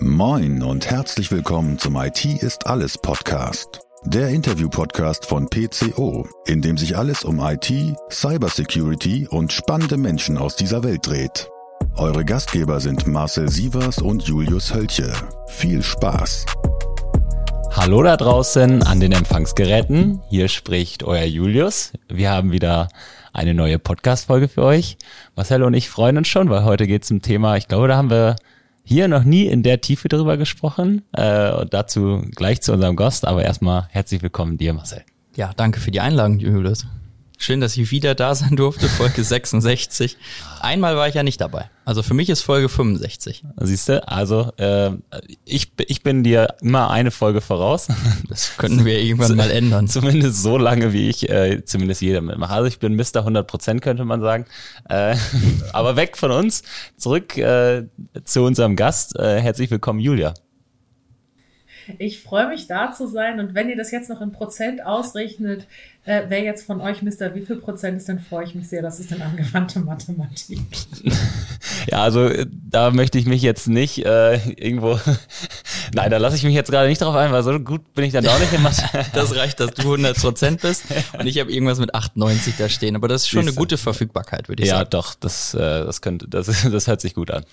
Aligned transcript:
Moin 0.00 0.62
und 0.62 0.88
herzlich 0.88 1.32
willkommen 1.32 1.76
zum 1.76 1.96
IT 1.96 2.24
ist 2.24 2.68
alles 2.68 2.96
Podcast. 2.96 3.80
Der 4.04 4.28
Interview-Podcast 4.28 5.26
von 5.26 5.48
PCO, 5.50 6.24
in 6.46 6.62
dem 6.62 6.78
sich 6.78 6.96
alles 6.96 7.24
um 7.24 7.40
IT, 7.40 7.72
Cybersecurity 8.08 9.26
und 9.28 9.52
spannende 9.52 9.96
Menschen 9.96 10.38
aus 10.38 10.54
dieser 10.54 10.84
Welt 10.84 11.04
dreht. 11.04 11.50
Eure 11.96 12.24
Gastgeber 12.24 12.78
sind 12.78 13.08
Marcel 13.08 13.48
Sievers 13.48 13.98
und 13.98 14.22
Julius 14.22 14.72
Hölche. 14.72 15.12
Viel 15.48 15.82
Spaß! 15.82 16.46
Hallo 17.72 18.00
da 18.04 18.16
draußen 18.16 18.84
an 18.84 19.00
den 19.00 19.10
Empfangsgeräten. 19.10 20.22
Hier 20.30 20.46
spricht 20.46 21.02
euer 21.02 21.24
Julius. 21.24 21.92
Wir 22.08 22.30
haben 22.30 22.52
wieder 22.52 22.86
eine 23.32 23.52
neue 23.52 23.80
Podcast-Folge 23.80 24.46
für 24.46 24.62
euch. 24.62 24.96
Marcel 25.34 25.64
und 25.64 25.74
ich 25.74 25.90
freuen 25.90 26.18
uns 26.18 26.28
schon, 26.28 26.50
weil 26.50 26.62
heute 26.62 26.86
geht 26.86 27.02
es 27.02 27.10
um 27.10 27.20
Thema, 27.20 27.56
ich 27.56 27.66
glaube, 27.66 27.88
da 27.88 27.96
haben 27.96 28.10
wir 28.10 28.36
hier 28.88 29.06
noch 29.06 29.24
nie 29.24 29.46
in 29.46 29.62
der 29.62 29.82
Tiefe 29.82 30.08
drüber 30.08 30.38
gesprochen. 30.38 31.02
Äh, 31.12 31.52
und 31.52 31.74
dazu 31.74 32.22
gleich 32.34 32.62
zu 32.62 32.72
unserem 32.72 32.96
Gast, 32.96 33.26
aber 33.26 33.44
erstmal 33.44 33.86
herzlich 33.90 34.22
willkommen 34.22 34.56
dir, 34.56 34.72
Marcel. 34.72 35.02
Ja, 35.36 35.52
danke 35.54 35.78
für 35.78 35.90
die 35.90 36.00
Einladung, 36.00 36.38
Julius. 36.38 36.86
Schön, 37.40 37.60
dass 37.60 37.76
ich 37.76 37.92
wieder 37.92 38.16
da 38.16 38.34
sein 38.34 38.56
durfte, 38.56 38.88
Folge 38.88 39.22
66. 39.22 40.16
Einmal 40.60 40.96
war 40.96 41.06
ich 41.06 41.14
ja 41.14 41.22
nicht 41.22 41.40
dabei. 41.40 41.70
Also 41.84 42.02
für 42.02 42.12
mich 42.12 42.28
ist 42.30 42.42
Folge 42.42 42.68
65. 42.68 43.44
Siehst 43.60 43.88
du, 43.88 44.06
also 44.08 44.50
äh, 44.56 44.90
ich, 45.44 45.70
ich 45.86 46.02
bin 46.02 46.24
dir 46.24 46.56
immer 46.60 46.90
eine 46.90 47.12
Folge 47.12 47.40
voraus. 47.40 47.86
Das 48.28 48.56
könnten 48.56 48.84
wir 48.84 49.00
irgendwann 49.00 49.36
mal 49.36 49.52
ändern. 49.52 49.86
Zumindest 49.88 50.42
so 50.42 50.58
lange, 50.58 50.92
wie 50.92 51.08
ich 51.08 51.28
äh, 51.30 51.64
zumindest 51.64 52.02
jeder 52.02 52.22
mitmache. 52.22 52.52
Also 52.52 52.66
ich 52.66 52.80
bin 52.80 52.96
Mr. 52.96 53.24
100% 53.24 53.78
könnte 53.78 54.04
man 54.04 54.20
sagen. 54.20 54.44
Äh, 54.88 55.14
aber 55.72 55.94
weg 55.94 56.16
von 56.16 56.32
uns, 56.32 56.64
zurück 56.96 57.38
äh, 57.38 57.84
zu 58.24 58.42
unserem 58.42 58.74
Gast. 58.74 59.16
Äh, 59.16 59.40
herzlich 59.40 59.70
willkommen, 59.70 60.00
Julia. 60.00 60.34
Ich 61.98 62.22
freue 62.22 62.48
mich 62.48 62.66
da 62.66 62.92
zu 62.92 63.06
sein 63.06 63.40
und 63.40 63.54
wenn 63.54 63.68
ihr 63.68 63.76
das 63.76 63.90
jetzt 63.90 64.10
noch 64.10 64.20
in 64.20 64.32
Prozent 64.32 64.84
ausrechnet, 64.84 65.66
äh, 66.04 66.24
wer 66.28 66.42
jetzt 66.42 66.66
von 66.66 66.80
euch 66.80 67.02
Mister 67.02 67.34
wie 67.34 67.42
viel 67.42 67.56
Prozent 67.56 67.96
ist, 67.98 68.08
dann 68.08 68.18
freue 68.18 68.44
ich 68.44 68.54
mich 68.54 68.68
sehr. 68.68 68.82
Das 68.82 69.00
ist 69.00 69.10
dann 69.10 69.22
angewandte 69.22 69.80
Mathematik. 69.80 70.60
ja, 71.90 72.02
also 72.02 72.26
äh, 72.26 72.46
da 72.50 72.90
möchte 72.90 73.18
ich 73.18 73.26
mich 73.26 73.42
jetzt 73.42 73.68
nicht 73.68 74.04
äh, 74.04 74.36
irgendwo. 74.56 74.98
Nein, 75.94 76.10
da 76.10 76.18
lasse 76.18 76.36
ich 76.36 76.42
mich 76.42 76.54
jetzt 76.54 76.70
gerade 76.70 76.88
nicht 76.88 77.00
drauf 77.00 77.14
ein, 77.14 77.32
weil 77.32 77.42
so 77.42 77.58
gut 77.60 77.94
bin 77.94 78.04
ich 78.04 78.12
dann 78.12 78.26
auch 78.26 78.38
nicht 78.38 78.52
in 78.52 78.62
Mathe. 78.62 78.82
das 79.12 79.34
reicht, 79.34 79.60
dass 79.60 79.72
du 79.72 79.82
100 79.82 80.18
Prozent 80.18 80.60
bist 80.60 80.84
und 81.18 81.26
ich 81.26 81.38
habe 81.38 81.52
irgendwas 81.52 81.78
mit 81.78 81.94
98 81.94 82.54
da 82.56 82.68
stehen. 82.68 82.96
Aber 82.96 83.08
das 83.08 83.22
ist 83.22 83.28
schon 83.28 83.42
eine 83.42 83.54
gute 83.54 83.78
Verfügbarkeit, 83.78 84.48
würde 84.48 84.62
ich 84.62 84.68
ja, 84.68 84.76
sagen. 84.76 84.86
Ja, 84.86 84.90
doch, 84.90 85.14
das, 85.14 85.54
äh, 85.54 85.58
das 85.58 86.00
könnte, 86.00 86.28
das, 86.28 86.46
das 86.46 86.86
hört 86.86 87.00
sich 87.00 87.14
gut 87.14 87.30
an. 87.30 87.44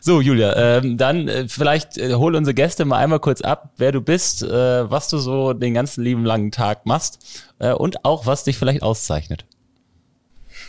So, 0.00 0.20
Julia, 0.20 0.56
ähm, 0.56 0.96
dann 0.96 1.28
äh, 1.28 1.48
vielleicht 1.48 1.98
äh, 1.98 2.14
hol 2.14 2.34
unsere 2.34 2.54
Gäste 2.54 2.84
mal 2.84 2.98
einmal 2.98 3.20
kurz 3.20 3.40
ab, 3.40 3.72
wer 3.76 3.92
du 3.92 4.00
bist, 4.00 4.42
äh, 4.42 4.90
was 4.90 5.08
du 5.08 5.18
so 5.18 5.52
den 5.52 5.74
ganzen 5.74 6.04
lieben 6.04 6.24
langen 6.24 6.50
Tag 6.50 6.86
machst 6.86 7.42
äh, 7.58 7.72
und 7.72 8.04
auch 8.04 8.26
was 8.26 8.44
dich 8.44 8.58
vielleicht 8.58 8.82
auszeichnet. 8.82 9.44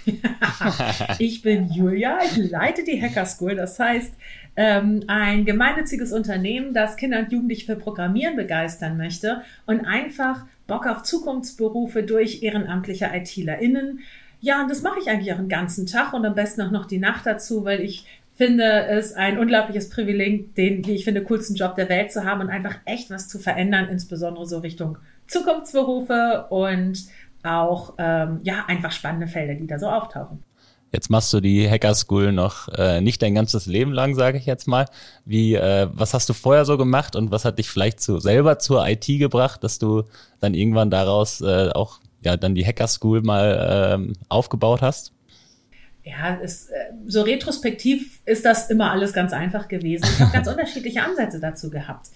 ich 1.19 1.41
bin 1.41 1.71
Julia, 1.71 2.19
ich 2.23 2.37
leite 2.37 2.83
die 2.83 3.01
Hacker 3.01 3.25
School, 3.25 3.55
das 3.55 3.79
heißt 3.79 4.13
ähm, 4.55 5.03
ein 5.07 5.45
gemeinnütziges 5.45 6.13
Unternehmen, 6.13 6.73
das 6.73 6.95
Kinder 6.97 7.19
und 7.19 7.31
Jugendliche 7.31 7.65
für 7.65 7.75
Programmieren 7.75 8.35
begeistern 8.35 8.97
möchte 8.97 9.41
und 9.65 9.85
einfach 9.85 10.45
Bock 10.67 10.85
auf 10.87 11.03
Zukunftsberufe 11.03 12.03
durch 12.03 12.43
ehrenamtliche 12.43 13.09
ITlerInnen. 13.13 13.99
Ja, 14.41 14.61
und 14.61 14.69
das 14.69 14.81
mache 14.81 14.99
ich 14.99 15.09
eigentlich 15.09 15.33
auch 15.33 15.37
den 15.37 15.49
ganzen 15.49 15.85
Tag 15.85 16.13
und 16.13 16.25
am 16.25 16.35
besten 16.35 16.61
auch 16.61 16.71
noch 16.71 16.85
die 16.85 16.99
Nacht 16.99 17.25
dazu, 17.25 17.65
weil 17.65 17.81
ich 17.81 18.05
finde 18.35 18.85
es 18.87 19.13
ein 19.13 19.37
unglaubliches 19.37 19.89
Privileg, 19.89 20.55
den, 20.55 20.85
wie 20.85 20.95
ich 20.95 21.05
finde, 21.05 21.23
coolsten 21.23 21.55
Job 21.55 21.75
der 21.75 21.89
Welt 21.89 22.11
zu 22.11 22.23
haben 22.23 22.41
und 22.41 22.49
einfach 22.49 22.75
echt 22.85 23.09
was 23.09 23.27
zu 23.27 23.39
verändern, 23.39 23.89
insbesondere 23.89 24.45
so 24.45 24.59
Richtung 24.59 24.97
Zukunftsberufe 25.27 26.47
und 26.49 27.05
auch 27.43 27.93
ähm, 27.97 28.39
ja 28.43 28.65
einfach 28.67 28.91
spannende 28.91 29.27
Felder, 29.27 29.55
die 29.55 29.67
da 29.67 29.79
so 29.79 29.87
auftauchen. 29.87 30.43
Jetzt 30.91 31.09
machst 31.09 31.33
du 31.33 31.39
die 31.39 31.67
Hacker 31.67 31.95
School 31.95 32.31
noch 32.31 32.67
äh, 32.69 33.01
nicht 33.01 33.21
dein 33.21 33.33
ganzes 33.33 33.65
Leben 33.65 33.91
lang, 33.91 34.13
sage 34.13 34.37
ich 34.37 34.45
jetzt 34.45 34.67
mal. 34.67 34.85
Wie, 35.25 35.55
äh, 35.55 35.87
was 35.91 36.13
hast 36.13 36.29
du 36.29 36.33
vorher 36.33 36.65
so 36.65 36.77
gemacht 36.77 37.15
und 37.15 37.31
was 37.31 37.45
hat 37.45 37.57
dich 37.57 37.69
vielleicht 37.69 37.99
zu, 37.99 38.19
selber 38.19 38.59
zur 38.59 38.87
IT 38.87 39.07
gebracht, 39.07 39.63
dass 39.63 39.79
du 39.79 40.03
dann 40.39 40.53
irgendwann 40.53 40.91
daraus 40.91 41.41
äh, 41.41 41.69
auch 41.73 41.99
ja 42.21 42.37
dann 42.37 42.53
die 42.53 42.65
Hacker 42.65 42.87
School 42.87 43.21
mal 43.21 43.95
ähm, 43.95 44.13
aufgebaut 44.29 44.81
hast? 44.83 45.13
ja, 46.03 46.37
es, 46.41 46.69
äh, 46.69 46.91
so 47.07 47.21
retrospektiv 47.21 48.19
ist 48.25 48.45
das 48.45 48.69
immer 48.69 48.91
alles 48.91 49.13
ganz 49.13 49.33
einfach 49.33 49.67
gewesen. 49.67 50.05
Ich 50.05 50.19
habe 50.19 50.31
ganz 50.31 50.47
unterschiedliche 50.49 51.01
Ansätze 51.01 51.39
dazu 51.39 51.69
gehabt. 51.69 52.07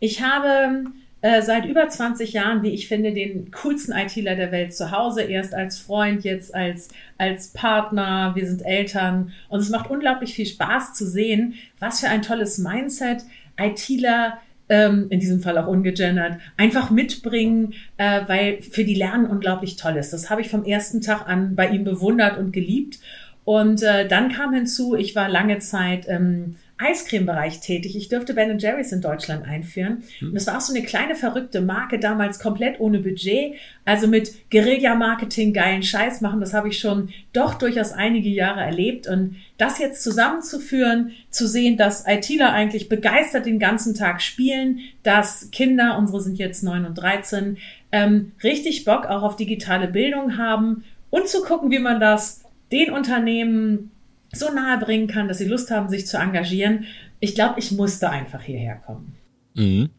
Ich 0.00 0.22
habe 0.22 0.86
äh, 1.24 1.40
seit 1.40 1.64
über 1.64 1.88
20 1.88 2.34
Jahren, 2.34 2.62
wie 2.62 2.68
ich 2.68 2.86
finde, 2.86 3.14
den 3.14 3.50
coolsten 3.50 3.94
ITler 3.94 4.36
der 4.36 4.52
Welt 4.52 4.74
zu 4.74 4.90
Hause. 4.90 5.22
Erst 5.22 5.54
als 5.54 5.78
Freund, 5.78 6.22
jetzt 6.22 6.54
als, 6.54 6.90
als 7.16 7.48
Partner. 7.48 8.32
Wir 8.34 8.46
sind 8.46 8.60
Eltern. 8.60 9.32
Und 9.48 9.60
es 9.60 9.70
macht 9.70 9.88
unglaublich 9.88 10.34
viel 10.34 10.44
Spaß 10.44 10.92
zu 10.92 11.06
sehen, 11.06 11.54
was 11.78 12.00
für 12.00 12.08
ein 12.08 12.20
tolles 12.20 12.58
Mindset 12.58 13.24
ITler 13.58 14.36
ähm, 14.68 15.06
in 15.08 15.18
diesem 15.18 15.40
Fall 15.40 15.56
auch 15.56 15.66
ungegendert, 15.66 16.40
einfach 16.58 16.90
mitbringen, 16.90 17.72
äh, 17.96 18.20
weil 18.26 18.60
für 18.60 18.84
die 18.84 18.94
Lernen 18.94 19.24
unglaublich 19.24 19.76
toll 19.76 19.96
ist. 19.96 20.12
Das 20.12 20.28
habe 20.28 20.42
ich 20.42 20.50
vom 20.50 20.66
ersten 20.66 21.00
Tag 21.00 21.26
an 21.26 21.56
bei 21.56 21.70
ihm 21.70 21.84
bewundert 21.84 22.36
und 22.36 22.52
geliebt. 22.52 22.98
Und 23.46 23.82
äh, 23.82 24.06
dann 24.06 24.30
kam 24.30 24.52
hinzu, 24.52 24.94
ich 24.94 25.16
war 25.16 25.30
lange 25.30 25.58
Zeit 25.60 26.04
im 26.04 26.56
Eiscreme-Bereich 26.78 27.60
tätig. 27.60 27.96
Ich 27.96 28.08
durfte 28.08 28.34
Ben 28.34 28.58
Jerry's 28.58 28.90
in 28.90 29.00
Deutschland 29.00 29.46
einführen. 29.46 30.02
Hm. 30.18 30.30
Und 30.30 30.36
es 30.36 30.46
war 30.46 30.56
auch 30.56 30.60
so 30.60 30.74
eine 30.74 30.84
kleine 30.84 31.14
verrückte 31.14 31.60
Marke, 31.60 31.98
damals 31.98 32.40
komplett 32.40 32.80
ohne 32.80 32.98
Budget. 32.98 33.54
Also 33.84 34.08
mit 34.08 34.50
Guerilla-Marketing, 34.50 35.52
geilen 35.52 35.82
Scheiß 35.82 36.20
machen. 36.20 36.40
Das 36.40 36.52
habe 36.52 36.68
ich 36.68 36.78
schon 36.78 37.10
doch 37.32 37.54
durchaus 37.54 37.92
einige 37.92 38.28
Jahre 38.28 38.60
erlebt. 38.60 39.06
Und 39.06 39.36
das 39.56 39.78
jetzt 39.78 40.02
zusammenzuführen, 40.02 41.12
zu 41.30 41.46
sehen, 41.46 41.76
dass 41.76 42.06
ITler 42.08 42.52
eigentlich 42.52 42.88
begeistert 42.88 43.46
den 43.46 43.60
ganzen 43.60 43.94
Tag 43.94 44.20
spielen, 44.20 44.80
dass 45.04 45.50
Kinder, 45.52 45.96
unsere 45.96 46.20
sind 46.20 46.38
jetzt 46.38 46.64
neun 46.64 46.86
und 46.86 46.94
dreizehn, 46.94 47.58
ähm, 47.92 48.32
richtig 48.42 48.84
Bock 48.84 49.06
auch 49.06 49.22
auf 49.22 49.36
digitale 49.36 49.86
Bildung 49.86 50.36
haben 50.38 50.82
und 51.10 51.28
zu 51.28 51.42
gucken, 51.42 51.70
wie 51.70 51.78
man 51.78 52.00
das 52.00 52.42
den 52.72 52.90
Unternehmen 52.90 53.92
so 54.34 54.52
nahe 54.52 54.78
bringen 54.78 55.06
kann, 55.06 55.28
dass 55.28 55.38
sie 55.38 55.46
Lust 55.46 55.70
haben, 55.70 55.88
sich 55.88 56.06
zu 56.06 56.18
engagieren. 56.18 56.84
Ich 57.20 57.34
glaube, 57.34 57.58
ich 57.58 57.72
musste 57.72 58.10
einfach 58.10 58.42
hierher 58.42 58.76
kommen. 58.76 59.14
Mhm. 59.54 59.90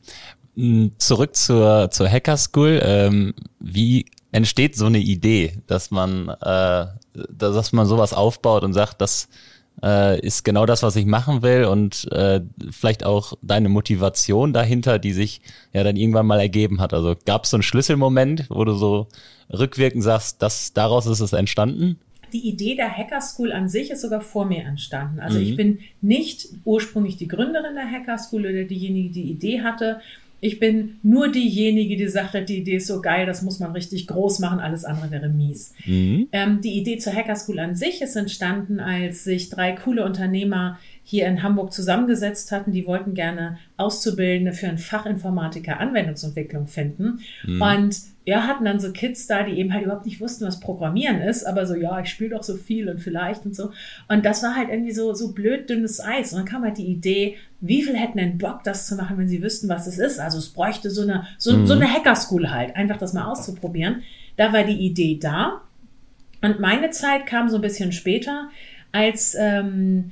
Mm, 0.55 0.87
zurück 0.97 1.35
zur, 1.35 1.89
zur 1.91 2.09
Hacker 2.09 2.37
School. 2.37 2.79
Ähm, 2.83 3.33
wie 3.59 4.05
entsteht 4.31 4.75
so 4.75 4.85
eine 4.85 4.99
Idee, 4.99 5.53
dass 5.67 5.91
man, 5.91 6.29
äh, 6.29 6.85
dass 7.29 7.71
man 7.71 7.85
sowas 7.85 8.13
aufbaut 8.13 8.63
und 8.63 8.73
sagt, 8.73 9.01
das 9.01 9.29
äh, 9.83 10.19
ist 10.19 10.43
genau 10.43 10.65
das, 10.65 10.83
was 10.83 10.95
ich 10.95 11.05
machen 11.05 11.41
will 11.41 11.65
und 11.65 12.11
äh, 12.11 12.41
vielleicht 12.71 13.05
auch 13.05 13.33
deine 13.41 13.69
Motivation 13.69 14.53
dahinter, 14.53 14.99
die 14.99 15.13
sich 15.13 15.41
ja 15.73 15.83
dann 15.83 15.95
irgendwann 15.95 16.25
mal 16.25 16.39
ergeben 16.39 16.81
hat. 16.81 16.93
Also 16.93 17.15
gab 17.25 17.43
es 17.43 17.49
so 17.51 17.57
einen 17.57 17.63
Schlüsselmoment, 17.63 18.45
wo 18.49 18.63
du 18.65 18.73
so 18.73 19.07
rückwirkend 19.51 20.03
sagst, 20.03 20.41
dass 20.41 20.73
daraus 20.73 21.05
ist 21.05 21.19
es 21.19 21.33
entstanden? 21.33 21.99
Die 22.33 22.47
Idee 22.47 22.75
der 22.75 22.95
Hacker 22.95 23.21
School 23.21 23.51
an 23.51 23.69
sich 23.69 23.91
ist 23.91 24.01
sogar 24.01 24.21
vor 24.21 24.45
mir 24.45 24.63
entstanden. 24.63 25.19
Also 25.19 25.39
mhm. 25.39 25.43
ich 25.45 25.55
bin 25.55 25.79
nicht 26.01 26.49
ursprünglich 26.63 27.17
die 27.17 27.27
Gründerin 27.27 27.75
der 27.75 27.89
Hacker 27.89 28.17
School 28.17 28.41
oder 28.41 28.63
diejenige, 28.63 29.09
die 29.09 29.23
die 29.23 29.31
Idee 29.31 29.61
hatte. 29.61 30.01
Ich 30.41 30.59
bin 30.59 30.99
nur 31.01 31.31
diejenige, 31.31 31.95
die 31.95 32.07
sagte, 32.07 32.43
die 32.43 32.57
Idee 32.57 32.75
ist 32.75 32.87
so 32.87 33.01
geil, 33.01 33.25
das 33.25 33.41
muss 33.41 33.59
man 33.59 33.71
richtig 33.71 34.05
groß 34.05 34.39
machen, 34.39 34.59
alles 34.59 34.85
andere 34.85 35.09
wäre 35.09 35.29
mies. 35.29 35.73
Mhm. 35.85 36.27
Ähm, 36.31 36.61
die 36.61 36.77
Idee 36.77 36.97
zur 36.97 37.13
Hacker 37.13 37.35
School 37.35 37.59
an 37.59 37.75
sich 37.75 38.01
ist 38.01 38.15
entstanden, 38.15 38.79
als 38.79 39.23
sich 39.23 39.49
drei 39.49 39.71
coole 39.71 40.05
Unternehmer 40.05 40.77
hier 41.07 41.27
in 41.27 41.43
Hamburg 41.43 41.71
zusammengesetzt 41.71 42.51
hatten. 42.51 42.71
Die 42.71 42.87
wollten 42.87 43.13
gerne 43.13 43.59
Auszubildende 43.77 44.53
für 44.53 44.67
einen 44.67 44.79
Fachinformatiker 44.79 45.79
Anwendungsentwicklung 45.79 46.65
finden. 46.65 47.19
Mhm. 47.45 47.61
Und 47.61 47.97
ja, 48.25 48.47
hatten 48.47 48.65
dann 48.65 48.79
so 48.79 48.91
Kids 48.91 49.27
da, 49.27 49.43
die 49.43 49.59
eben 49.59 49.71
halt 49.71 49.83
überhaupt 49.83 50.07
nicht 50.07 50.19
wussten, 50.19 50.45
was 50.45 50.59
Programmieren 50.59 51.21
ist, 51.21 51.43
aber 51.43 51.67
so, 51.67 51.75
ja, 51.75 51.99
ich 51.99 52.09
spiele 52.09 52.31
doch 52.31 52.41
so 52.41 52.55
viel 52.55 52.89
und 52.89 52.99
vielleicht 52.99 53.45
und 53.45 53.55
so. 53.55 53.71
Und 54.07 54.25
das 54.25 54.41
war 54.41 54.55
halt 54.55 54.69
irgendwie 54.69 54.93
so, 54.93 55.13
so 55.13 55.31
blöd 55.31 55.69
dünnes 55.69 56.03
Eis. 56.03 56.33
Und 56.33 56.39
dann 56.39 56.47
kam 56.47 56.63
halt 56.63 56.79
die 56.79 56.87
Idee, 56.87 57.35
wie 57.61 57.83
viel 57.83 57.95
hätten 57.95 58.17
denn 58.17 58.39
Bock, 58.39 58.63
das 58.63 58.87
zu 58.87 58.95
machen, 58.95 59.19
wenn 59.19 59.27
sie 59.27 59.43
wüssten, 59.43 59.69
was 59.69 59.85
es 59.85 59.99
ist? 59.99 60.19
Also 60.19 60.39
es 60.39 60.49
bräuchte 60.49 60.89
so 60.89 61.03
eine, 61.03 61.27
so, 61.37 61.55
mhm. 61.55 61.67
so 61.67 61.75
eine 61.75 61.87
Hacker-School 61.87 62.49
halt, 62.49 62.75
einfach 62.75 62.97
das 62.97 63.13
mal 63.13 63.25
auszuprobieren. 63.25 64.01
Da 64.37 64.51
war 64.51 64.63
die 64.63 64.79
Idee 64.79 65.19
da. 65.21 65.61
Und 66.41 66.59
meine 66.59 66.89
Zeit 66.89 67.27
kam 67.27 67.47
so 67.47 67.57
ein 67.57 67.61
bisschen 67.61 67.91
später, 67.91 68.49
als 68.91 69.35
ähm, 69.37 70.11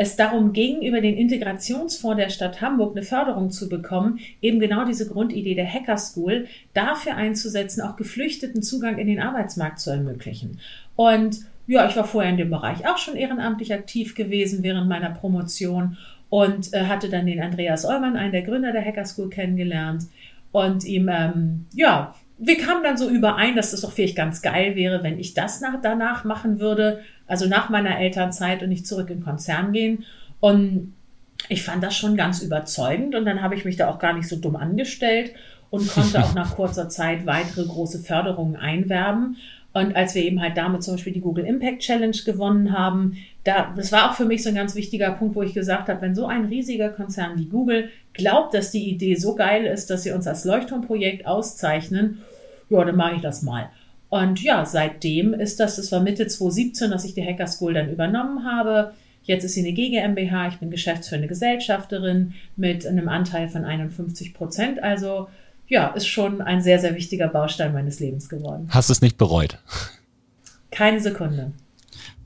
es 0.00 0.14
darum 0.14 0.52
ging, 0.52 0.80
über 0.82 1.00
den 1.00 1.16
Integrationsfonds 1.16 2.22
der 2.22 2.30
Stadt 2.30 2.60
Hamburg 2.60 2.96
eine 2.96 3.04
Förderung 3.04 3.50
zu 3.50 3.68
bekommen, 3.68 4.20
eben 4.40 4.60
genau 4.60 4.84
diese 4.84 5.08
Grundidee 5.08 5.56
der 5.56 5.70
Hacker 5.70 5.98
School 5.98 6.46
dafür 6.72 7.16
einzusetzen, 7.16 7.82
auch 7.82 7.96
Geflüchteten 7.96 8.62
Zugang 8.62 8.98
in 8.98 9.08
den 9.08 9.20
Arbeitsmarkt 9.20 9.80
zu 9.80 9.90
ermöglichen. 9.90 10.60
Und 10.94 11.40
ja, 11.66 11.88
ich 11.88 11.96
war 11.96 12.04
vorher 12.04 12.30
in 12.30 12.36
dem 12.36 12.48
Bereich 12.48 12.86
auch 12.86 12.96
schon 12.96 13.16
ehrenamtlich 13.16 13.74
aktiv 13.74 14.14
gewesen 14.14 14.62
während 14.62 14.88
meiner 14.88 15.10
Promotion 15.10 15.96
und 16.28 16.72
äh, 16.72 16.84
hatte 16.84 17.08
dann 17.08 17.26
den 17.26 17.42
Andreas 17.42 17.84
Eumann, 17.84 18.16
einen 18.16 18.32
der 18.32 18.42
Gründer 18.42 18.70
der 18.70 18.84
Hacker 18.84 19.04
School, 19.04 19.30
kennengelernt 19.30 20.04
und 20.52 20.84
ihm, 20.84 21.08
ähm, 21.08 21.66
ja, 21.74 22.14
wir 22.38 22.56
kamen 22.56 22.84
dann 22.84 22.96
so 22.96 23.08
überein, 23.08 23.56
dass 23.56 23.72
das 23.72 23.80
doch 23.80 23.90
vielleicht 23.90 24.16
ganz 24.16 24.42
geil 24.42 24.76
wäre, 24.76 25.02
wenn 25.02 25.18
ich 25.18 25.34
das 25.34 25.60
nach, 25.60 25.80
danach 25.82 26.22
machen 26.22 26.60
würde, 26.60 27.00
also 27.28 27.46
nach 27.46 27.68
meiner 27.68 27.98
Elternzeit 27.98 28.62
und 28.62 28.70
nicht 28.70 28.86
zurück 28.86 29.10
in 29.10 29.18
den 29.18 29.24
Konzern 29.24 29.72
gehen. 29.72 30.04
Und 30.40 30.94
ich 31.48 31.62
fand 31.62 31.84
das 31.84 31.96
schon 31.96 32.16
ganz 32.16 32.42
überzeugend 32.42 33.14
und 33.14 33.24
dann 33.24 33.42
habe 33.42 33.54
ich 33.54 33.64
mich 33.64 33.76
da 33.76 33.88
auch 33.88 33.98
gar 33.98 34.14
nicht 34.14 34.28
so 34.28 34.36
dumm 34.36 34.56
angestellt 34.56 35.32
und 35.70 35.88
konnte 35.88 36.22
auch 36.22 36.34
nach 36.34 36.56
kurzer 36.56 36.88
Zeit 36.88 37.26
weitere 37.26 37.64
große 37.64 38.00
Förderungen 38.00 38.56
einwerben. 38.56 39.36
Und 39.74 39.94
als 39.94 40.14
wir 40.14 40.24
eben 40.24 40.40
halt 40.40 40.56
damit 40.56 40.82
zum 40.82 40.94
Beispiel 40.94 41.12
die 41.12 41.20
Google 41.20 41.44
Impact 41.44 41.80
Challenge 41.80 42.16
gewonnen 42.24 42.72
haben, 42.76 43.18
da, 43.44 43.72
das 43.76 43.92
war 43.92 44.10
auch 44.10 44.14
für 44.14 44.24
mich 44.24 44.42
so 44.42 44.48
ein 44.48 44.54
ganz 44.54 44.74
wichtiger 44.74 45.12
Punkt, 45.12 45.36
wo 45.36 45.42
ich 45.42 45.54
gesagt 45.54 45.88
habe, 45.88 46.00
wenn 46.00 46.14
so 46.14 46.26
ein 46.26 46.46
riesiger 46.46 46.88
Konzern 46.88 47.38
wie 47.38 47.44
Google 47.46 47.90
glaubt, 48.14 48.54
dass 48.54 48.70
die 48.70 48.88
Idee 48.88 49.14
so 49.14 49.34
geil 49.34 49.66
ist, 49.66 49.90
dass 49.90 50.02
sie 50.02 50.10
uns 50.10 50.26
als 50.26 50.44
Leuchtturmprojekt 50.44 51.26
auszeichnen, 51.26 52.22
ja, 52.70 52.84
dann 52.84 52.96
mache 52.96 53.16
ich 53.16 53.22
das 53.22 53.42
mal. 53.42 53.70
Und 54.08 54.42
ja, 54.42 54.64
seitdem 54.64 55.34
ist 55.34 55.60
das, 55.60 55.76
das 55.76 55.92
war 55.92 56.00
Mitte 56.00 56.26
2017, 56.26 56.90
dass 56.90 57.04
ich 57.04 57.14
die 57.14 57.24
Hacker 57.24 57.46
School 57.46 57.74
dann 57.74 57.90
übernommen 57.90 58.44
habe. 58.44 58.94
Jetzt 59.22 59.44
ist 59.44 59.54
sie 59.54 59.60
eine 59.60 59.72
GmbH, 59.72 60.48
ich 60.48 60.56
bin 60.56 60.70
geschäftsführende 60.70 61.28
Gesellschafterin 61.28 62.32
mit 62.56 62.86
einem 62.86 63.08
Anteil 63.08 63.48
von 63.48 63.64
51 63.64 64.32
Prozent. 64.32 64.82
Also 64.82 65.28
ja, 65.66 65.88
ist 65.88 66.06
schon 66.06 66.40
ein 66.40 66.62
sehr, 66.62 66.78
sehr 66.78 66.94
wichtiger 66.94 67.28
Baustein 67.28 67.74
meines 67.74 68.00
Lebens 68.00 68.30
geworden. 68.30 68.68
Hast 68.70 68.88
du 68.88 68.92
es 68.92 69.02
nicht 69.02 69.18
bereut? 69.18 69.58
Keine 70.70 71.00
Sekunde. 71.00 71.52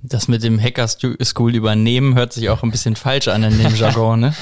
Das 0.05 0.28
mit 0.28 0.43
dem 0.43 0.61
Hacker 0.61 0.88
School 0.88 1.55
übernehmen 1.55 2.14
hört 2.14 2.32
sich 2.32 2.49
auch 2.50 2.62
ein 2.62 2.70
bisschen 2.70 2.96
falsch 2.96 3.28
an 3.28 3.43
in 3.43 3.58
dem 3.58 3.75
Jargon, 3.76 4.20
ne? 4.20 4.35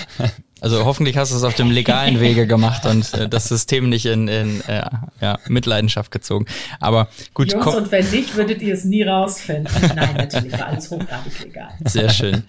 Also 0.60 0.84
hoffentlich 0.84 1.16
hast 1.16 1.32
du 1.32 1.36
es 1.36 1.42
auf 1.42 1.54
dem 1.54 1.70
legalen 1.70 2.20
Wege 2.20 2.46
gemacht 2.46 2.84
und 2.86 3.12
äh, 3.14 3.28
das 3.28 3.48
System 3.48 3.88
nicht 3.88 4.06
in, 4.06 4.28
in 4.28 4.60
äh, 4.68 4.82
ja, 5.20 5.38
Mitleidenschaft 5.48 6.10
gezogen. 6.10 6.46
Aber 6.80 7.08
gut. 7.34 7.52
Jungs, 7.52 7.74
und 7.74 7.90
wenn 7.90 8.08
nicht, 8.10 8.36
würdet 8.36 8.60
ihr 8.62 8.74
es 8.74 8.84
nie 8.84 9.02
rausfinden. 9.02 9.72
Nein, 9.94 10.14
natürlich 10.16 10.52
war 10.52 10.66
alles 10.66 10.90
hochgradig 10.90 11.44
legal. 11.44 11.70
Sehr 11.84 12.10
schön. 12.10 12.44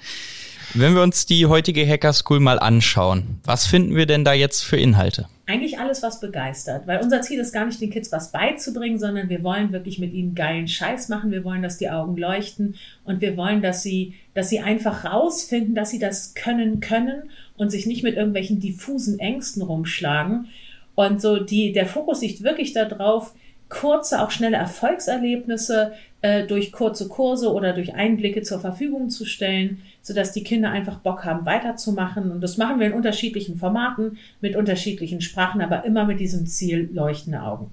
Wenn 0.73 0.95
wir 0.95 1.01
uns 1.01 1.25
die 1.25 1.47
heutige 1.47 1.85
Hacker 1.85 2.13
School 2.13 2.39
mal 2.39 2.57
anschauen, 2.57 3.41
was 3.43 3.67
finden 3.67 3.95
wir 3.95 4.05
denn 4.05 4.23
da 4.23 4.31
jetzt 4.31 4.63
für 4.63 4.77
Inhalte? 4.77 5.27
Eigentlich 5.45 5.79
alles, 5.79 6.01
was 6.01 6.21
begeistert. 6.21 6.87
Weil 6.87 7.01
unser 7.01 7.21
Ziel 7.21 7.41
ist 7.41 7.51
gar 7.51 7.65
nicht, 7.65 7.81
den 7.81 7.89
Kids 7.89 8.09
was 8.13 8.31
beizubringen, 8.31 8.97
sondern 8.97 9.27
wir 9.27 9.43
wollen 9.43 9.73
wirklich 9.73 9.99
mit 9.99 10.13
ihnen 10.13 10.33
geilen 10.33 10.69
Scheiß 10.69 11.09
machen. 11.09 11.31
Wir 11.31 11.43
wollen, 11.43 11.61
dass 11.61 11.77
die 11.77 11.89
Augen 11.89 12.15
leuchten 12.15 12.75
und 13.03 13.19
wir 13.19 13.35
wollen, 13.35 13.61
dass 13.61 13.83
sie, 13.83 14.13
dass 14.33 14.47
sie 14.47 14.61
einfach 14.61 15.03
rausfinden, 15.03 15.75
dass 15.75 15.89
sie 15.89 15.99
das 15.99 16.35
können 16.35 16.79
können 16.79 17.23
und 17.61 17.69
sich 17.69 17.85
nicht 17.85 18.01
mit 18.01 18.15
irgendwelchen 18.15 18.59
diffusen 18.59 19.19
Ängsten 19.19 19.61
rumschlagen. 19.61 20.47
Und 20.95 21.21
so 21.21 21.37
die, 21.37 21.71
der 21.73 21.85
Fokus 21.85 22.21
liegt 22.21 22.41
wirklich 22.41 22.73
darauf, 22.73 23.35
kurze, 23.69 24.19
auch 24.19 24.31
schnelle 24.31 24.57
Erfolgserlebnisse 24.57 25.93
äh, 26.23 26.47
durch 26.47 26.71
kurze 26.71 27.07
Kurse 27.07 27.53
oder 27.53 27.73
durch 27.73 27.93
Einblicke 27.93 28.41
zur 28.41 28.59
Verfügung 28.59 29.11
zu 29.11 29.25
stellen, 29.25 29.83
sodass 30.01 30.31
die 30.31 30.43
Kinder 30.43 30.71
einfach 30.71 30.97
Bock 31.01 31.23
haben, 31.23 31.45
weiterzumachen. 31.45 32.31
Und 32.31 32.41
das 32.41 32.57
machen 32.57 32.79
wir 32.79 32.87
in 32.87 32.93
unterschiedlichen 32.93 33.57
Formaten, 33.57 34.17
mit 34.41 34.55
unterschiedlichen 34.55 35.21
Sprachen, 35.21 35.61
aber 35.61 35.85
immer 35.85 36.05
mit 36.05 36.19
diesem 36.19 36.47
Ziel 36.47 36.89
leuchtende 36.91 37.43
Augen. 37.43 37.69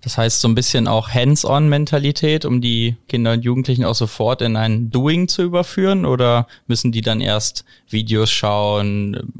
Das 0.00 0.18
heißt 0.18 0.40
so 0.40 0.48
ein 0.48 0.54
bisschen 0.54 0.88
auch 0.88 1.10
Hands-on-Mentalität, 1.10 2.44
um 2.44 2.60
die 2.60 2.96
Kinder 3.08 3.32
und 3.32 3.44
Jugendlichen 3.44 3.84
auch 3.84 3.94
sofort 3.94 4.42
in 4.42 4.56
ein 4.56 4.90
Doing 4.90 5.28
zu 5.28 5.42
überführen? 5.42 6.04
Oder 6.04 6.46
müssen 6.66 6.92
die 6.92 7.00
dann 7.00 7.20
erst 7.20 7.64
Videos 7.88 8.30
schauen, 8.30 9.32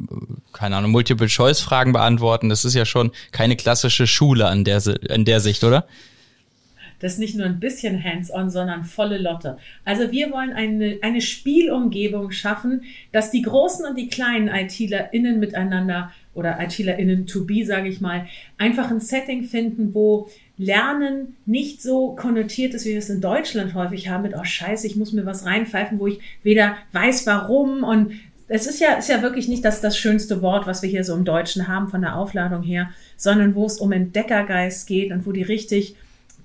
keine 0.52 0.76
Ahnung, 0.76 0.90
Multiple-Choice-Fragen 0.92 1.92
beantworten? 1.92 2.48
Das 2.48 2.64
ist 2.64 2.74
ja 2.74 2.84
schon 2.84 3.12
keine 3.32 3.56
klassische 3.56 4.06
Schule 4.06 4.46
an 4.46 4.64
der, 4.64 4.82
an 5.08 5.24
der 5.24 5.40
Sicht, 5.40 5.64
oder? 5.64 5.86
Das 6.98 7.14
ist 7.14 7.18
nicht 7.18 7.36
nur 7.36 7.46
ein 7.46 7.60
bisschen 7.60 8.02
hands-on, 8.02 8.50
sondern 8.50 8.84
volle 8.84 9.18
Lotte. 9.18 9.58
Also 9.84 10.10
wir 10.12 10.30
wollen 10.30 10.52
eine, 10.52 10.98
eine 11.02 11.20
Spielumgebung 11.20 12.30
schaffen, 12.30 12.84
dass 13.12 13.30
die 13.30 13.42
großen 13.42 13.84
und 13.84 13.96
die 13.96 14.08
kleinen 14.08 14.48
ITlerInnen 14.48 15.38
miteinander 15.38 16.10
oder 16.36 16.60
ITlerInnen 16.60 17.26
to 17.26 17.44
be, 17.44 17.64
sage 17.64 17.88
ich 17.88 18.00
mal, 18.00 18.26
einfach 18.58 18.90
ein 18.90 19.00
Setting 19.00 19.44
finden, 19.44 19.94
wo 19.94 20.28
Lernen 20.58 21.36
nicht 21.44 21.82
so 21.82 22.14
konnotiert 22.14 22.74
ist, 22.74 22.86
wie 22.86 22.90
wir 22.90 22.98
es 22.98 23.10
in 23.10 23.20
Deutschland 23.20 23.74
häufig 23.74 24.08
haben, 24.08 24.22
mit, 24.22 24.34
oh 24.34 24.44
scheiße, 24.44 24.86
ich 24.86 24.96
muss 24.96 25.12
mir 25.12 25.26
was 25.26 25.44
reinpfeifen, 25.44 25.98
wo 25.98 26.06
ich 26.06 26.20
weder 26.42 26.76
weiß 26.92 27.26
warum. 27.26 27.82
Und 27.82 28.12
es 28.48 28.66
ist 28.66 28.80
ja, 28.80 28.94
ist 28.94 29.08
ja 29.08 29.22
wirklich 29.22 29.48
nicht 29.48 29.64
das, 29.64 29.80
das 29.80 29.98
schönste 29.98 30.40
Wort, 30.40 30.66
was 30.66 30.82
wir 30.82 30.88
hier 30.88 31.04
so 31.04 31.14
im 31.14 31.24
Deutschen 31.24 31.68
haben 31.68 31.88
von 31.88 32.00
der 32.00 32.16
Aufladung 32.16 32.62
her, 32.62 32.90
sondern 33.16 33.54
wo 33.54 33.66
es 33.66 33.78
um 33.78 33.92
Entdeckergeist 33.92 34.86
geht 34.86 35.12
und 35.12 35.26
wo 35.26 35.32
die 35.32 35.42
richtig 35.42 35.96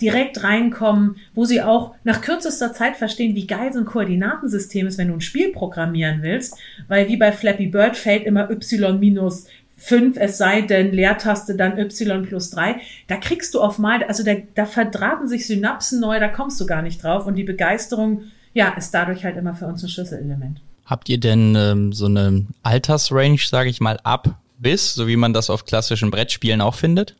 direkt 0.01 0.43
reinkommen, 0.43 1.17
wo 1.33 1.45
sie 1.45 1.61
auch 1.61 1.93
nach 2.03 2.21
kürzester 2.21 2.73
Zeit 2.73 2.97
verstehen, 2.97 3.35
wie 3.35 3.47
geil 3.47 3.71
so 3.71 3.79
ein 3.79 3.85
Koordinatensystem 3.85 4.87
ist, 4.87 4.97
wenn 4.97 5.09
du 5.09 5.13
ein 5.13 5.21
Spiel 5.21 5.51
programmieren 5.51 6.23
willst, 6.23 6.57
weil 6.87 7.07
wie 7.07 7.17
bei 7.17 7.31
Flappy 7.31 7.67
Bird 7.67 7.95
fällt 7.95 8.25
immer 8.25 8.49
y 8.49 8.99
minus 8.99 9.45
5, 9.83 10.15
es 10.17 10.37
sei 10.37 10.61
denn 10.61 10.91
Leertaste 10.91 11.55
dann 11.55 11.77
y 11.79 12.21
plus 12.23 12.51
3. 12.51 12.75
Da 13.07 13.17
kriegst 13.17 13.55
du 13.55 13.61
auf 13.61 13.79
mal, 13.79 14.03
also 14.03 14.23
da, 14.23 14.35
da 14.53 14.67
verdrahten 14.67 15.27
sich 15.27 15.47
Synapsen 15.47 15.99
neu, 15.99 16.19
da 16.19 16.27
kommst 16.27 16.61
du 16.61 16.67
gar 16.67 16.83
nicht 16.83 17.03
drauf 17.03 17.25
und 17.25 17.33
die 17.33 17.43
Begeisterung, 17.43 18.23
ja, 18.53 18.69
ist 18.69 18.91
dadurch 18.91 19.25
halt 19.25 19.37
immer 19.37 19.55
für 19.55 19.65
uns 19.65 19.81
ein 19.81 19.89
Schlüsselelement. 19.89 20.61
Habt 20.85 21.09
ihr 21.09 21.19
denn 21.19 21.55
ähm, 21.57 21.93
so 21.93 22.05
eine 22.05 22.45
Altersrange, 22.61 23.39
sage 23.39 23.69
ich 23.69 23.81
mal, 23.81 23.99
ab 24.03 24.39
bis, 24.59 24.93
so 24.93 25.07
wie 25.07 25.15
man 25.15 25.33
das 25.33 25.49
auf 25.49 25.65
klassischen 25.65 26.11
Brettspielen 26.11 26.61
auch 26.61 26.75
findet? 26.75 27.15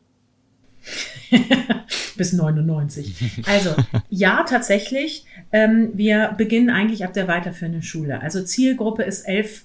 bis 2.16 2.32
99. 2.32 3.42
Also 3.46 3.74
ja, 4.08 4.44
tatsächlich. 4.48 5.24
Ähm, 5.50 5.90
wir 5.94 6.34
beginnen 6.38 6.70
eigentlich 6.70 7.04
ab 7.04 7.12
der 7.12 7.26
weiterführenden 7.26 7.82
Schule. 7.82 8.20
Also 8.20 8.44
Zielgruppe 8.44 9.02
ist 9.02 9.22
11, 9.22 9.64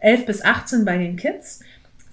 11 0.00 0.26
bis 0.26 0.44
18 0.44 0.84
bei 0.84 0.98
den 0.98 1.16
Kids. 1.16 1.60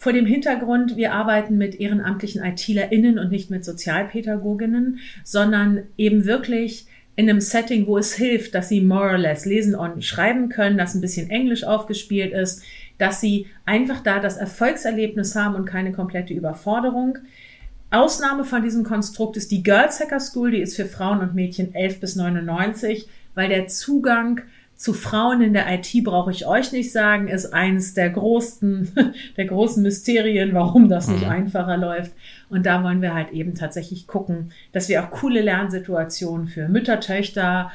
Vor 0.03 0.11
dem 0.11 0.25
Hintergrund, 0.25 0.97
wir 0.97 1.13
arbeiten 1.13 1.57
mit 1.57 1.79
ehrenamtlichen 1.79 2.43
ITlerInnen 2.43 3.17
und 3.17 3.31
nicht 3.31 3.49
mit 3.49 3.63
Sozialpädagoginnen, 3.63 4.99
sondern 5.23 5.83
eben 5.95 6.25
wirklich 6.25 6.87
in 7.15 7.29
einem 7.29 7.39
Setting, 7.39 7.87
wo 7.87 7.97
es 7.97 8.13
hilft, 8.13 8.53
dass 8.53 8.67
sie 8.67 8.81
more 8.81 9.11
or 9.11 9.17
less 9.17 9.45
lesen 9.45 9.75
und 9.75 10.03
schreiben 10.03 10.49
können, 10.49 10.77
dass 10.77 10.93
ein 10.93 10.99
bisschen 10.99 11.29
Englisch 11.29 11.63
aufgespielt 11.63 12.33
ist, 12.33 12.63
dass 12.97 13.21
sie 13.21 13.47
einfach 13.65 14.01
da 14.01 14.19
das 14.19 14.35
Erfolgserlebnis 14.35 15.37
haben 15.37 15.55
und 15.55 15.67
keine 15.67 15.93
komplette 15.93 16.33
Überforderung. 16.33 17.19
Ausnahme 17.89 18.43
von 18.43 18.61
diesem 18.61 18.83
Konstrukt 18.83 19.37
ist 19.37 19.51
die 19.51 19.63
Girls 19.63 20.01
Hacker 20.01 20.19
School, 20.19 20.51
die 20.51 20.61
ist 20.61 20.75
für 20.75 20.85
Frauen 20.85 21.21
und 21.21 21.33
Mädchen 21.33 21.73
11 21.73 22.01
bis 22.01 22.17
99, 22.17 23.07
weil 23.35 23.47
der 23.47 23.67
Zugang 23.67 24.41
zu 24.83 24.91
Frauen 24.91 25.41
in 25.41 25.53
der 25.53 25.73
IT 25.73 26.03
brauche 26.03 26.29
ich 26.31 26.45
euch 26.45 26.73
nicht 26.73 26.91
sagen, 26.91 27.29
ist 27.29 27.53
eines 27.53 27.93
der 27.93 28.09
großen, 28.09 28.91
der 29.37 29.45
großen 29.45 29.81
Mysterien, 29.81 30.53
warum 30.53 30.89
das 30.89 31.07
nicht 31.07 31.23
mhm. 31.23 31.31
einfacher 31.31 31.77
läuft. 31.77 32.11
Und 32.49 32.65
da 32.65 32.83
wollen 32.83 33.01
wir 33.01 33.13
halt 33.13 33.31
eben 33.31 33.55
tatsächlich 33.55 34.07
gucken, 34.07 34.51
dass 34.73 34.89
wir 34.89 35.01
auch 35.01 35.09
coole 35.09 35.39
Lernsituationen 35.39 36.49
für 36.49 36.67
Mütter, 36.67 36.99
Töchter, 36.99 37.71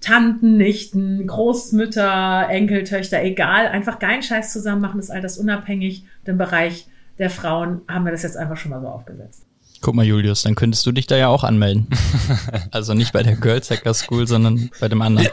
Tanten, 0.00 0.56
Nichten, 0.56 1.28
Großmütter, 1.28 2.48
Enkeltöchter, 2.50 3.22
egal, 3.22 3.68
einfach 3.68 4.00
geilen 4.00 4.24
Scheiß 4.24 4.52
zusammen 4.52 4.80
machen, 4.80 4.98
ist 4.98 5.10
altersunabhängig. 5.10 6.06
Und 6.22 6.28
im 6.28 6.38
Bereich 6.38 6.88
der 7.20 7.30
Frauen 7.30 7.82
haben 7.86 8.04
wir 8.04 8.10
das 8.10 8.24
jetzt 8.24 8.36
einfach 8.36 8.56
schon 8.56 8.72
mal 8.72 8.80
so 8.80 8.88
aufgesetzt. 8.88 9.47
Guck 9.80 9.94
mal, 9.94 10.04
Julius, 10.04 10.42
dann 10.42 10.54
könntest 10.54 10.84
du 10.86 10.92
dich 10.92 11.06
da 11.06 11.16
ja 11.16 11.28
auch 11.28 11.44
anmelden. 11.44 11.86
also 12.72 12.94
nicht 12.94 13.12
bei 13.12 13.22
der 13.22 13.36
Girls 13.36 13.70
Hacker 13.70 13.94
School, 13.94 14.26
sondern 14.26 14.70
bei 14.80 14.88
dem 14.88 15.02
anderen. 15.02 15.28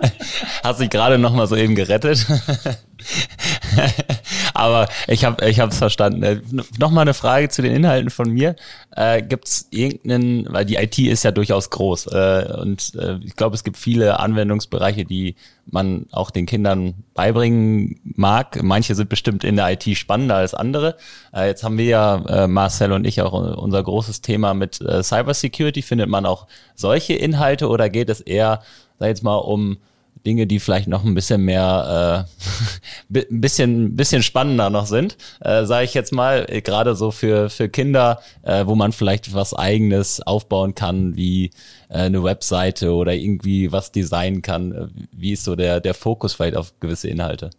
Hast 0.62 0.80
dich 0.80 0.90
gerade 0.90 1.18
noch 1.18 1.34
mal 1.34 1.46
so 1.46 1.56
eben 1.56 1.74
gerettet. 1.74 2.24
Aber 4.60 4.88
ich 5.08 5.24
habe 5.24 5.48
ich 5.48 5.58
habe 5.58 5.72
es 5.72 5.78
verstanden. 5.78 6.22
Äh, 6.22 6.40
noch 6.78 6.90
mal 6.90 7.00
eine 7.00 7.14
Frage 7.14 7.48
zu 7.48 7.62
den 7.62 7.74
Inhalten 7.74 8.10
von 8.10 8.30
mir. 8.30 8.56
Äh, 8.94 9.22
gibt 9.22 9.48
es 9.48 9.68
irgendeinen, 9.70 10.52
weil 10.52 10.66
die 10.66 10.76
IT 10.76 10.98
ist 10.98 11.24
ja 11.24 11.30
durchaus 11.30 11.70
groß 11.70 12.08
äh, 12.08 12.56
und 12.60 12.94
äh, 12.94 13.16
ich 13.24 13.36
glaube, 13.36 13.54
es 13.54 13.64
gibt 13.64 13.78
viele 13.78 14.20
Anwendungsbereiche, 14.20 15.06
die 15.06 15.36
man 15.64 16.06
auch 16.12 16.30
den 16.30 16.44
Kindern 16.44 16.94
beibringen 17.14 18.00
mag. 18.04 18.62
Manche 18.62 18.94
sind 18.94 19.08
bestimmt 19.08 19.44
in 19.44 19.56
der 19.56 19.70
IT 19.70 19.96
spannender 19.96 20.36
als 20.36 20.52
andere. 20.52 20.96
Äh, 21.32 21.46
jetzt 21.46 21.64
haben 21.64 21.78
wir 21.78 21.86
ja, 21.86 22.16
äh, 22.26 22.46
Marcel 22.46 22.92
und 22.92 23.06
ich, 23.06 23.22
auch 23.22 23.32
unser 23.32 23.82
großes 23.82 24.20
Thema 24.20 24.52
mit 24.52 24.80
äh, 24.82 25.02
Cybersecurity. 25.02 25.80
Findet 25.80 26.10
man 26.10 26.26
auch 26.26 26.46
solche 26.74 27.14
Inhalte 27.14 27.68
oder 27.68 27.88
geht 27.88 28.10
es 28.10 28.20
eher, 28.20 28.60
sag 28.98 29.08
jetzt 29.08 29.22
mal, 29.22 29.36
um 29.36 29.78
Dinge, 30.26 30.46
die 30.46 30.60
vielleicht 30.60 30.88
noch 30.88 31.04
ein 31.04 31.14
bisschen 31.14 31.44
mehr, 31.44 32.26
äh, 33.10 33.18
ein 33.30 33.40
bisschen, 33.40 33.96
bisschen 33.96 34.22
spannender 34.22 34.70
noch 34.70 34.86
sind, 34.86 35.16
äh, 35.40 35.64
sage 35.64 35.84
ich 35.84 35.94
jetzt 35.94 36.12
mal, 36.12 36.46
äh, 36.48 36.60
gerade 36.60 36.94
so 36.94 37.10
für 37.10 37.50
für 37.50 37.68
Kinder, 37.68 38.20
äh, 38.42 38.66
wo 38.66 38.74
man 38.74 38.92
vielleicht 38.92 39.34
was 39.34 39.54
Eigenes 39.54 40.20
aufbauen 40.20 40.74
kann, 40.74 41.16
wie 41.16 41.50
äh, 41.88 41.98
eine 41.98 42.22
Webseite 42.22 42.92
oder 42.94 43.14
irgendwie 43.14 43.72
was 43.72 43.92
designen 43.92 44.42
kann. 44.42 44.72
Äh, 44.72 44.86
wie 45.12 45.32
ist 45.32 45.44
so 45.44 45.56
der 45.56 45.80
der 45.80 45.94
Fokus 45.94 46.34
vielleicht 46.34 46.56
auf 46.56 46.72
gewisse 46.80 47.08
Inhalte? 47.08 47.50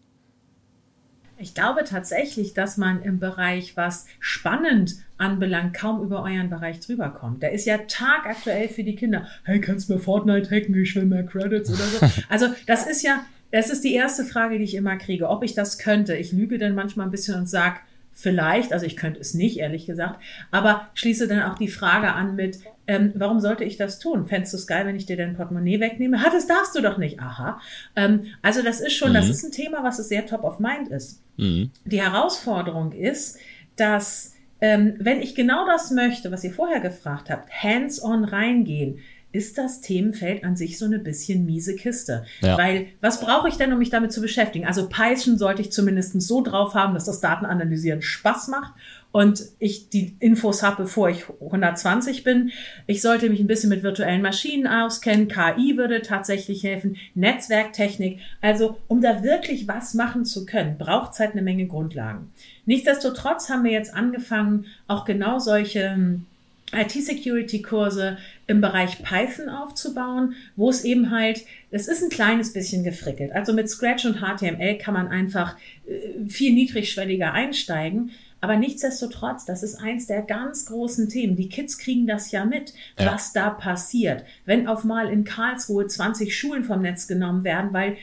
Ich 1.42 1.56
glaube 1.56 1.84
tatsächlich, 1.84 2.54
dass 2.54 2.78
man 2.78 3.02
im 3.02 3.20
Bereich, 3.20 3.76
was 3.76 4.06
spannend 4.20 4.98
anbelangt, 5.18 5.74
kaum 5.74 6.04
über 6.04 6.22
euren 6.22 6.52
Bereich 6.52 6.80
drüber 6.80 7.10
kommt. 7.10 7.42
Der 7.42 7.52
ist 7.52 7.66
ja 7.66 7.80
tagaktuell 7.88 8.70
für 8.70 8.84
die 8.84 8.96
Kinder. 8.96 9.28
Hey, 9.44 9.60
kannst 9.60 9.90
du 9.90 9.94
mir 9.94 10.00
Fortnite 10.00 10.52
hacken? 10.52 10.76
Ich 10.76 10.96
will 10.96 11.06
mehr 11.06 11.26
Credits 11.26 11.70
oder 11.70 11.84
so. 11.84 12.22
Also, 12.30 12.48
das 12.68 12.86
ist 12.86 13.02
ja, 13.02 13.26
das 13.52 13.70
ist 13.72 13.84
die 13.84 13.94
erste 13.94 14.24
Frage, 14.24 14.60
die 14.60 14.64
ich 14.64 14.76
immer 14.76 14.98
kriege, 14.98 15.30
ob 15.30 15.44
ich 15.44 15.56
das 15.56 15.80
könnte. 15.80 16.16
Ich 16.16 16.32
lüge 16.32 16.60
dann 16.60 16.76
manchmal 16.76 17.08
ein 17.08 17.12
bisschen 17.12 17.36
und 17.36 17.50
sag, 17.50 17.82
vielleicht, 18.13 18.74
also 18.74 18.86
ich 18.86 18.98
könnte 18.98 19.20
es 19.20 19.34
nicht, 19.34 19.58
ehrlich 19.58 19.86
gesagt, 19.86 20.20
aber 20.51 20.89
schließe 20.94 21.27
dann 21.27 21.44
auch 21.44 21.58
die 21.58 21.68
Frage 21.68 22.13
an 22.13 22.36
mit, 22.36 22.60
ähm, 22.88 23.13
warum 23.15 23.39
sollte 23.39 23.63
ich 23.63 23.77
das 23.77 24.00
tun? 24.00 24.27
Fändest 24.27 24.53
du 24.53 24.58
es 24.58 24.68
geil, 24.68 24.86
wenn 24.86 24.96
ich 24.96 25.06
dir 25.06 25.18
dein 25.18 25.36
Portemonnaie 25.36 25.80
wegnehme? 25.80 26.22
Ha, 26.24 26.30
das 26.30 26.48
darfst 26.48 26.75
du 26.75 26.82
doch 26.82 26.98
nicht. 26.98 27.20
Aha. 27.20 27.62
Ähm, 27.96 28.25
also 28.41 28.62
das 28.62 28.82
ist 28.82 28.94
schon, 28.94 29.12
mhm. 29.12 29.15
das 29.15 29.30
ist 29.30 29.44
ein 29.44 29.51
Thema, 29.51 29.84
was 29.84 30.00
es 30.00 30.10
sehr 30.10 30.25
top 30.25 30.44
of 30.44 30.60
mind 30.60 30.89
ist. 30.89 31.22
Mhm. 31.38 31.72
Die 31.86 32.01
Herausforderung 32.01 32.91
ist, 32.91 33.39
dass 33.75 34.36
ähm, 34.60 34.96
wenn 35.00 35.22
ich 35.22 35.34
genau 35.34 35.65
das 35.65 35.89
möchte, 35.91 36.32
was 36.32 36.44
ihr 36.44 36.53
vorher 36.53 36.80
gefragt 36.80 37.30
habt, 37.30 37.51
hands-on 37.51 38.24
reingehen, 38.24 39.00
ist 39.32 39.58
das 39.58 39.82
Themenfeld 39.82 40.44
an 40.44 40.56
sich 40.56 40.78
so 40.78 40.86
eine 40.86 41.00
bisschen 41.00 41.46
miese 41.46 41.76
Kiste. 41.76 42.26
Ja. 42.42 42.58
Weil 42.58 42.88
was 43.00 43.22
brauche 43.22 43.48
ich 43.48 43.56
denn, 43.56 43.72
um 43.72 43.80
mich 43.80 43.90
damit 43.90 44.12
zu 44.12 44.22
beschäftigen? 44.22 44.66
Also 44.66 44.90
Python 44.90 45.38
sollte 45.38 45.62
ich 45.62 45.72
zumindest 45.72 46.22
so 46.22 46.42
drauf 46.42 46.74
haben, 46.74 46.94
dass 46.94 47.06
das 47.06 47.22
Datenanalysieren 47.22 48.02
Spaß 48.02 48.50
macht 48.50 48.74
und 49.12 49.44
ich 49.60 49.90
die 49.90 50.16
Infos 50.20 50.64
habe, 50.64 50.84
bevor 50.84 51.10
ich 51.10 51.26
120 51.30 52.24
bin. 52.24 52.52
Ich 52.88 53.02
sollte 53.02 53.30
mich 53.30 53.40
ein 53.40 53.48
bisschen 53.48 53.70
mit 53.70 53.84
virtuellen 53.84 54.22
Maschinen 54.22 54.68
auskennen. 54.68 55.28
KI 55.28 55.76
würde 55.78 56.02
tatsächlich 56.02 56.64
helfen. 56.64 56.96
Netzwerktechnik. 57.14 58.20
Also, 58.42 58.78
um 58.88 59.02
da 59.02 59.24
wirklich 59.24 59.68
was 59.68 59.94
machen 59.94 60.24
zu 60.24 60.46
können, 60.46 60.78
braucht 60.78 61.14
es 61.14 61.20
halt 61.20 61.32
eine 61.34 61.42
Menge 61.42 61.68
Grundlagen. 61.68 62.32
Nichtsdestotrotz 62.66 63.50
haben 63.50 63.66
wir 63.66 63.72
jetzt 63.72 63.94
angefangen, 63.94 64.66
auch 64.88 65.04
genau 65.04 65.40
solche 65.40 65.94
hm, 65.94 66.26
IT-Security-Kurse 66.74 68.18
im 68.51 68.62
Bereich 68.62 69.01
Python 69.01 69.50
aufzubauen, 69.50 70.36
wo 70.55 70.70
es 70.70 70.84
eben 70.84 71.10
halt, 71.10 71.43
es 71.72 71.88
ist 71.88 72.03
ein 72.03 72.10
kleines 72.10 72.53
bisschen 72.53 72.84
gefrickelt. 72.84 73.31
Also 73.31 73.53
mit 73.53 73.70
Scratch 73.70 74.05
und 74.05 74.17
HTML 74.17 74.77
kann 74.77 74.93
man 74.93 75.08
einfach 75.08 75.55
äh, 75.88 76.27
viel 76.27 76.53
niedrigschwelliger 76.53 77.34
einsteigen. 77.34 78.12
Aber 78.41 78.58
nichtsdestotrotz, 78.58 79.46
das 79.46 79.63
ist 79.63 79.75
eins 79.75 80.08
der 80.08 80.24
ganz 80.24 80.65
großen 80.65 81.10
Themen. 81.10 81.36
Die 81.36 81.48
Kids 81.48 81.77
kriegen 81.77 82.08
das 82.08 82.31
ja 82.31 82.43
mit, 82.43 82.74
ja. 83.00 83.13
was 83.13 83.34
da 83.34 83.51
passiert. 83.51 84.25
Wenn 84.46 84.67
auf 84.67 84.84
mal 84.84 85.10
in 85.10 85.24
Karlsruhe 85.24 85.88
20 85.88 86.36
Schulen 86.36 86.63
vom 86.63 86.81
Netz 86.81 87.08
genommen 87.08 87.43
werden, 87.43 87.72
weil 87.72 87.98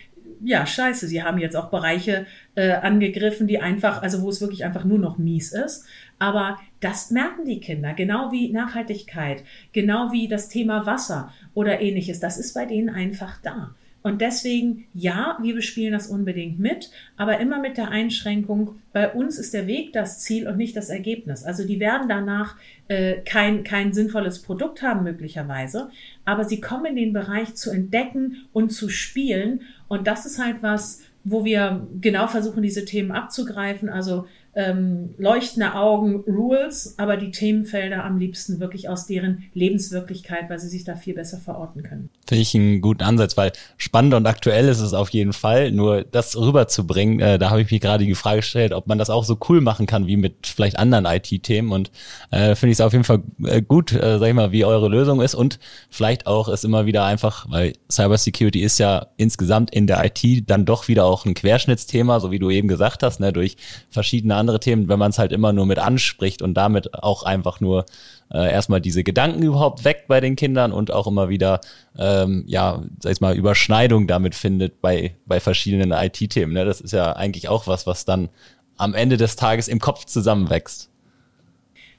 ja, 0.45 0.65
scheiße, 0.65 1.09
sie 1.09 1.23
haben 1.23 1.39
jetzt 1.39 1.57
auch 1.57 1.71
Bereiche 1.71 2.27
äh, 2.55 2.71
angegriffen, 2.71 3.49
die 3.49 3.59
einfach, 3.59 4.03
also 4.03 4.23
wo 4.23 4.31
es 4.31 4.41
wirklich 4.41 4.65
einfach 4.65 4.85
nur 4.85 4.99
noch 4.99 5.19
mies 5.19 5.53
ist. 5.53 5.85
Aber 6.21 6.59
das 6.81 7.11
merken 7.11 7.45
die 7.45 7.61
Kinder, 7.61 7.93
genau 7.93 8.31
wie 8.31 8.53
Nachhaltigkeit, 8.53 9.45
genau 9.73 10.13
wie 10.13 10.29
das 10.29 10.49
Thema 10.49 10.87
Wasser 10.87 11.33
oder 11.55 11.81
ähnliches. 11.81 12.21
Das 12.21 12.39
ist 12.39 12.55
bei 12.55 12.67
denen 12.67 12.89
einfach 12.89 13.41
da. 13.43 13.75
Und 14.01 14.21
deswegen, 14.21 14.87
ja, 14.95 15.37
wir 15.43 15.55
bespielen 15.55 15.93
das 15.93 16.07
unbedingt 16.07 16.61
mit, 16.61 16.91
aber 17.17 17.41
immer 17.41 17.61
mit 17.61 17.77
der 17.77 17.89
Einschränkung, 17.89 18.77
bei 18.93 19.13
uns 19.13 19.39
ist 19.39 19.55
der 19.55 19.67
Weg 19.67 19.93
das 19.93 20.21
Ziel 20.21 20.47
und 20.47 20.57
nicht 20.57 20.77
das 20.77 20.89
Ergebnis. 20.89 21.43
Also 21.43 21.67
die 21.67 21.81
werden 21.81 22.09
danach 22.09 22.57
äh, 22.87 23.17
kein, 23.25 23.65
kein 23.65 23.93
sinnvolles 23.93 24.41
Produkt 24.41 24.83
haben 24.83 25.03
möglicherweise, 25.03 25.91
aber 26.25 26.45
sie 26.45 26.61
kommen 26.61 26.87
in 26.87 26.97
den 26.97 27.13
Bereich 27.13 27.57
zu 27.57 27.71
entdecken 27.71 28.47
und 28.53 28.71
zu 28.71 28.89
spielen. 28.89 29.63
Und 29.89 30.07
das 30.07 30.27
ist 30.27 30.43
halt 30.43 30.63
was, 30.63 31.03
wo 31.25 31.45
wir 31.45 31.87
genau 32.01 32.29
versuchen, 32.29 32.63
diese 32.63 32.85
Themen 32.85 33.11
abzugreifen. 33.11 33.89
Also 33.89 34.27
ähm, 34.55 35.15
leuchtende 35.19 35.75
Augen 35.75 36.25
Rules, 36.27 36.95
aber 36.99 37.17
die 37.17 37.31
Themenfelder 37.31 38.05
am 38.05 38.19
liebsten 38.19 38.61
wirklich 38.61 38.89
aus 38.89 39.07
deren 39.07 39.45
Lebenswirklichkeit, 39.55 40.49
weil 40.49 40.59
sie 40.59 40.69
sich 40.69 40.85
da 40.85 40.97
viel 40.97 41.15
besser 41.15 41.39
verorten 41.39 41.83
können. 41.83 42.11
Finde 42.27 42.43
ich 42.43 42.55
einen 42.55 42.81
guten 42.81 43.03
Ansatz, 43.03 43.37
weil 43.37 43.53
spannend 43.77 44.15
und 44.15 44.27
aktuell 44.27 44.69
ist 44.69 44.81
es 44.81 44.95
auf 44.95 45.11
jeden 45.11 45.33
Fall. 45.33 45.71
Nur 45.71 46.03
das 46.03 46.37
rüberzubringen, 46.37 47.21
äh, 47.21 47.39
da 47.39 47.51
habe 47.51 47.63
ich 47.63 47.71
mich 47.71 47.81
gerade 47.81 48.05
die 48.05 48.15
Frage 48.15 48.39
gestellt, 48.39 48.73
ob 48.73 48.87
man 48.87 48.99
das 48.99 49.11
auch 49.11 49.25
so 49.25 49.39
cool 49.49 49.61
machen 49.61 49.87
kann 49.87 50.07
wie 50.07 50.17
mit 50.17 50.47
vielleicht 50.47 50.79
anderen 50.79 51.05
IT-Themen. 51.05 51.71
Und 51.71 51.91
äh, 52.31 52.55
finde 52.55 52.73
ich 52.73 52.79
es 52.79 52.81
auf 52.81 52.93
jeden 52.93 53.05
Fall 53.05 53.23
äh, 53.45 53.63
gut, 53.63 53.93
äh, 53.93 54.19
sag 54.19 54.29
ich 54.29 54.35
mal, 54.35 54.53
wie 54.53 54.65
eure 54.65 54.89
Lösung 54.89 55.21
ist 55.21 55.35
und 55.35 55.59
vielleicht 55.91 56.27
auch 56.27 56.49
ist 56.49 56.65
immer 56.65 56.87
wieder 56.87 57.05
einfach, 57.05 57.47
weil 57.49 57.75
Cybersecurity 57.91 58.61
ist 58.61 58.79
ja 58.79 59.07
insgesamt 59.17 59.71
in 59.75 59.87
der 59.87 60.05
IT 60.05 60.51
dann 60.51 60.65
doch 60.65 60.89
wieder 60.89 61.05
auch 61.05 61.27
ein 61.27 61.35
Querschnittsthema, 61.35 62.21
so 62.21 62.31
wie 62.31 62.39
du 62.39 62.51
eben 62.51 62.69
gesagt 62.69 63.03
hast, 63.03 63.21
ne, 63.21 63.33
durch 63.33 63.57
verschiedene 63.91 64.35
andere 64.39 64.61
Themen, 64.61 64.89
wenn 64.89 64.99
man 64.99 65.11
es 65.11 65.19
halt 65.19 65.33
immer 65.33 65.53
nur 65.53 65.67
mit 65.67 65.79
anspricht 65.79 66.43
und 66.43 66.55
damit 66.55 66.95
auch 66.95 67.23
einfach 67.23 67.61
nur 67.61 67.85
äh, 68.33 68.51
erstmal 68.51 68.81
diese 68.81 69.05
Gedanken 69.05 69.43
überhaupt 69.43 69.85
weckt 69.85 70.09
bei 70.09 70.21
den 70.21 70.37
Kindern 70.37 70.73
und 70.73 70.91
auch 70.91 71.07
immer 71.07 71.29
wieder, 71.29 71.61
ähm, 71.99 72.45
ja, 72.47 72.83
sag 73.01 73.13
ich 73.13 73.21
mal, 73.21 73.37
Überschneidung 73.37 74.07
damit 74.07 74.35
findet 74.35 74.81
bei, 74.81 75.17
bei 75.27 75.41
verschiedenen 75.41 75.93
IT-Themen. 75.93 76.53
Ne? 76.53 76.65
Das 76.65 76.81
ist 76.81 76.93
ja 76.93 77.13
eigentlich 77.15 77.49
auch 77.49 77.67
was, 77.67 77.87
was 77.87 78.05
dann 78.05 78.29
am 78.77 78.95
Ende 78.95 79.17
des 79.17 79.37
Tages 79.37 79.69
im 79.69 79.81
Kopf 79.81 80.05
zusammenwächst. 80.05 80.91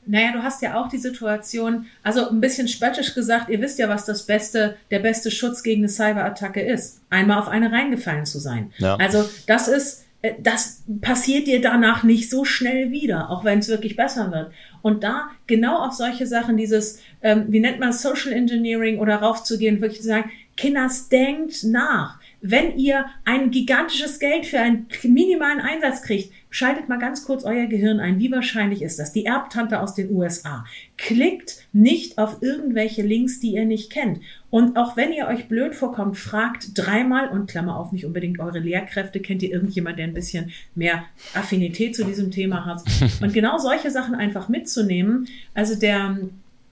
Naja, 0.05 0.31
du 0.31 0.41
hast 0.41 0.63
ja 0.63 0.81
auch 0.81 0.88
die 0.88 0.98
Situation, 0.98 1.86
also 2.01 2.29
ein 2.29 2.41
bisschen 2.41 2.67
spöttisch 2.67 3.13
gesagt, 3.13 3.50
ihr 3.50 3.62
wisst 3.62 3.77
ja, 3.77 3.89
was 3.89 4.05
das 4.05 4.25
beste, 4.25 4.75
der 4.89 5.00
beste 5.00 5.29
Schutz 5.29 5.62
gegen 5.62 5.81
eine 5.81 5.89
Cyberattacke 5.89 6.62
ist. 6.62 7.01
Einmal 7.12 7.38
auf 7.38 7.48
eine 7.48 7.72
reingefallen 7.72 8.25
zu 8.25 8.39
sein. 8.39 8.74
Ja. 8.79 8.96
Also 8.96 9.29
das 9.46 9.67
ist, 9.67 10.05
das 10.41 10.83
passiert 11.01 11.47
dir 11.47 11.61
danach 11.61 12.03
nicht 12.03 12.29
so 12.29 12.43
schnell 12.43 12.91
wieder, 12.91 13.29
auch 13.29 13.45
wenn 13.45 13.59
es 13.59 13.69
wirklich 13.69 13.95
besser 13.95 14.31
wird. 14.31 14.51
Und 14.81 15.03
da 15.03 15.29
genau 15.47 15.77
auf 15.77 15.93
solche 15.93 16.27
Sachen, 16.27 16.57
dieses, 16.57 17.01
ähm, 17.21 17.45
wie 17.47 17.61
nennt 17.61 17.79
man 17.79 17.93
Social 17.93 18.33
Engineering 18.33 18.99
oder 18.99 19.17
raufzugehen, 19.17 19.81
wirklich 19.81 20.01
zu 20.01 20.07
sagen, 20.07 20.31
Kinders, 20.57 21.07
denkt 21.07 21.63
nach. 21.63 22.19
Wenn 22.41 22.77
ihr 22.77 23.05
ein 23.23 23.49
gigantisches 23.49 24.19
Geld 24.19 24.45
für 24.45 24.59
einen 24.59 24.88
minimalen 25.03 25.61
Einsatz 25.61 26.01
kriegt, 26.01 26.33
Schaltet 26.51 26.89
mal 26.89 26.97
ganz 26.97 27.25
kurz 27.25 27.43
euer 27.43 27.67
Gehirn 27.67 27.99
ein. 27.99 28.17
Wie 28.19 28.31
wahrscheinlich 28.31 28.81
ist 28.81 28.97
das? 28.97 29.13
Die 29.13 29.25
Erbtante 29.25 29.79
aus 29.79 29.93
den 29.93 30.11
USA. 30.11 30.65
Klickt 30.97 31.67
nicht 31.73 32.17
auf 32.17 32.41
irgendwelche 32.41 33.03
Links, 33.03 33.39
die 33.39 33.53
ihr 33.53 33.65
nicht 33.65 33.91
kennt. 33.91 34.19
Und 34.49 34.75
auch 34.75 34.97
wenn 34.97 35.13
ihr 35.13 35.27
euch 35.27 35.47
blöd 35.47 35.75
vorkommt, 35.75 36.17
fragt 36.17 36.71
dreimal 36.73 37.29
und 37.29 37.47
Klammer 37.49 37.77
auf, 37.77 37.91
nicht 37.91 38.05
unbedingt 38.05 38.39
eure 38.39 38.59
Lehrkräfte. 38.59 39.19
Kennt 39.19 39.43
ihr 39.43 39.51
irgendjemand, 39.51 39.99
der 39.99 40.05
ein 40.05 40.13
bisschen 40.15 40.51
mehr 40.73 41.03
Affinität 41.35 41.95
zu 41.95 42.03
diesem 42.03 42.31
Thema 42.31 42.65
hat? 42.65 42.81
Und 43.21 43.33
genau 43.33 43.57
solche 43.59 43.91
Sachen 43.91 44.15
einfach 44.15 44.49
mitzunehmen. 44.49 45.27
Also 45.53 45.75
der, 45.75 46.17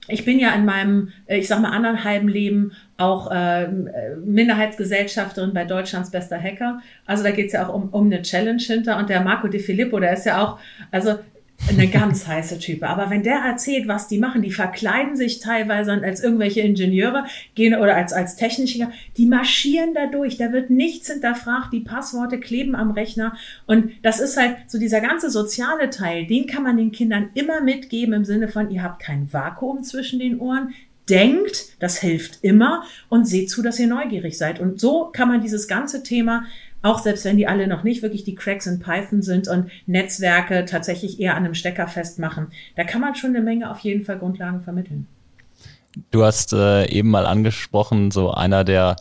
ich 0.08 0.24
bin 0.24 0.38
ja 0.38 0.54
in 0.54 0.64
meinem, 0.64 1.12
äh, 1.26 1.38
ich 1.38 1.48
sag 1.48 1.60
mal, 1.60 1.70
anderen 1.70 2.02
halben 2.02 2.28
Leben 2.28 2.72
auch 2.96 3.30
äh, 3.30 3.68
Minderheitsgesellschafterin 4.24 5.52
bei 5.54 5.64
Deutschlands 5.64 6.10
bester 6.10 6.40
Hacker. 6.40 6.80
Also 7.06 7.22
da 7.22 7.30
geht's 7.30 7.52
ja 7.52 7.68
auch 7.68 7.74
um, 7.74 7.90
um 7.90 8.06
eine 8.06 8.22
Challenge 8.22 8.62
hinter. 8.62 8.98
Und 8.98 9.08
der 9.08 9.20
Marco 9.20 9.48
De 9.48 9.60
Filippo, 9.60 10.00
der 10.00 10.14
ist 10.14 10.26
ja 10.26 10.42
auch, 10.42 10.58
also 10.90 11.18
eine 11.66 11.88
ganz 11.88 12.26
heiße 12.26 12.58
Type. 12.58 12.88
Aber 12.88 13.10
wenn 13.10 13.22
der 13.22 13.38
erzählt, 13.38 13.88
was 13.88 14.08
die 14.08 14.18
machen, 14.18 14.42
die 14.42 14.52
verkleiden 14.52 15.16
sich 15.16 15.40
teilweise 15.40 15.92
als 15.92 16.22
irgendwelche 16.22 16.60
Ingenieure 16.60 17.24
gehen 17.54 17.74
oder 17.74 17.96
als, 17.96 18.12
als 18.12 18.36
Techniker, 18.36 18.90
die 19.16 19.26
marschieren 19.26 19.92
da 19.92 20.06
durch. 20.06 20.36
Da 20.36 20.52
wird 20.52 20.70
nichts 20.70 21.10
hinterfragt. 21.10 21.72
Die 21.72 21.80
Passworte 21.80 22.38
kleben 22.38 22.74
am 22.74 22.92
Rechner. 22.92 23.36
Und 23.66 23.90
das 24.02 24.20
ist 24.20 24.36
halt 24.36 24.56
so 24.68 24.78
dieser 24.78 25.00
ganze 25.00 25.30
soziale 25.30 25.90
Teil, 25.90 26.26
den 26.26 26.46
kann 26.46 26.62
man 26.62 26.76
den 26.76 26.92
Kindern 26.92 27.30
immer 27.34 27.60
mitgeben 27.60 28.14
im 28.14 28.24
Sinne 28.24 28.48
von, 28.48 28.70
ihr 28.70 28.82
habt 28.82 29.02
kein 29.02 29.32
Vakuum 29.32 29.82
zwischen 29.82 30.18
den 30.20 30.38
Ohren. 30.40 30.74
Denkt, 31.08 31.68
das 31.80 31.98
hilft 31.98 32.44
immer 32.44 32.84
und 33.08 33.26
seht 33.26 33.48
zu, 33.48 33.62
dass 33.62 33.78
ihr 33.78 33.86
neugierig 33.86 34.36
seid. 34.36 34.60
Und 34.60 34.78
so 34.78 35.06
kann 35.06 35.28
man 35.28 35.40
dieses 35.40 35.66
ganze 35.66 36.02
Thema 36.02 36.44
auch 36.82 36.98
selbst 36.98 37.24
wenn 37.24 37.36
die 37.36 37.46
alle 37.46 37.66
noch 37.66 37.82
nicht 37.82 38.02
wirklich 38.02 38.24
die 38.24 38.34
Cracks 38.34 38.66
in 38.66 38.80
Python 38.80 39.22
sind 39.22 39.48
und 39.48 39.70
Netzwerke 39.86 40.64
tatsächlich 40.64 41.20
eher 41.20 41.34
an 41.34 41.44
einem 41.44 41.54
Stecker 41.54 41.88
festmachen, 41.88 42.48
da 42.76 42.84
kann 42.84 43.00
man 43.00 43.14
schon 43.14 43.30
eine 43.30 43.42
Menge 43.42 43.70
auf 43.70 43.80
jeden 43.80 44.04
Fall 44.04 44.18
Grundlagen 44.18 44.62
vermitteln. 44.62 45.06
Du 46.10 46.24
hast 46.24 46.52
äh, 46.52 46.86
eben 46.90 47.10
mal 47.10 47.26
angesprochen, 47.26 48.10
so 48.10 48.30
einer 48.30 48.62
der 48.64 48.96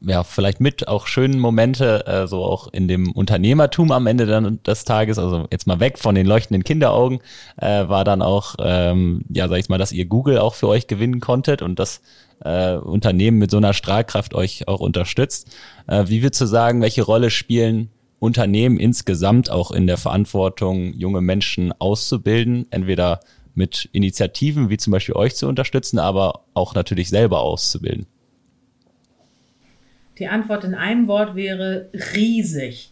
ja, 0.00 0.22
vielleicht 0.22 0.60
mit 0.60 0.86
auch 0.86 1.06
schönen 1.06 1.40
Momente, 1.40 2.06
äh, 2.06 2.26
so 2.28 2.44
auch 2.44 2.68
in 2.72 2.86
dem 2.86 3.10
Unternehmertum 3.12 3.90
am 3.90 4.06
Ende 4.06 4.26
dann 4.26 4.62
des 4.62 4.84
Tages, 4.84 5.18
also 5.18 5.46
jetzt 5.50 5.66
mal 5.66 5.80
weg 5.80 5.98
von 5.98 6.14
den 6.14 6.26
leuchtenden 6.26 6.62
Kinderaugen, 6.62 7.20
äh, 7.56 7.88
war 7.88 8.04
dann 8.04 8.22
auch, 8.22 8.54
ähm, 8.60 9.22
ja, 9.28 9.48
sag 9.48 9.58
ich 9.58 9.68
mal, 9.68 9.78
dass 9.78 9.92
ihr 9.92 10.06
Google 10.06 10.38
auch 10.38 10.54
für 10.54 10.68
euch 10.68 10.86
gewinnen 10.86 11.20
konntet 11.20 11.62
und 11.62 11.78
das 11.78 12.00
äh, 12.44 12.76
Unternehmen 12.76 13.38
mit 13.38 13.50
so 13.50 13.56
einer 13.56 13.72
Strahlkraft 13.72 14.34
euch 14.34 14.68
auch 14.68 14.80
unterstützt. 14.80 15.50
Äh, 15.88 16.04
wie 16.06 16.22
würdest 16.22 16.40
du 16.40 16.46
sagen, 16.46 16.80
welche 16.80 17.02
Rolle 17.02 17.30
spielen 17.30 17.90
Unternehmen 18.20 18.78
insgesamt 18.78 19.50
auch 19.50 19.70
in 19.70 19.86
der 19.86 19.96
Verantwortung, 19.96 20.92
junge 20.94 21.20
Menschen 21.20 21.72
auszubilden, 21.78 22.66
entweder 22.70 23.20
mit 23.54 23.88
Initiativen 23.92 24.70
wie 24.70 24.76
zum 24.76 24.92
Beispiel 24.92 25.16
euch 25.16 25.34
zu 25.34 25.48
unterstützen, 25.48 25.98
aber 25.98 26.44
auch 26.54 26.74
natürlich 26.74 27.08
selber 27.08 27.40
auszubilden? 27.40 28.06
Die 30.18 30.28
Antwort 30.28 30.64
in 30.64 30.74
einem 30.74 31.06
Wort 31.06 31.34
wäre 31.34 31.90
riesig. 32.14 32.90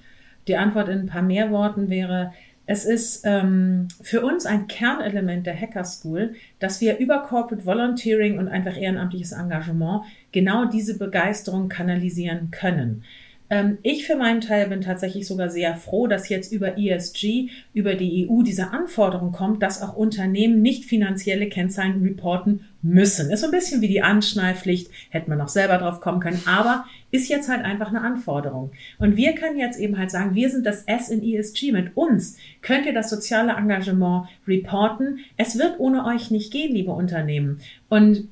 Die 0.48 0.56
Antwort 0.56 0.88
in 0.88 1.00
ein 1.00 1.06
paar 1.06 1.22
mehr 1.22 1.50
Worten 1.50 1.90
wäre, 1.90 2.32
es 2.66 2.84
ist 2.84 3.22
ähm, 3.24 3.86
für 4.02 4.22
uns 4.22 4.44
ein 4.44 4.66
Kernelement 4.66 5.46
der 5.46 5.58
Hacker 5.58 5.84
School, 5.84 6.34
dass 6.58 6.80
wir 6.80 6.98
über 6.98 7.22
Corporate 7.22 7.64
Volunteering 7.64 8.38
und 8.38 8.48
einfach 8.48 8.76
ehrenamtliches 8.76 9.32
Engagement 9.32 10.02
genau 10.32 10.64
diese 10.64 10.98
Begeisterung 10.98 11.68
kanalisieren 11.68 12.50
können. 12.50 13.04
Ähm, 13.48 13.78
ich 13.82 14.06
für 14.06 14.16
meinen 14.16 14.40
Teil 14.40 14.68
bin 14.68 14.80
tatsächlich 14.80 15.26
sogar 15.26 15.50
sehr 15.50 15.76
froh, 15.76 16.06
dass 16.06 16.28
jetzt 16.28 16.52
über 16.52 16.78
ESG, 16.78 17.48
über 17.74 17.94
die 17.94 18.28
EU 18.28 18.42
diese 18.42 18.72
Anforderung 18.72 19.32
kommt, 19.32 19.62
dass 19.62 19.82
auch 19.82 19.96
Unternehmen 19.96 20.62
nicht 20.62 20.84
finanzielle 20.84 21.48
Kennzahlen 21.48 22.02
reporten 22.02 22.64
müssen. 22.82 23.30
Ist 23.30 23.40
so 23.40 23.46
ein 23.46 23.52
bisschen 23.52 23.80
wie 23.80 23.88
die 23.88 24.02
Anschnallpflicht, 24.02 24.90
hätte 25.10 25.28
man 25.28 25.38
noch 25.38 25.48
selber 25.48 25.78
drauf 25.78 26.00
kommen 26.00 26.20
können, 26.20 26.42
aber 26.46 26.84
ist 27.10 27.28
jetzt 27.28 27.48
halt 27.48 27.64
einfach 27.64 27.88
eine 27.88 28.02
Anforderung. 28.02 28.72
Und 28.98 29.16
wir 29.16 29.34
können 29.34 29.58
jetzt 29.58 29.78
eben 29.78 29.96
halt 29.96 30.10
sagen, 30.10 30.34
wir 30.34 30.50
sind 30.50 30.66
das 30.66 30.82
S 30.82 31.08
in 31.08 31.22
ESG. 31.22 31.72
Mit 31.72 31.96
uns 31.96 32.36
könnt 32.62 32.86
ihr 32.86 32.94
das 32.94 33.10
soziale 33.10 33.52
Engagement 33.52 34.26
reporten. 34.46 35.20
Es 35.36 35.58
wird 35.58 35.78
ohne 35.78 36.04
euch 36.04 36.30
nicht 36.30 36.52
gehen, 36.52 36.74
liebe 36.74 36.90
Unternehmen. 36.90 37.60
Und 37.88 38.28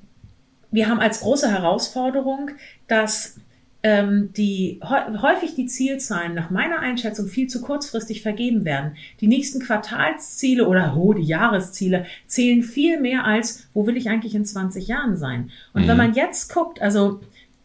wir 0.71 0.89
haben 0.89 0.99
als 0.99 1.21
große 1.21 1.51
Herausforderung, 1.51 2.51
dass 2.89 3.37
ähm, 3.85 4.31
die 4.35 4.81
häufig 4.83 5.55
die 5.55 5.67
Zielzahlen 5.67 6.33
nach 6.33 6.49
meiner 6.49 6.79
Einschätzung 6.79 7.29
viel 7.29 7.49
zu 7.49 7.61
kurzfristig 7.61 8.23
vergeben 8.23 8.65
werden. 8.65 8.97
Die 9.21 9.27
nächsten 9.27 9.61
Quartalsziele 9.61 10.67
oder 10.67 10.97
oh, 10.97 11.13
die 11.13 11.23
Jahresziele 11.23 12.07
zählen 12.27 12.63
viel 12.63 12.99
mehr 12.99 13.27
als, 13.27 13.69
wo 13.75 13.87
will 13.87 13.99
ich 13.99 14.09
eigentlich 14.09 14.35
in 14.35 14.47
20 14.47 14.89
Jahren 14.89 15.19
sein? 15.19 15.51
Und 15.75 15.83
mhm. 15.83 15.89
wenn 15.89 15.97
man 15.99 16.15
jetzt 16.15 16.53
guckt, 16.53 16.81
also 16.81 17.21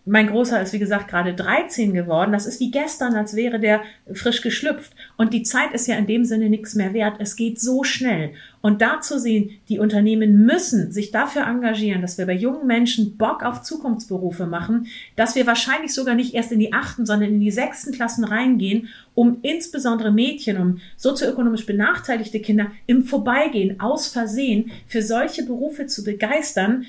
mein 0.10 0.28
Großer 0.28 0.60
ist, 0.62 0.74
wie 0.74 0.80
gesagt, 0.80 1.08
gerade 1.08 1.36
13 1.36 1.94
geworden. 1.94 2.32
Das 2.32 2.48
ist 2.48 2.60
wie 2.60 2.72
gestern, 2.72 3.16
als 3.16 3.36
wäre 3.36 3.60
der 3.60 3.82
frisch 4.12 4.42
geschlüpft. 4.42 4.94
Und 5.18 5.34
die 5.34 5.44
Zeit 5.44 5.72
ist 5.74 5.88
ja 5.88 5.96
in 5.98 6.08
dem 6.08 6.26
Sinne 6.26 6.50
nichts 6.50 6.74
mehr 6.74 6.94
wert. 6.94 7.18
Es 7.20 7.36
geht 7.36 7.60
so 7.60 7.84
schnell. 7.84 8.32
Und 8.62 8.82
da 8.82 9.02
zu 9.02 9.20
sehen, 9.20 9.52
die 9.70 9.78
Unternehmen 9.78 10.46
müssen 10.46 10.92
sich 10.92 11.12
dafür 11.12 11.44
engagieren, 11.44 12.02
dass 12.02 12.18
wir 12.18 12.26
bei 12.26 12.34
jungen 12.34 12.66
Menschen 12.66 13.18
Bock 13.18 13.44
auf 13.44 13.62
Zukunftsberufe 13.62 14.48
machen, 14.48 14.88
dass 15.16 15.36
wir 15.36 15.46
wahrscheinlich 15.46 15.94
sogar 15.94 16.16
nicht 16.16 16.34
erst 16.34 16.52
in 16.52 16.60
die 16.60 16.74
achten, 16.74 17.06
sondern 17.06 17.30
in 17.30 17.40
die 17.40 17.52
sechsten 17.52 17.94
Klassen 17.94 18.24
reingehen, 18.24 18.90
um 19.14 19.38
insbesondere 19.44 20.12
Mädchen, 20.12 20.58
um 20.58 20.80
sozioökonomisch 20.98 21.66
benachteiligte 21.66 22.40
Kinder 22.40 22.72
im 22.88 23.04
Vorbeigehen 23.04 23.80
aus 23.80 24.08
Versehen 24.08 24.72
für 24.88 25.04
solche 25.04 25.46
Berufe 25.46 25.86
zu 25.86 26.04
begeistern, 26.04 26.86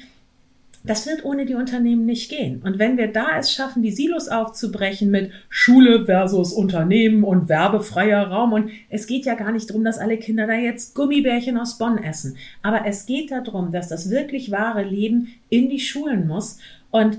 das 0.83 1.07
wird 1.07 1.25
ohne 1.25 1.47
die 1.47 1.55
Unternehmen 1.55 2.07
nicht 2.07 2.31
gehen. 2.31 2.63
Und 2.63 2.79
wenn 2.79 2.97
wir 2.97 3.09
da 3.09 3.39
es 3.39 3.53
schaffen, 3.53 3.83
die 3.83 3.91
Silos 3.91 4.29
aufzubrechen 4.29 5.11
mit 5.11 5.31
Schule 5.49 6.07
versus 6.07 6.53
Unternehmen 6.53 7.23
und 7.25 7.49
werbefreier 7.49 8.29
Raum, 8.29 8.53
und 8.53 8.71
es 8.89 9.07
geht 9.07 9.27
ja 9.27 9.35
gar 9.35 9.53
nicht 9.53 9.69
darum, 9.69 9.85
dass 9.85 9.99
alle 9.99 10.17
Kinder 10.17 10.47
da 10.47 10.55
jetzt 10.55 10.95
Gummibärchen 10.95 11.59
aus 11.59 11.79
Bonn 11.79 11.99
essen, 11.99 12.37
aber 12.63 12.87
es 12.87 13.07
geht 13.07 13.31
darum, 13.31 13.73
dass 13.73 13.89
das 13.89 14.11
wirklich 14.11 14.51
wahre 14.51 14.83
Leben 14.83 15.29
in 15.49 15.69
die 15.69 15.81
Schulen 15.81 16.27
muss. 16.27 16.59
Und 16.91 17.19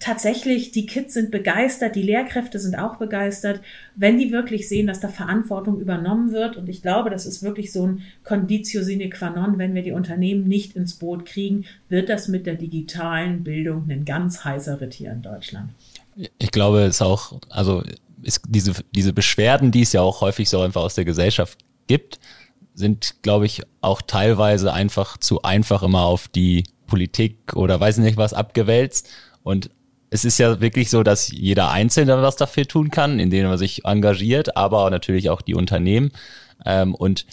tatsächlich, 0.00 0.70
die 0.72 0.86
Kids 0.86 1.14
sind 1.14 1.30
begeistert, 1.30 1.96
die 1.96 2.02
Lehrkräfte 2.02 2.58
sind 2.58 2.76
auch 2.76 2.96
begeistert, 2.96 3.60
wenn 3.96 4.18
die 4.18 4.32
wirklich 4.32 4.68
sehen, 4.68 4.86
dass 4.86 5.00
da 5.00 5.08
Verantwortung 5.08 5.80
übernommen 5.80 6.32
wird. 6.32 6.56
Und 6.56 6.68
ich 6.68 6.82
glaube, 6.82 7.10
das 7.10 7.26
ist 7.26 7.42
wirklich 7.42 7.72
so 7.72 7.86
ein 7.86 8.02
Conditio 8.24 8.82
sine 8.82 9.08
qua 9.10 9.30
non. 9.30 9.58
Wenn 9.58 9.74
wir 9.74 9.82
die 9.82 9.92
Unternehmen 9.92 10.46
nicht 10.46 10.76
ins 10.76 10.94
Boot 10.94 11.26
kriegen, 11.26 11.64
wird 11.88 12.08
das 12.08 12.28
mit 12.28 12.46
der 12.46 12.54
digitalen 12.54 13.44
Bildung 13.44 13.88
ein 13.90 14.04
ganz 14.04 14.44
heißer 14.44 14.80
Ritt 14.80 14.94
hier 14.94 15.12
in 15.12 15.22
Deutschland. 15.22 15.70
Ich 16.38 16.50
glaube, 16.50 16.82
es 16.82 16.96
ist 16.96 17.02
auch, 17.02 17.40
also 17.48 17.82
ist 18.22 18.42
diese, 18.48 18.72
diese 18.92 19.12
Beschwerden, 19.12 19.70
die 19.70 19.82
es 19.82 19.92
ja 19.92 20.02
auch 20.02 20.20
häufig 20.20 20.48
so 20.48 20.60
einfach 20.60 20.82
aus 20.82 20.94
der 20.94 21.04
Gesellschaft 21.04 21.58
gibt, 21.86 22.18
sind, 22.74 23.22
glaube 23.22 23.46
ich, 23.46 23.62
auch 23.80 24.02
teilweise 24.02 24.72
einfach 24.72 25.16
zu 25.18 25.42
einfach 25.42 25.82
immer 25.82 26.02
auf 26.02 26.28
die 26.28 26.64
Politik 26.86 27.54
oder 27.54 27.78
weiß 27.78 27.98
nicht 27.98 28.16
was 28.16 28.34
abgewälzt. 28.34 29.08
Und 29.42 29.70
es 30.10 30.24
ist 30.24 30.38
ja 30.38 30.60
wirklich 30.60 30.90
so, 30.90 31.02
dass 31.02 31.30
jeder 31.30 31.70
Einzelne 31.70 32.20
was 32.22 32.36
dafür 32.36 32.66
tun 32.66 32.90
kann, 32.90 33.18
indem 33.18 33.46
er 33.46 33.58
sich 33.58 33.84
engagiert, 33.84 34.56
aber 34.56 34.88
natürlich 34.90 35.30
auch 35.30 35.42
die 35.42 35.54
Unternehmen. 35.54 36.12
Ähm, 36.64 36.94
und 36.94 37.26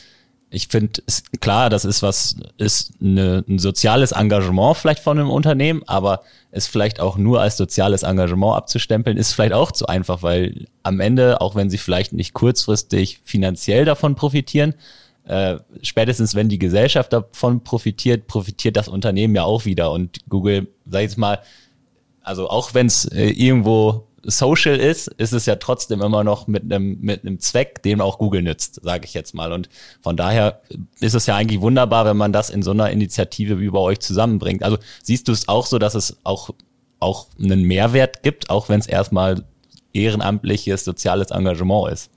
ich 0.50 0.68
finde, 0.68 1.02
klar, 1.42 1.70
das 1.70 1.86
ist 1.86 2.02
was, 2.02 2.38
ist 2.58 2.94
eine, 3.02 3.44
ein 3.48 3.60
soziales 3.60 4.12
Engagement 4.12 4.78
vielleicht 4.78 5.02
von 5.02 5.18
einem 5.18 5.30
Unternehmen, 5.30 5.84
aber 5.86 6.22
es 6.52 6.68
vielleicht 6.68 7.00
auch 7.00 7.18
nur 7.18 7.42
als 7.42 7.58
soziales 7.58 8.04
Engagement 8.04 8.56
abzustempeln, 8.56 9.18
ist 9.18 9.34
vielleicht 9.34 9.54
auch 9.54 9.72
zu 9.72 9.88
einfach, 9.88 10.24
weil 10.24 10.68
am 10.84 11.00
Ende, 11.00 11.42
auch 11.42 11.56
wenn 11.56 11.70
sie 11.70 11.78
vielleicht 11.78 12.14
nicht 12.14 12.34
kurzfristig 12.34 13.20
finanziell 13.24 13.86
davon 13.86 14.16
profitieren, 14.16 14.76
äh, 15.26 15.58
spätestens 15.82 16.36
wenn 16.36 16.50
die 16.50 16.60
Gesellschaft 16.60 17.12
davon 17.12 17.64
profitiert, 17.64 18.28
profitiert 18.28 18.78
das 18.78 18.88
Unternehmen 18.88 19.36
ja 19.36 19.44
auch 19.44 19.66
wieder. 19.66 19.92
Und 19.92 20.20
Google, 20.30 20.68
sag 20.86 21.00
ich 21.00 21.10
jetzt 21.10 21.18
mal, 21.18 21.40
also 22.26 22.50
auch 22.50 22.74
wenn 22.74 22.88
es 22.88 23.06
äh, 23.06 23.30
irgendwo 23.30 24.08
social 24.24 24.80
ist, 24.80 25.08
ist 25.08 25.34
es 25.34 25.46
ja 25.46 25.56
trotzdem 25.56 26.02
immer 26.02 26.24
noch 26.24 26.48
mit 26.48 26.64
einem 26.64 27.00
mit 27.00 27.22
einem 27.22 27.40
Zweck, 27.40 27.84
den 27.84 28.02
auch 28.02 28.18
Google 28.18 28.42
nützt, 28.42 28.82
sage 28.84 29.06
ich 29.06 29.14
jetzt 29.14 29.36
mal. 29.36 29.52
Und 29.54 29.70
von 30.02 30.18
daher 30.18 30.62
ist 31.00 31.14
es 31.14 31.28
ja 31.28 31.36
eigentlich 31.36 31.62
wunderbar, 31.62 32.06
wenn 32.06 32.18
man 32.18 32.34
das 32.34 32.50
in 32.50 32.64
so 32.64 32.72
einer 32.72 32.90
Initiative 32.90 33.60
wie 33.60 33.70
bei 33.70 33.80
euch 33.80 34.00
zusammenbringt. 34.00 34.64
Also 34.64 34.78
siehst 35.04 35.28
du 35.28 35.32
es 35.32 35.48
auch 35.48 35.68
so, 35.68 35.78
dass 35.78 35.94
es 35.96 36.18
auch 36.24 36.50
auch 37.00 37.28
einen 37.40 37.64
Mehrwert 37.64 38.24
gibt, 38.24 38.50
auch 38.50 38.68
wenn 38.70 38.80
es 38.80 38.88
erstmal 38.88 39.44
ehrenamtliches 39.94 40.84
soziales 40.84 41.30
Engagement 41.30 41.92
ist? 41.92 42.10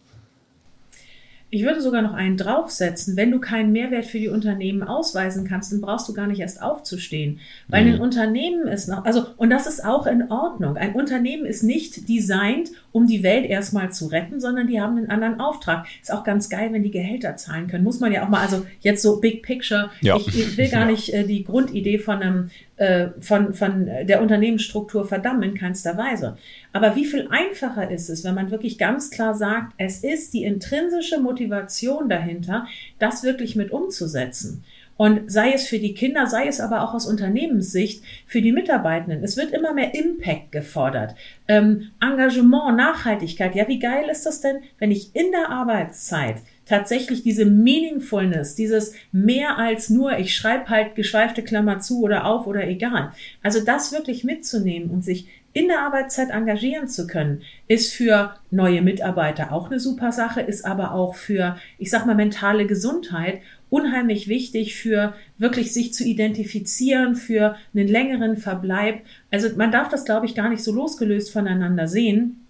Ich 1.50 1.64
würde 1.64 1.80
sogar 1.80 2.02
noch 2.02 2.12
einen 2.12 2.36
draufsetzen. 2.36 3.16
Wenn 3.16 3.30
du 3.30 3.40
keinen 3.40 3.72
Mehrwert 3.72 4.04
für 4.04 4.18
die 4.18 4.28
Unternehmen 4.28 4.82
ausweisen 4.82 5.46
kannst, 5.48 5.72
dann 5.72 5.80
brauchst 5.80 6.06
du 6.08 6.12
gar 6.12 6.26
nicht 6.26 6.40
erst 6.40 6.60
aufzustehen. 6.60 7.40
Weil 7.68 7.86
mhm. 7.86 7.94
ein 7.94 8.00
Unternehmen 8.00 8.68
ist 8.68 8.88
noch, 8.88 9.06
also, 9.06 9.26
und 9.38 9.48
das 9.48 9.66
ist 9.66 9.82
auch 9.82 10.06
in 10.06 10.30
Ordnung. 10.30 10.76
Ein 10.76 10.94
Unternehmen 10.94 11.46
ist 11.46 11.62
nicht 11.62 12.08
designt, 12.08 12.70
um 12.92 13.06
die 13.06 13.22
Welt 13.22 13.46
erstmal 13.46 13.92
zu 13.92 14.06
retten, 14.08 14.40
sondern 14.40 14.66
die 14.66 14.80
haben 14.80 14.98
einen 14.98 15.10
anderen 15.10 15.40
Auftrag. 15.40 15.86
Ist 16.02 16.12
auch 16.12 16.24
ganz 16.24 16.50
geil, 16.50 16.68
wenn 16.72 16.82
die 16.82 16.90
Gehälter 16.90 17.36
zahlen 17.36 17.66
können. 17.66 17.84
Muss 17.84 18.00
man 18.00 18.12
ja 18.12 18.24
auch 18.24 18.28
mal, 18.28 18.40
also 18.40 18.66
jetzt 18.80 19.02
so 19.02 19.18
Big 19.18 19.42
Picture. 19.42 19.90
Ja. 20.02 20.16
Ich, 20.16 20.28
ich 20.28 20.56
will 20.58 20.68
gar 20.70 20.84
nicht 20.84 21.14
äh, 21.14 21.24
die 21.24 21.44
Grundidee 21.44 21.98
von 21.98 22.20
einem 22.20 22.50
äh, 22.78 23.08
von, 23.20 23.52
von 23.54 23.86
der 23.86 24.22
Unternehmensstruktur 24.22 25.06
verdammen 25.06 25.42
in 25.42 25.54
keinster 25.54 25.96
Weise. 25.96 26.36
Aber 26.72 26.96
wie 26.96 27.04
viel 27.04 27.28
einfacher 27.30 27.90
ist 27.90 28.08
es, 28.08 28.24
wenn 28.24 28.34
man 28.34 28.50
wirklich 28.50 28.78
ganz 28.78 29.10
klar 29.10 29.34
sagt, 29.34 29.74
es 29.78 30.02
ist 30.04 30.32
die 30.32 30.44
intrinsische 30.44 31.20
Motivation 31.20 32.08
dahinter, 32.08 32.66
das 32.98 33.22
wirklich 33.22 33.56
mit 33.56 33.70
umzusetzen. 33.70 34.64
Und 34.98 35.30
sei 35.30 35.52
es 35.52 35.68
für 35.68 35.78
die 35.78 35.94
Kinder, 35.94 36.26
sei 36.26 36.48
es 36.48 36.60
aber 36.60 36.82
auch 36.82 36.92
aus 36.92 37.06
Unternehmenssicht 37.06 38.02
für 38.26 38.42
die 38.42 38.50
Mitarbeitenden. 38.50 39.22
Es 39.22 39.36
wird 39.36 39.52
immer 39.52 39.72
mehr 39.72 39.94
Impact 39.94 40.50
gefordert. 40.50 41.14
Ähm, 41.46 41.92
Engagement, 42.00 42.76
Nachhaltigkeit. 42.76 43.54
Ja, 43.54 43.68
wie 43.68 43.78
geil 43.78 44.08
ist 44.10 44.26
das 44.26 44.40
denn, 44.40 44.56
wenn 44.78 44.90
ich 44.90 45.14
in 45.14 45.30
der 45.30 45.50
Arbeitszeit 45.50 46.38
tatsächlich 46.68 47.22
diese 47.22 47.46
Meaningfulness, 47.46 48.54
dieses 48.54 48.94
mehr 49.10 49.58
als 49.58 49.90
nur, 49.90 50.18
ich 50.18 50.36
schreibe 50.36 50.68
halt 50.68 50.94
geschweifte 50.94 51.42
Klammer 51.42 51.80
zu 51.80 52.02
oder 52.02 52.26
auf 52.26 52.46
oder 52.46 52.68
egal. 52.68 53.12
Also 53.42 53.64
das 53.64 53.92
wirklich 53.92 54.24
mitzunehmen 54.24 54.90
und 54.90 55.04
sich 55.04 55.28
in 55.54 55.68
der 55.68 55.80
Arbeitszeit 55.80 56.30
engagieren 56.30 56.88
zu 56.88 57.06
können, 57.06 57.42
ist 57.66 57.92
für 57.92 58.34
neue 58.50 58.82
Mitarbeiter 58.82 59.50
auch 59.50 59.70
eine 59.70 59.80
super 59.80 60.12
Sache, 60.12 60.40
ist 60.40 60.64
aber 60.64 60.92
auch 60.92 61.14
für, 61.14 61.56
ich 61.78 61.90
sag 61.90 62.06
mal, 62.06 62.14
mentale 62.14 62.66
Gesundheit 62.66 63.40
unheimlich 63.70 64.28
wichtig 64.28 64.76
für 64.76 65.14
wirklich 65.36 65.72
sich 65.72 65.92
zu 65.92 66.04
identifizieren, 66.04 67.16
für 67.16 67.56
einen 67.74 67.88
längeren 67.88 68.36
Verbleib. 68.36 69.02
Also 69.30 69.48
man 69.56 69.72
darf 69.72 69.88
das, 69.88 70.04
glaube 70.04 70.26
ich, 70.26 70.34
gar 70.34 70.48
nicht 70.48 70.62
so 70.62 70.72
losgelöst 70.72 71.32
voneinander 71.32 71.88
sehen. 71.88 72.46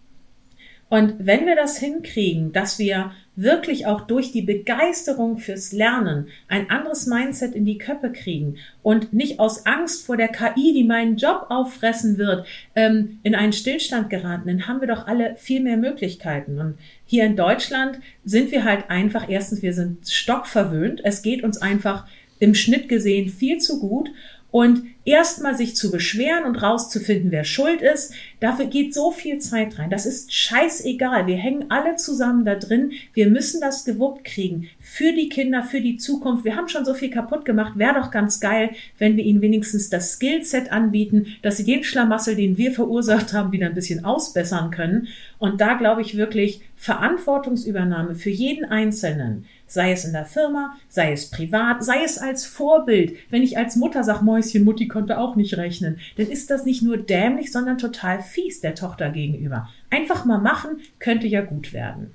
Und 0.88 1.14
wenn 1.18 1.46
wir 1.46 1.55
das 1.55 1.79
hinkriegen, 1.79 2.53
dass 2.53 2.79
wir 2.79 3.12
wirklich 3.37 3.87
auch 3.87 4.01
durch 4.01 4.33
die 4.33 4.42
Begeisterung 4.42 5.38
fürs 5.38 5.72
Lernen 5.72 6.29
ein 6.48 6.70
anderes 6.70 7.07
Mindset 7.07 7.55
in 7.55 7.64
die 7.64 7.79
Köpfe 7.79 8.11
kriegen 8.11 8.57
und 8.83 9.12
nicht 9.12 9.38
aus 9.38 9.64
Angst 9.64 10.05
vor 10.07 10.16
der 10.16 10.29
KI, 10.29 10.72
die 10.72 10.85
meinen 10.85 11.16
Job 11.16 11.46
auffressen 11.51 12.18
wird, 12.18 12.46
ähm, 12.74 13.20
in 13.22 13.37
einen 13.37 13.53
Stillstand 13.53 14.11
geraten, 14.11 14.48
dann 14.48 14.66
haben 14.66 14.81
wir 14.81 14.88
doch 14.88 15.07
alle 15.07 15.37
viel 15.37 15.61
mehr 15.61 15.77
Möglichkeiten. 15.77 16.59
Und 16.59 16.79
hier 17.05 17.24
in 17.27 17.37
Deutschland 17.37 18.01
sind 18.24 18.51
wir 18.51 18.64
halt 18.64 18.90
einfach, 18.90 19.29
erstens, 19.29 19.62
wir 19.62 19.72
sind 19.72 20.09
stockverwöhnt. 20.09 21.01
Es 21.05 21.22
geht 21.22 21.44
uns 21.44 21.62
einfach 21.62 22.07
im 22.40 22.55
Schnitt 22.55 22.88
gesehen 22.88 23.29
viel 23.29 23.59
zu 23.59 23.79
gut. 23.79 24.11
Und 24.50 24.84
erstmal 25.04 25.54
sich 25.56 25.76
zu 25.76 25.90
beschweren 25.90 26.44
und 26.44 26.62
rauszufinden, 26.62 27.30
wer 27.30 27.44
schuld 27.44 27.82
ist, 27.82 28.14
dafür 28.40 28.64
geht 28.64 28.94
so 28.94 29.11
viel 29.11 29.38
Zeit 29.40 29.78
rein. 29.78 29.90
Das 29.90 30.06
ist 30.06 30.32
scheißegal. 30.32 31.26
Wir 31.26 31.37
hängen 31.37 31.70
alle 31.70 31.96
zusammen 31.96 32.46
da 32.46 32.54
drin. 32.54 32.92
Wir 33.12 33.28
müssen 33.28 33.61
das 33.61 33.84
gewuppt 33.84 34.24
kriegen. 34.24 34.68
Für 34.80 35.12
die 35.12 35.28
Kinder, 35.28 35.62
für 35.62 35.82
die 35.82 35.98
Zukunft. 35.98 36.44
Wir 36.44 36.56
haben 36.56 36.68
schon 36.68 36.87
so 36.87 36.94
viel 36.94 37.11
kaputt 37.11 37.44
gemacht. 37.44 37.74
Wäre 37.76 37.94
doch 37.94 38.11
ganz 38.11 38.40
geil, 38.40 38.70
wenn 38.98 39.18
wir 39.18 39.24
ihnen 39.24 39.42
wenigstens 39.42 39.90
das 39.90 40.14
Skillset 40.14 40.72
anbieten, 40.72 41.26
dass 41.42 41.58
sie 41.58 41.64
den 41.64 41.84
Schlamassel, 41.84 42.34
den 42.34 42.56
wir 42.56 42.72
verursacht 42.72 43.34
haben, 43.34 43.52
wieder 43.52 43.66
ein 43.66 43.74
bisschen 43.74 44.06
ausbessern 44.06 44.70
können. 44.70 45.08
Und 45.38 45.61
da 45.61 45.74
glaube 45.74 46.00
ich 46.00 46.16
wirklich 46.16 46.62
Verantwortungsübernahme 46.76 48.14
für 48.14 48.30
jeden 48.30 48.64
Einzelnen 48.64 49.44
sei 49.68 49.92
es 49.92 50.04
in 50.04 50.12
der 50.12 50.24
Firma, 50.24 50.74
sei 50.88 51.12
es 51.12 51.31
privat, 51.31 51.85
sei 51.85 52.02
es 52.04 52.18
als 52.18 52.44
Vorbild. 52.44 53.16
Wenn 53.31 53.42
ich 53.42 53.57
als 53.57 53.76
Mutter 53.76 54.02
sage, 54.02 54.24
Mäuschen, 54.24 54.64
Mutti 54.64 54.88
konnte 54.88 55.18
auch 55.18 55.37
nicht 55.37 55.57
rechnen, 55.57 56.00
dann 56.16 56.26
ist 56.26 56.50
das 56.50 56.64
nicht 56.64 56.83
nur 56.83 56.96
dämlich, 56.96 57.52
sondern 57.52 57.78
total 57.78 58.22
fies 58.22 58.61
der 58.61 58.74
Tochter 58.74 59.11
gegenüber. 59.11 59.68
Einfach 59.90 60.24
mal 60.24 60.38
machen, 60.38 60.81
könnte 60.98 61.26
ja 61.26 61.42
gut 61.42 61.72
werden. 61.72 62.14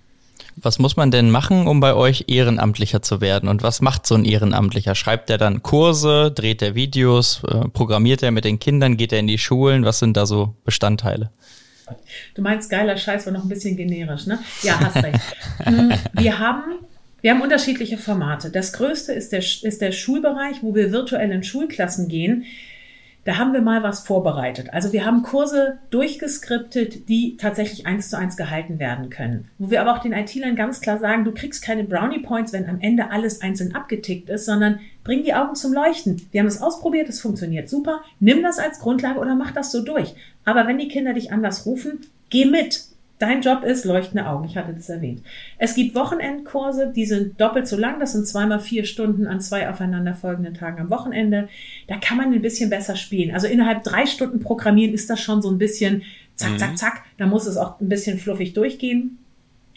Was 0.55 0.77
muss 0.77 0.95
man 0.95 1.09
denn 1.09 1.31
machen, 1.31 1.67
um 1.67 1.79
bei 1.79 1.95
euch 1.95 2.25
Ehrenamtlicher 2.27 3.01
zu 3.01 3.21
werden? 3.21 3.49
Und 3.49 3.63
was 3.63 3.81
macht 3.81 4.05
so 4.05 4.15
ein 4.15 4.25
Ehrenamtlicher? 4.25 4.93
Schreibt 4.93 5.29
er 5.29 5.37
dann 5.37 5.63
Kurse, 5.63 6.31
dreht 6.31 6.61
er 6.61 6.75
Videos, 6.75 7.41
äh, 7.47 7.67
programmiert 7.69 8.21
er 8.21 8.31
mit 8.31 8.45
den 8.45 8.59
Kindern, 8.59 8.97
geht 8.97 9.13
er 9.13 9.19
in 9.19 9.27
die 9.27 9.39
Schulen? 9.39 9.83
Was 9.85 9.99
sind 9.99 10.15
da 10.15 10.25
so 10.25 10.55
Bestandteile? 10.63 11.31
Du 12.35 12.41
meinst 12.41 12.69
geiler 12.69 12.97
Scheiß 12.97 13.25
war 13.25 13.33
noch 13.33 13.43
ein 13.43 13.49
bisschen 13.49 13.75
generisch, 13.75 14.25
ne? 14.25 14.39
Ja, 14.61 14.79
hast 14.79 14.97
recht. 14.97 15.19
Hm, 15.63 15.93
wir 16.13 16.39
haben 16.39 16.63
wir 17.23 17.31
haben 17.31 17.41
unterschiedliche 17.41 17.97
Formate. 17.97 18.49
Das 18.49 18.73
größte 18.73 19.13
ist 19.13 19.31
der, 19.31 19.39
ist 19.39 19.81
der 19.81 19.93
Schulbereich, 19.93 20.61
wo 20.61 20.75
wir 20.75 20.91
virtuell 20.91 21.31
in 21.31 21.41
Schulklassen 21.41 22.09
gehen. 22.09 22.43
Da 23.23 23.37
haben 23.37 23.53
wir 23.53 23.61
mal 23.61 23.81
was 23.81 24.01
vorbereitet. 24.01 24.73
Also 24.73 24.91
wir 24.91 25.05
haben 25.05 25.23
Kurse 25.23 25.77
durchgeskriptet, 25.89 27.07
die 27.07 27.37
tatsächlich 27.37 27.85
eins 27.85 28.09
zu 28.09 28.17
eins 28.17 28.35
gehalten 28.35 28.77
werden 28.77 29.09
können. 29.09 29.47
Wo 29.57 29.71
wir 29.71 29.79
aber 29.79 29.93
auch 29.93 30.01
den 30.01 30.11
IT-Lern 30.11 30.57
ganz 30.57 30.81
klar 30.81 30.99
sagen, 30.99 31.23
du 31.23 31.31
kriegst 31.31 31.63
keine 31.63 31.85
Brownie 31.85 32.19
Points, 32.19 32.51
wenn 32.51 32.67
am 32.67 32.81
Ende 32.81 33.09
alles 33.11 33.41
einzeln 33.41 33.73
abgetickt 33.73 34.29
ist, 34.29 34.43
sondern 34.43 34.81
bring 35.05 35.23
die 35.23 35.33
Augen 35.33 35.55
zum 35.55 35.71
Leuchten. 35.71 36.27
Wir 36.31 36.41
haben 36.41 36.47
es 36.47 36.61
ausprobiert, 36.61 37.07
es 37.07 37.21
funktioniert 37.21 37.69
super. 37.69 38.01
Nimm 38.19 38.43
das 38.43 38.59
als 38.59 38.79
Grundlage 38.79 39.19
oder 39.19 39.35
mach 39.35 39.51
das 39.51 39.71
so 39.71 39.81
durch. 39.81 40.13
Aber 40.43 40.67
wenn 40.67 40.77
die 40.77 40.89
Kinder 40.89 41.13
dich 41.13 41.31
anders 41.31 41.65
rufen, 41.65 42.01
geh 42.29 42.43
mit. 42.43 42.83
Dein 43.23 43.39
Job 43.39 43.63
ist 43.63 43.85
leuchtende 43.85 44.27
Augen. 44.27 44.43
Ich 44.43 44.57
hatte 44.57 44.73
das 44.73 44.89
erwähnt. 44.89 45.21
Es 45.57 45.75
gibt 45.75 45.95
Wochenendkurse, 45.95 46.91
die 46.93 47.05
sind 47.05 47.39
doppelt 47.39 47.69
so 47.69 47.77
lang. 47.77 48.01
Das 48.01 48.11
sind 48.11 48.27
zweimal 48.27 48.59
vier 48.59 48.83
Stunden 48.83 49.27
an 49.27 49.39
zwei 49.39 49.69
aufeinanderfolgenden 49.69 50.53
Tagen 50.53 50.81
am 50.81 50.89
Wochenende. 50.89 51.47
Da 51.87 51.95
kann 51.95 52.17
man 52.17 52.33
ein 52.33 52.41
bisschen 52.41 52.69
besser 52.69 52.97
spielen. 52.97 53.33
Also 53.33 53.47
innerhalb 53.47 53.81
drei 53.83 54.07
Stunden 54.07 54.41
Programmieren 54.41 54.93
ist 54.93 55.09
das 55.09 55.21
schon 55.21 55.41
so 55.41 55.49
ein 55.49 55.57
bisschen 55.57 56.01
zack, 56.35 56.59
zack, 56.59 56.71
mhm. 56.71 56.75
zack. 56.75 57.03
Da 57.17 57.25
muss 57.25 57.47
es 57.47 57.55
auch 57.55 57.79
ein 57.79 57.87
bisschen 57.87 58.17
fluffig 58.17 58.51
durchgehen. 58.51 59.19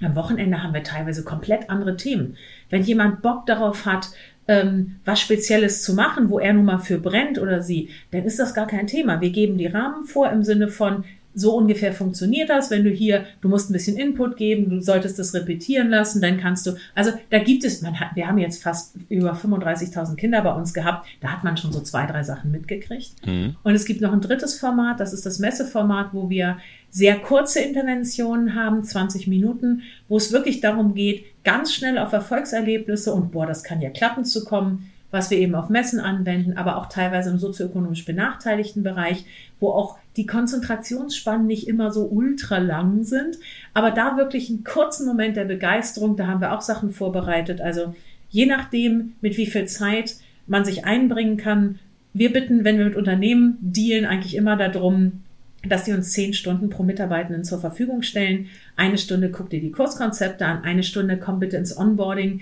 Am 0.02 0.16
Wochenende 0.16 0.64
haben 0.64 0.74
wir 0.74 0.82
teilweise 0.82 1.22
komplett 1.22 1.70
andere 1.70 1.96
Themen. 1.96 2.37
Wenn 2.68 2.82
jemand 2.82 3.22
Bock 3.22 3.46
darauf 3.46 3.87
hat, 3.87 4.09
ähm, 4.48 4.96
was 5.04 5.20
Spezielles 5.20 5.85
zu 5.85 5.94
machen, 5.94 6.30
wo 6.30 6.40
er 6.40 6.52
nun 6.52 6.64
mal 6.64 6.78
für 6.78 6.98
brennt 6.98 7.38
oder 7.38 7.62
sie, 7.62 7.90
dann 8.11 8.24
ist 8.24 8.40
das 8.40 8.54
gar 8.54 8.66
kein 8.66 8.88
Thema. 8.88 9.20
Wir 9.20 9.30
geben 9.30 9.56
die 9.56 9.66
Rahmen 9.66 10.04
vor 10.04 10.30
im 10.30 10.42
Sinne 10.42 10.66
von, 10.66 11.04
so 11.38 11.55
ungefähr 11.55 11.92
funktioniert 11.92 12.49
das, 12.49 12.70
wenn 12.70 12.83
du 12.83 12.88
hier, 12.88 13.27
du 13.42 13.51
musst 13.51 13.68
ein 13.68 13.75
bisschen 13.75 13.99
Input 13.99 14.38
geben, 14.38 14.70
du 14.70 14.81
solltest 14.81 15.18
das 15.18 15.35
repetieren 15.35 15.90
lassen, 15.90 16.22
dann 16.22 16.38
kannst 16.38 16.66
du, 16.66 16.72
also 16.94 17.12
da 17.29 17.38
gibt 17.38 17.62
es, 17.62 17.83
man 17.83 18.01
hat, 18.01 18.16
wir 18.16 18.27
haben 18.27 18.38
jetzt 18.38 18.62
fast 18.62 18.94
über 19.11 19.35
35.000 19.35 20.16
Kinder 20.16 20.40
bei 20.40 20.53
uns 20.55 20.72
gehabt, 20.72 21.07
da 21.20 21.29
hat 21.29 21.44
man 21.44 21.59
schon 21.59 21.72
so 21.72 21.81
zwei, 21.81 22.07
drei 22.07 22.22
Sachen 22.22 22.51
mitgekriegt. 22.53 23.14
Mhm. 23.27 23.55
Und 23.62 23.75
es 23.75 23.85
gibt 23.85 24.01
noch 24.01 24.14
ein 24.14 24.22
drittes 24.22 24.59
Format, 24.59 24.99
das 24.99 25.12
ist 25.12 25.27
das 25.27 25.38
Messeformat, 25.38 26.14
wo 26.14 26.31
wir 26.31 26.57
sehr 26.88 27.18
kurze 27.18 27.61
Interventionen 27.61 28.55
haben, 28.55 28.83
20 28.83 29.27
Minuten, 29.27 29.83
wo 30.09 30.16
es 30.16 30.33
wirklich 30.33 30.62
darum 30.62 30.94
geht, 30.94 31.27
ganz 31.44 31.75
schnell 31.75 31.99
auf 31.99 32.14
Erfolgserlebnisse 32.14 33.12
und 33.12 33.33
boah, 33.33 33.44
das 33.44 33.62
kann 33.62 33.83
ja 33.83 33.90
klappen 33.90 34.25
zu 34.25 34.46
kommen, 34.46 34.90
was 35.11 35.31
wir 35.31 35.38
eben 35.38 35.55
auf 35.55 35.68
Messen 35.68 36.01
anwenden, 36.01 36.57
aber 36.57 36.79
auch 36.79 36.87
teilweise 36.87 37.29
im 37.29 37.38
sozioökonomisch 37.38 38.07
benachteiligten 38.07 38.83
Bereich, 38.83 39.27
wo 39.61 39.70
auch 39.70 39.99
die 40.16 40.26
Konzentrationsspannen 40.26 41.46
nicht 41.46 41.68
immer 41.68 41.92
so 41.92 42.07
ultra 42.07 42.59
lang 42.59 43.05
sind, 43.05 43.38
aber 43.74 43.90
da 43.90 44.16
wirklich 44.16 44.48
einen 44.48 44.64
kurzen 44.64 45.07
Moment 45.07 45.37
der 45.37 45.44
Begeisterung, 45.44 46.16
da 46.16 46.26
haben 46.26 46.40
wir 46.40 46.52
auch 46.52 46.62
Sachen 46.62 46.90
vorbereitet. 46.90 47.61
Also 47.61 47.94
je 48.29 48.46
nachdem, 48.46 49.14
mit 49.20 49.37
wie 49.37 49.46
viel 49.46 49.66
Zeit 49.66 50.16
man 50.46 50.64
sich 50.64 50.85
einbringen 50.85 51.37
kann. 51.37 51.79
Wir 52.12 52.33
bitten, 52.33 52.64
wenn 52.64 52.79
wir 52.79 52.87
mit 52.87 52.96
Unternehmen 52.96 53.59
dealen, 53.61 54.07
eigentlich 54.07 54.37
immer 54.37 54.57
darum, 54.57 55.22
dass 55.68 55.85
die 55.85 55.92
uns 55.92 56.12
zehn 56.12 56.33
Stunden 56.33 56.70
pro 56.70 56.83
Mitarbeitenden 56.83 57.44
zur 57.44 57.61
Verfügung 57.61 58.02
stellen. 58.02 58.46
Eine 58.76 58.98
Stunde 58.98 59.31
guckt 59.31 59.52
ihr 59.52 59.61
die 59.61 59.72
Kurskonzepte 59.72 60.46
an, 60.46 60.62
eine 60.62 60.83
Stunde 60.83 61.18
kommt 61.18 61.40
bitte 61.40 61.57
ins 61.57 61.76
Onboarding. 61.76 62.40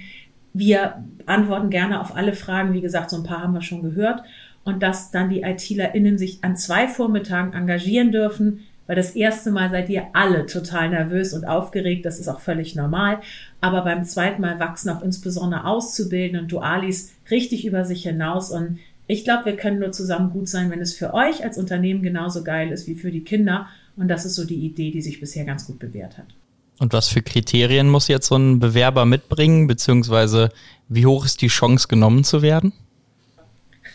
Wir 0.55 1.05
antworten 1.27 1.69
gerne 1.69 2.01
auf 2.01 2.17
alle 2.17 2.33
Fragen. 2.33 2.73
Wie 2.73 2.81
gesagt, 2.81 3.11
so 3.11 3.17
ein 3.17 3.25
paar 3.25 3.43
haben 3.43 3.55
wir 3.55 3.61
schon 3.61 3.83
gehört. 3.83 4.23
Und 4.63 4.83
dass 4.83 5.11
dann 5.11 5.29
die 5.29 5.43
ITlerInnen 5.43 6.17
sich 6.17 6.43
an 6.43 6.57
zwei 6.57 6.89
Vormittagen 6.89 7.53
engagieren 7.53 8.13
dürfen, 8.13 8.61
weil 8.87 8.97
das 8.97 9.17
erste 9.17 9.51
Mal 9.51 9.71
seid 9.71 9.89
ihr 9.91 10.07
alle 10.13 10.47
total 10.47 10.91
nervös 10.91 11.35
und 11.35 11.45
aufgeregt. 11.45 12.07
Das 12.07 12.19
ist 12.19 12.29
auch 12.29 12.41
völlig 12.41 12.77
normal. 12.77 13.21
Aber 13.61 13.83
beim 13.83 14.05
zweiten 14.05 14.41
Mal 14.41 14.59
wachsen 14.61 14.91
auch 14.91 15.03
insbesondere 15.03 15.65
Auszubildende 15.65 16.41
und 16.41 16.53
Dualis 16.53 17.13
richtig 17.31 17.67
über 17.67 17.85
sich 17.85 18.05
hinaus. 18.05 18.51
Und 18.51 18.79
ich 19.07 19.25
glaube, 19.25 19.47
wir 19.47 19.57
können 19.57 19.81
nur 19.81 19.93
zusammen 19.93 20.31
gut 20.31 20.49
sein, 20.49 20.71
wenn 20.71 20.81
es 20.81 20.95
für 20.95 21.15
euch 21.15 21.45
als 21.45 21.59
Unternehmen 21.59 22.03
genauso 22.03 22.45
geil 22.45 22.71
ist 22.71 22.87
wie 22.87 22.95
für 22.95 23.11
die 23.11 23.25
Kinder. 23.25 23.69
Und 23.97 24.09
das 24.09 24.25
ist 24.25 24.35
so 24.35 24.45
die 24.45 24.65
Idee, 24.65 24.91
die 24.91 25.03
sich 25.03 25.21
bisher 25.21 25.45
ganz 25.45 25.67
gut 25.67 25.79
bewährt 25.79 26.17
hat. 26.17 26.27
Und 26.79 26.93
was 26.93 27.09
für 27.09 27.23
Kriterien 27.23 27.89
muss 27.89 28.09
jetzt 28.09 28.27
so 28.27 28.37
ein 28.37 28.59
Bewerber 28.59 29.05
mitbringen, 29.05 29.67
beziehungsweise 29.67 30.51
wie 30.89 31.07
hoch 31.07 31.25
ist 31.25 31.41
die 31.41 31.49
Chance 31.49 31.89
genommen 31.89 32.25
zu 32.25 32.43
werden? 32.43 32.73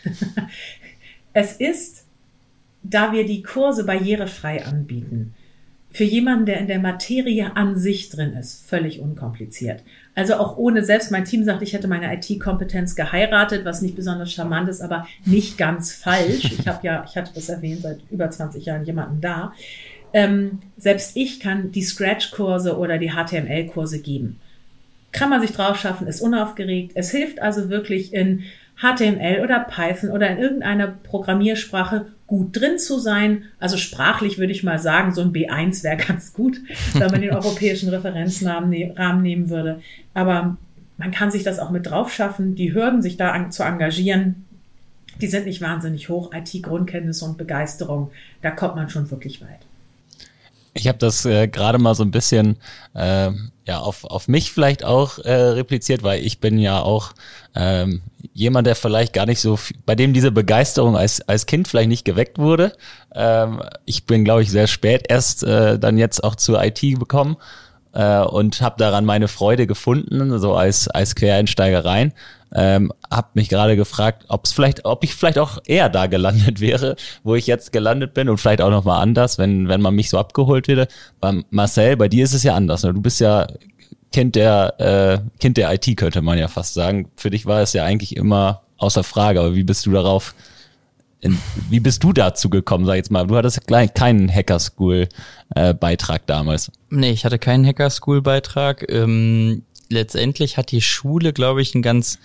es 1.32 1.52
ist, 1.52 2.04
da 2.82 3.12
wir 3.12 3.26
die 3.26 3.42
Kurse 3.42 3.84
barrierefrei 3.84 4.64
anbieten, 4.64 5.34
für 5.92 6.04
jemanden, 6.04 6.46
der 6.46 6.58
in 6.58 6.68
der 6.68 6.78
Materie 6.78 7.56
an 7.56 7.76
sich 7.76 8.10
drin 8.10 8.34
ist, 8.34 8.64
völlig 8.68 9.00
unkompliziert. 9.00 9.82
Also 10.14 10.34
auch 10.34 10.56
ohne, 10.56 10.84
selbst 10.84 11.10
mein 11.10 11.24
Team 11.24 11.44
sagt, 11.44 11.62
ich 11.62 11.72
hätte 11.72 11.88
meine 11.88 12.14
IT-Kompetenz 12.14 12.94
geheiratet, 12.94 13.64
was 13.64 13.82
nicht 13.82 13.96
besonders 13.96 14.32
charmant 14.32 14.68
ist, 14.68 14.82
aber 14.82 15.06
nicht 15.24 15.58
ganz 15.58 15.92
falsch. 15.92 16.52
Ich 16.58 16.68
habe 16.68 16.86
ja, 16.86 17.04
ich 17.08 17.16
hatte 17.16 17.32
das 17.34 17.48
erwähnt, 17.48 17.82
seit 17.82 17.98
über 18.10 18.30
20 18.30 18.64
Jahren 18.64 18.84
jemanden 18.84 19.20
da. 19.20 19.52
Ähm, 20.12 20.60
selbst 20.76 21.16
ich 21.16 21.40
kann 21.40 21.72
die 21.72 21.82
Scratch-Kurse 21.82 22.76
oder 22.76 22.98
die 22.98 23.10
HTML-Kurse 23.10 24.00
geben. 24.00 24.40
Kann 25.12 25.30
man 25.30 25.40
sich 25.40 25.52
drauf 25.52 25.78
schaffen, 25.78 26.06
ist 26.06 26.20
unaufgeregt. 26.20 26.92
Es 26.94 27.10
hilft 27.10 27.40
also 27.40 27.68
wirklich 27.68 28.12
in 28.12 28.44
HTML 28.80 29.42
oder 29.42 29.60
Python 29.60 30.10
oder 30.10 30.30
in 30.30 30.38
irgendeiner 30.38 30.88
Programmiersprache 30.88 32.06
gut 32.26 32.56
drin 32.56 32.78
zu 32.78 32.98
sein. 32.98 33.44
Also 33.58 33.76
sprachlich 33.76 34.38
würde 34.38 34.52
ich 34.52 34.62
mal 34.62 34.78
sagen, 34.78 35.12
so 35.12 35.20
ein 35.20 35.32
B1 35.32 35.82
wäre 35.82 35.96
ganz 35.96 36.32
gut, 36.32 36.60
wenn 36.94 37.10
man 37.10 37.20
den 37.20 37.30
europäischen 37.34 37.88
Referenznamen 37.90 38.70
ne 38.70 38.94
nehmen 39.20 39.50
würde. 39.50 39.82
Aber 40.14 40.56
man 40.96 41.10
kann 41.10 41.30
sich 41.30 41.42
das 41.42 41.58
auch 41.58 41.70
mit 41.70 41.86
drauf 41.86 42.12
schaffen. 42.12 42.54
Die 42.54 42.72
Hürden, 42.72 43.02
sich 43.02 43.16
da 43.16 43.32
an, 43.32 43.52
zu 43.52 43.64
engagieren, 43.64 44.46
die 45.20 45.26
sind 45.26 45.46
nicht 45.46 45.60
wahnsinnig 45.60 46.08
hoch. 46.08 46.32
IT-Grundkenntnisse 46.32 47.24
und 47.24 47.36
Begeisterung, 47.36 48.10
da 48.42 48.50
kommt 48.50 48.76
man 48.76 48.88
schon 48.88 49.10
wirklich 49.10 49.42
weit. 49.42 49.60
Ich 50.80 50.88
habe 50.88 50.98
das 50.98 51.24
äh, 51.26 51.46
gerade 51.46 51.78
mal 51.78 51.94
so 51.94 52.02
ein 52.02 52.10
bisschen 52.10 52.56
äh, 52.94 53.30
ja 53.66 53.78
auf, 53.80 54.04
auf 54.04 54.28
mich 54.28 54.50
vielleicht 54.50 54.84
auch 54.84 55.18
äh, 55.18 55.32
repliziert, 55.32 56.02
weil 56.02 56.24
ich 56.24 56.40
bin 56.40 56.58
ja 56.58 56.80
auch 56.80 57.12
ähm, 57.54 58.02
jemand, 58.32 58.66
der 58.66 58.74
vielleicht 58.74 59.12
gar 59.12 59.26
nicht 59.26 59.40
so, 59.40 59.58
bei 59.84 59.94
dem 59.94 60.12
diese 60.12 60.32
Begeisterung 60.32 60.96
als, 60.96 61.20
als 61.28 61.46
Kind 61.46 61.68
vielleicht 61.68 61.88
nicht 61.88 62.04
geweckt 62.04 62.38
wurde. 62.38 62.72
Ähm, 63.14 63.62
ich 63.84 64.06
bin, 64.06 64.24
glaube 64.24 64.42
ich, 64.42 64.50
sehr 64.50 64.66
spät 64.66 65.04
erst 65.08 65.44
äh, 65.44 65.78
dann 65.78 65.98
jetzt 65.98 66.24
auch 66.24 66.34
zur 66.34 66.62
IT 66.64 66.80
gekommen 66.80 67.36
äh, 67.92 68.20
und 68.20 68.62
habe 68.62 68.76
daran 68.78 69.04
meine 69.04 69.28
Freude 69.28 69.66
gefunden, 69.66 70.38
so 70.38 70.54
als, 70.54 70.88
als 70.88 71.14
Quereinsteiger 71.14 71.84
rein. 71.84 72.12
Ähm, 72.54 72.92
hab 73.10 73.36
mich 73.36 73.48
gerade 73.48 73.76
gefragt, 73.76 74.24
ob 74.28 74.44
es 74.44 74.52
vielleicht, 74.52 74.84
ob 74.84 75.04
ich 75.04 75.14
vielleicht 75.14 75.38
auch 75.38 75.58
eher 75.66 75.88
da 75.88 76.06
gelandet 76.06 76.60
wäre, 76.60 76.96
wo 77.22 77.34
ich 77.34 77.46
jetzt 77.46 77.72
gelandet 77.72 78.14
bin 78.14 78.28
und 78.28 78.38
vielleicht 78.38 78.60
auch 78.60 78.70
nochmal 78.70 79.02
anders, 79.02 79.38
wenn, 79.38 79.68
wenn 79.68 79.80
man 79.80 79.94
mich 79.94 80.10
so 80.10 80.18
abgeholt 80.18 80.66
würde. 80.68 80.88
Bei 81.20 81.42
Marcel, 81.50 81.96
bei 81.96 82.08
dir 82.08 82.24
ist 82.24 82.34
es 82.34 82.42
ja 82.42 82.54
anders. 82.54 82.82
Ne? 82.82 82.92
Du 82.92 83.00
bist 83.00 83.20
ja 83.20 83.46
Kind 84.12 84.34
der, 84.34 84.74
äh, 84.80 85.38
Kind 85.38 85.56
der 85.56 85.72
IT, 85.72 85.96
könnte 85.96 86.22
man 86.22 86.38
ja 86.38 86.48
fast 86.48 86.74
sagen. 86.74 87.10
Für 87.16 87.30
dich 87.30 87.46
war 87.46 87.60
es 87.60 87.72
ja 87.72 87.84
eigentlich 87.84 88.16
immer 88.16 88.62
außer 88.78 89.04
Frage, 89.04 89.40
aber 89.40 89.54
wie 89.54 89.62
bist 89.62 89.86
du 89.86 89.92
darauf 89.92 90.34
in, 91.20 91.38
wie 91.68 91.80
bist 91.80 92.02
du 92.02 92.12
dazu 92.12 92.48
gekommen, 92.48 92.86
sag 92.86 92.94
ich 92.94 92.98
jetzt 92.98 93.10
mal? 93.10 93.26
Du 93.26 93.36
hattest 93.36 93.60
keinen 93.66 94.34
Hacker 94.34 94.58
School 94.58 95.08
äh, 95.54 95.74
damals. 96.26 96.72
Nee, 96.88 97.10
ich 97.10 97.24
hatte 97.24 97.38
keinen 97.38 97.66
Hacker 97.66 97.90
School 97.90 98.22
Beitrag. 98.22 98.90
Ähm, 98.90 99.62
letztendlich 99.90 100.56
hat 100.56 100.70
die 100.70 100.80
Schule, 100.80 101.32
glaube 101.32 101.62
ich, 101.62 101.74
einen 101.74 101.82
ganz 101.82 102.18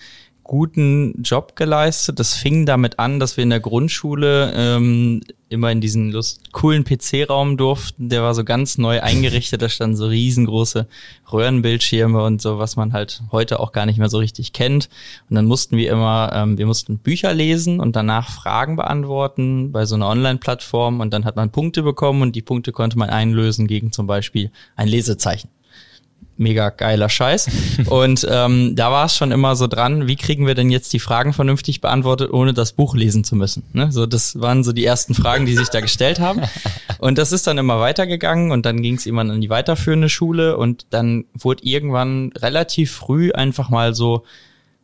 guten 0.46 1.22
Job 1.22 1.56
geleistet. 1.56 2.20
Das 2.20 2.34
fing 2.34 2.66
damit 2.66 3.00
an, 3.00 3.18
dass 3.18 3.36
wir 3.36 3.42
in 3.42 3.50
der 3.50 3.58
Grundschule 3.58 4.52
ähm, 4.54 5.20
immer 5.48 5.72
in 5.72 5.80
diesen 5.80 6.12
lust 6.12 6.52
coolen 6.52 6.84
PC-Raum 6.84 7.56
durften. 7.56 8.08
Der 8.08 8.22
war 8.22 8.32
so 8.32 8.44
ganz 8.44 8.78
neu 8.78 9.00
eingerichtet. 9.00 9.60
Da 9.60 9.68
standen 9.68 9.96
so 9.96 10.06
riesengroße 10.06 10.86
Röhrenbildschirme 11.32 12.22
und 12.22 12.40
so, 12.40 12.60
was 12.60 12.76
man 12.76 12.92
halt 12.92 13.22
heute 13.32 13.58
auch 13.58 13.72
gar 13.72 13.86
nicht 13.86 13.98
mehr 13.98 14.08
so 14.08 14.18
richtig 14.18 14.52
kennt. 14.52 14.88
Und 15.28 15.34
dann 15.34 15.46
mussten 15.46 15.76
wir 15.76 15.90
immer, 15.90 16.30
ähm, 16.32 16.58
wir 16.58 16.66
mussten 16.66 16.98
Bücher 16.98 17.34
lesen 17.34 17.80
und 17.80 17.96
danach 17.96 18.30
Fragen 18.30 18.76
beantworten 18.76 19.72
bei 19.72 19.84
so 19.84 19.96
einer 19.96 20.08
Online-Plattform. 20.08 21.00
Und 21.00 21.12
dann 21.12 21.24
hat 21.24 21.34
man 21.34 21.50
Punkte 21.50 21.82
bekommen 21.82 22.22
und 22.22 22.36
die 22.36 22.42
Punkte 22.42 22.70
konnte 22.70 22.98
man 22.98 23.10
einlösen 23.10 23.66
gegen 23.66 23.90
zum 23.90 24.06
Beispiel 24.06 24.52
ein 24.76 24.86
Lesezeichen 24.86 25.48
mega 26.36 26.70
geiler 26.70 27.08
Scheiß. 27.08 27.48
Und 27.86 28.26
ähm, 28.30 28.74
da 28.76 28.90
war 28.90 29.06
es 29.06 29.16
schon 29.16 29.32
immer 29.32 29.56
so 29.56 29.66
dran, 29.66 30.06
wie 30.06 30.16
kriegen 30.16 30.46
wir 30.46 30.54
denn 30.54 30.70
jetzt 30.70 30.92
die 30.92 31.00
Fragen 31.00 31.32
vernünftig 31.32 31.80
beantwortet, 31.80 32.32
ohne 32.32 32.54
das 32.54 32.72
Buch 32.72 32.94
lesen 32.94 33.24
zu 33.24 33.36
müssen. 33.36 33.64
Ne? 33.72 33.90
So, 33.92 34.06
das 34.06 34.40
waren 34.40 34.64
so 34.64 34.72
die 34.72 34.84
ersten 34.84 35.14
Fragen, 35.14 35.46
die 35.46 35.56
sich 35.56 35.68
da 35.68 35.80
gestellt 35.80 36.20
haben. 36.20 36.42
Und 36.98 37.18
das 37.18 37.32
ist 37.32 37.46
dann 37.46 37.58
immer 37.58 37.80
weitergegangen 37.80 38.52
und 38.52 38.64
dann 38.64 38.80
ging 38.80 38.94
es 38.94 39.04
immer 39.04 39.20
an 39.20 39.40
die 39.42 39.50
weiterführende 39.50 40.08
Schule 40.08 40.56
und 40.56 40.86
dann 40.90 41.26
wurde 41.34 41.62
irgendwann 41.62 42.32
relativ 42.34 42.90
früh 42.92 43.32
einfach 43.32 43.68
mal 43.68 43.94
so 43.94 44.24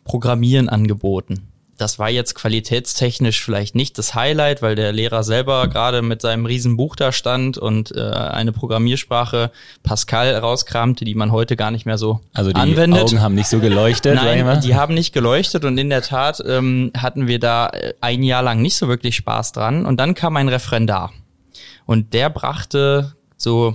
Programmieren 0.04 0.68
angeboten 0.68 1.51
das 1.82 1.98
war 1.98 2.08
jetzt 2.08 2.36
qualitätstechnisch 2.36 3.44
vielleicht 3.44 3.74
nicht 3.74 3.98
das 3.98 4.14
Highlight, 4.14 4.62
weil 4.62 4.76
der 4.76 4.92
Lehrer 4.92 5.24
selber 5.24 5.66
gerade 5.66 6.00
mit 6.00 6.22
seinem 6.22 6.46
riesen 6.46 6.76
Buch 6.76 6.94
da 6.94 7.10
stand 7.10 7.58
und 7.58 7.94
äh, 7.96 8.00
eine 8.00 8.52
Programmiersprache 8.52 9.50
Pascal 9.82 10.36
rauskramte, 10.36 11.04
die 11.04 11.16
man 11.16 11.32
heute 11.32 11.56
gar 11.56 11.72
nicht 11.72 11.84
mehr 11.84 11.98
so 11.98 12.20
also 12.34 12.52
die 12.52 12.60
anwendet. 12.60 13.02
Augen 13.02 13.20
haben 13.20 13.34
nicht 13.34 13.48
so 13.48 13.58
geleuchtet. 13.58 14.14
Nein, 14.14 14.60
die 14.60 14.76
haben 14.76 14.94
nicht 14.94 15.12
geleuchtet 15.12 15.64
und 15.64 15.76
in 15.76 15.90
der 15.90 16.02
Tat 16.02 16.40
ähm, 16.46 16.92
hatten 16.96 17.26
wir 17.26 17.40
da 17.40 17.70
äh, 17.70 17.94
ein 18.00 18.22
Jahr 18.22 18.44
lang 18.44 18.62
nicht 18.62 18.76
so 18.76 18.86
wirklich 18.86 19.16
Spaß 19.16 19.50
dran 19.50 19.84
und 19.84 19.98
dann 19.98 20.14
kam 20.14 20.36
ein 20.36 20.48
Referendar 20.48 21.12
und 21.84 22.14
der 22.14 22.30
brachte 22.30 23.14
so 23.36 23.74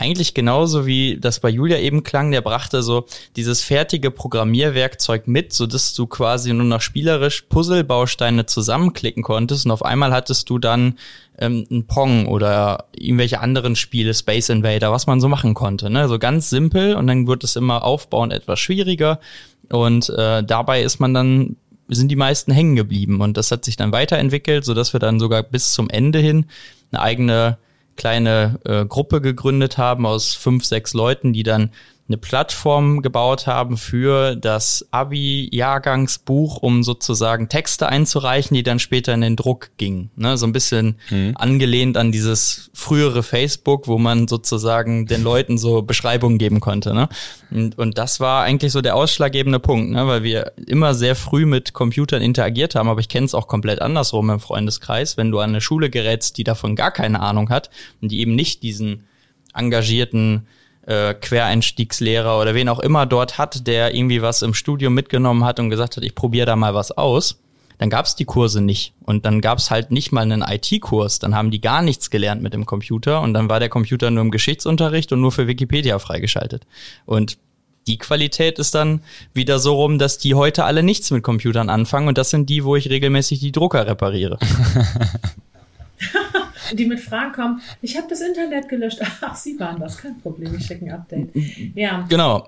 eigentlich 0.00 0.32
genauso 0.32 0.86
wie 0.86 1.18
das 1.20 1.40
bei 1.40 1.50
Julia 1.50 1.78
eben 1.78 2.02
klang, 2.02 2.30
der 2.30 2.40
brachte 2.40 2.82
so 2.82 3.04
dieses 3.36 3.62
fertige 3.62 4.10
Programmierwerkzeug 4.10 5.28
mit, 5.28 5.52
so 5.52 5.66
dass 5.66 5.92
du 5.92 6.06
quasi 6.06 6.54
nur 6.54 6.64
noch 6.64 6.80
spielerisch 6.80 7.42
Puzzlebausteine 7.42 8.46
zusammenklicken 8.46 9.22
konntest 9.22 9.66
und 9.66 9.72
auf 9.72 9.84
einmal 9.84 10.12
hattest 10.12 10.48
du 10.48 10.58
dann 10.58 10.98
ähm, 11.38 11.66
ein 11.70 11.86
Pong 11.86 12.26
oder 12.26 12.86
irgendwelche 12.96 13.40
anderen 13.40 13.76
Spiele, 13.76 14.14
Space 14.14 14.48
Invader, 14.48 14.90
was 14.90 15.06
man 15.06 15.20
so 15.20 15.28
machen 15.28 15.52
konnte. 15.52 15.90
Ne? 15.90 16.08
So 16.08 16.18
ganz 16.18 16.48
simpel 16.48 16.94
und 16.94 17.06
dann 17.06 17.26
wird 17.26 17.44
es 17.44 17.56
immer 17.56 17.84
aufbauen 17.84 18.30
etwas 18.30 18.58
schwieriger 18.58 19.20
und 19.68 20.08
äh, 20.08 20.42
dabei 20.42 20.82
ist 20.82 20.98
man 21.00 21.12
dann 21.12 21.56
sind 21.88 22.08
die 22.08 22.16
meisten 22.16 22.52
hängen 22.52 22.76
geblieben 22.76 23.20
und 23.20 23.36
das 23.36 23.50
hat 23.50 23.64
sich 23.64 23.76
dann 23.76 23.92
weiterentwickelt, 23.92 24.64
so 24.64 24.72
dass 24.72 24.94
wir 24.94 25.00
dann 25.00 25.20
sogar 25.20 25.42
bis 25.42 25.72
zum 25.72 25.90
Ende 25.90 26.20
hin 26.20 26.46
eine 26.92 27.02
eigene 27.02 27.58
kleine 28.00 28.58
äh, 28.64 28.86
Gruppe 28.86 29.20
gegründet 29.20 29.76
haben 29.76 30.06
aus 30.06 30.32
fünf, 30.32 30.64
sechs 30.64 30.94
Leuten, 30.94 31.34
die 31.34 31.42
dann 31.42 31.70
eine 32.10 32.18
Plattform 32.18 33.02
gebaut 33.02 33.46
haben 33.46 33.76
für 33.76 34.34
das 34.34 34.88
Abi-Jahrgangsbuch, 34.90 36.56
um 36.56 36.82
sozusagen 36.82 37.48
Texte 37.48 37.88
einzureichen, 37.88 38.56
die 38.56 38.64
dann 38.64 38.80
später 38.80 39.14
in 39.14 39.20
den 39.20 39.36
Druck 39.36 39.70
gingen. 39.76 40.10
Ne? 40.16 40.36
So 40.36 40.44
ein 40.44 40.52
bisschen 40.52 40.96
mhm. 41.10 41.34
angelehnt 41.36 41.96
an 41.96 42.10
dieses 42.10 42.72
frühere 42.74 43.22
Facebook, 43.22 43.86
wo 43.86 43.96
man 43.96 44.26
sozusagen 44.26 45.06
den 45.06 45.22
Leuten 45.22 45.56
so 45.56 45.82
Beschreibungen 45.82 46.38
geben 46.38 46.58
konnte. 46.58 46.94
Ne? 46.94 47.08
Und, 47.52 47.78
und 47.78 47.96
das 47.96 48.18
war 48.18 48.42
eigentlich 48.42 48.72
so 48.72 48.80
der 48.80 48.96
ausschlaggebende 48.96 49.60
Punkt, 49.60 49.92
ne? 49.92 50.08
weil 50.08 50.24
wir 50.24 50.50
immer 50.66 50.94
sehr 50.94 51.14
früh 51.14 51.46
mit 51.46 51.74
Computern 51.74 52.22
interagiert 52.22 52.74
haben, 52.74 52.88
aber 52.88 52.98
ich 52.98 53.08
kenne 53.08 53.26
es 53.26 53.34
auch 53.36 53.46
komplett 53.46 53.80
andersrum 53.80 54.30
im 54.30 54.40
Freundeskreis, 54.40 55.16
wenn 55.16 55.30
du 55.30 55.38
an 55.38 55.50
eine 55.50 55.60
Schule 55.60 55.90
gerätst, 55.90 56.38
die 56.38 56.44
davon 56.44 56.74
gar 56.74 56.90
keine 56.90 57.20
Ahnung 57.20 57.50
hat 57.50 57.70
und 58.02 58.10
die 58.10 58.18
eben 58.18 58.34
nicht 58.34 58.64
diesen 58.64 59.04
engagierten 59.54 60.48
äh, 60.90 61.14
Quereinstiegslehrer 61.14 62.40
oder 62.40 62.54
wen 62.54 62.68
auch 62.68 62.80
immer 62.80 63.06
dort 63.06 63.38
hat, 63.38 63.68
der 63.68 63.94
irgendwie 63.94 64.22
was 64.22 64.42
im 64.42 64.54
Studium 64.54 64.92
mitgenommen 64.92 65.44
hat 65.44 65.60
und 65.60 65.70
gesagt 65.70 65.96
hat, 65.96 66.02
ich 66.02 66.16
probiere 66.16 66.46
da 66.46 66.56
mal 66.56 66.74
was 66.74 66.90
aus, 66.90 67.38
dann 67.78 67.90
gab 67.90 68.06
es 68.06 68.16
die 68.16 68.24
Kurse 68.24 68.60
nicht. 68.60 68.92
Und 69.04 69.24
dann 69.24 69.40
gab 69.40 69.58
es 69.58 69.70
halt 69.70 69.92
nicht 69.92 70.10
mal 70.10 70.22
einen 70.22 70.42
IT-Kurs. 70.42 71.20
Dann 71.20 71.36
haben 71.36 71.52
die 71.52 71.60
gar 71.60 71.80
nichts 71.80 72.10
gelernt 72.10 72.42
mit 72.42 72.52
dem 72.54 72.66
Computer 72.66 73.22
und 73.22 73.34
dann 73.34 73.48
war 73.48 73.60
der 73.60 73.68
Computer 73.68 74.10
nur 74.10 74.22
im 74.22 74.32
Geschichtsunterricht 74.32 75.12
und 75.12 75.20
nur 75.20 75.30
für 75.30 75.46
Wikipedia 75.46 75.98
freigeschaltet. 76.00 76.66
Und 77.06 77.38
die 77.86 77.96
Qualität 77.96 78.58
ist 78.58 78.74
dann 78.74 79.02
wieder 79.32 79.60
so 79.60 79.74
rum, 79.74 79.98
dass 79.98 80.18
die 80.18 80.34
heute 80.34 80.64
alle 80.64 80.82
nichts 80.82 81.12
mit 81.12 81.22
Computern 81.22 81.70
anfangen 81.70 82.08
und 82.08 82.18
das 82.18 82.30
sind 82.30 82.50
die, 82.50 82.64
wo 82.64 82.74
ich 82.74 82.90
regelmäßig 82.90 83.38
die 83.38 83.52
Drucker 83.52 83.86
repariere. 83.86 84.38
die 86.72 86.86
mit 86.86 87.00
Fragen 87.00 87.32
kommen, 87.32 87.60
ich 87.82 87.96
habe 87.96 88.06
das 88.08 88.20
Internet 88.20 88.68
gelöscht. 88.68 89.00
Ach, 89.20 89.36
Sie 89.36 89.58
waren 89.58 89.80
das, 89.80 89.98
kein 89.98 90.18
Problem, 90.20 90.54
ich 90.56 90.66
schicke 90.66 90.86
ein 90.86 90.92
Update. 90.92 91.30
Ja. 91.74 92.06
Genau. 92.08 92.46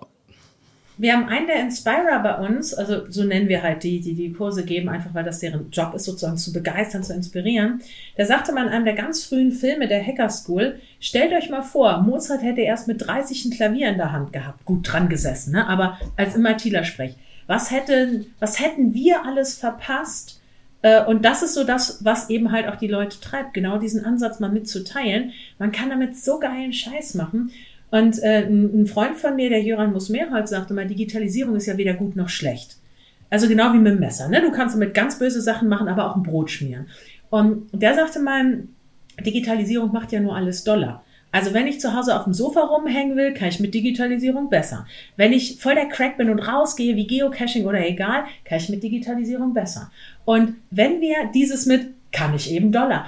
Wir 0.99 1.15
haben 1.15 1.27
einen 1.27 1.47
der 1.47 1.61
Inspirer 1.61 2.21
bei 2.23 2.37
uns, 2.47 2.75
also 2.75 3.11
so 3.11 3.25
nennen 3.25 3.49
wir 3.49 3.63
halt 3.63 3.83
die, 3.83 4.01
die 4.01 4.15
die 4.15 4.33
Kurse 4.33 4.65
geben, 4.65 4.91
einfach 4.91 5.15
weil 5.15 5.25
das 5.25 5.39
deren 5.39 5.71
Job 5.71 5.95
ist, 5.95 6.05
sozusagen 6.05 6.37
zu 6.37 6.53
begeistern, 6.53 7.03
zu 7.03 7.15
inspirieren. 7.15 7.81
Der 8.19 8.27
sagte 8.27 8.53
mal 8.53 8.67
in 8.67 8.73
einem 8.73 8.85
der 8.85 8.95
ganz 8.95 9.25
frühen 9.25 9.53
Filme 9.53 9.89
der 9.89 10.07
Hacker 10.07 10.29
School, 10.29 10.79
stellt 11.01 11.33
euch 11.33 11.49
mal 11.49 11.63
vor, 11.63 12.03
Mozart 12.03 12.43
hätte 12.43 12.61
erst 12.61 12.89
mit 12.89 13.07
30 13.07 13.47
ein 13.47 13.51
Klavier 13.53 13.89
in 13.89 13.97
der 13.97 14.13
Hand 14.13 14.35
gehabt, 14.35 14.67
gut 14.67 14.93
dran 14.93 15.09
gesessen, 15.09 15.55
ne? 15.55 15.67
aber 15.67 15.99
als 16.17 16.37
immer 16.37 16.57
Thieler 16.59 16.85
sprech. 16.85 17.17
Was 17.47 17.71
hätten, 17.71 18.27
was 18.39 18.61
hätten 18.61 18.93
wir 18.93 19.25
alles 19.25 19.55
verpasst, 19.55 20.42
und 21.07 21.25
das 21.25 21.43
ist 21.43 21.55
so 21.55 21.65
das, 21.65 22.05
was 22.05 22.29
eben 22.29 22.51
halt 22.51 22.69
auch 22.69 22.77
die 22.77 22.89
Leute 22.89 23.21
treibt, 23.21 23.55
genau 23.55 23.79
diesen 23.79 24.05
Ansatz 24.05 24.41
mal 24.41 24.51
mitzuteilen. 24.51 25.33
Man 25.59 25.73
kann 25.73 25.91
damit 25.91 26.17
so 26.17 26.39
geilen 26.41 26.73
Scheiß 26.73 27.15
machen. 27.15 27.53
Und 27.91 28.23
äh, 28.23 28.47
ein 28.47 28.87
Freund 28.87 29.17
von 29.17 29.37
mir, 29.37 29.51
der 29.51 29.63
Jöran 29.63 29.93
Musmerholz, 29.93 30.51
sagte 30.51 30.75
mal, 30.75 30.87
Digitalisierung 30.87 31.57
ist 31.57 31.67
ja 31.67 31.77
weder 31.77 31.95
gut 31.95 32.17
noch 32.17 32.31
schlecht. 32.31 32.79
Also 33.31 33.49
genau 33.49 33.73
wie 33.73 33.79
mit 33.79 33.93
dem 33.93 34.01
Messer. 34.01 34.29
Ne? 34.29 34.41
Du 34.41 34.51
kannst 34.51 34.75
damit 34.75 34.95
ganz 34.95 35.19
böse 35.19 35.41
Sachen 35.41 35.69
machen, 35.69 35.89
aber 35.89 36.11
auch 36.11 36.17
ein 36.17 36.23
Brot 36.23 36.51
schmieren. 36.51 36.87
Und 37.31 37.69
der 37.73 37.95
sagte 37.95 38.21
mal, 38.21 38.65
Digitalisierung 39.25 39.93
macht 39.93 40.13
ja 40.13 40.21
nur 40.21 40.35
alles 40.35 40.65
Dollar. 40.65 41.05
Also 41.33 41.55
wenn 41.55 41.67
ich 41.67 41.81
zu 41.81 41.95
Hause 41.95 42.17
auf 42.17 42.25
dem 42.25 42.35
Sofa 42.35 42.61
rumhängen 42.61 43.17
will, 43.17 43.33
kann 43.33 43.49
ich 43.49 43.59
mit 43.59 43.75
Digitalisierung 43.75 44.51
besser. 44.51 44.87
Wenn 45.17 45.33
ich 45.33 45.59
voll 45.59 45.75
der 45.75 45.89
Crack 45.89 46.19
bin 46.19 46.31
und 46.31 46.39
rausgehe, 46.39 46.95
wie 46.95 47.07
Geocaching 47.07 47.67
oder 47.67 47.85
egal, 47.85 48.25
kann 48.45 48.59
ich 48.59 48.69
mit 48.69 48.83
Digitalisierung 48.83 49.55
besser. 49.55 49.91
Und 50.25 50.57
wenn 50.71 51.01
wir 51.01 51.31
dieses 51.35 51.67
mit, 51.67 51.89
kann 52.13 52.35
ich 52.35 52.53
eben 52.53 52.71
Dollar, 52.71 53.07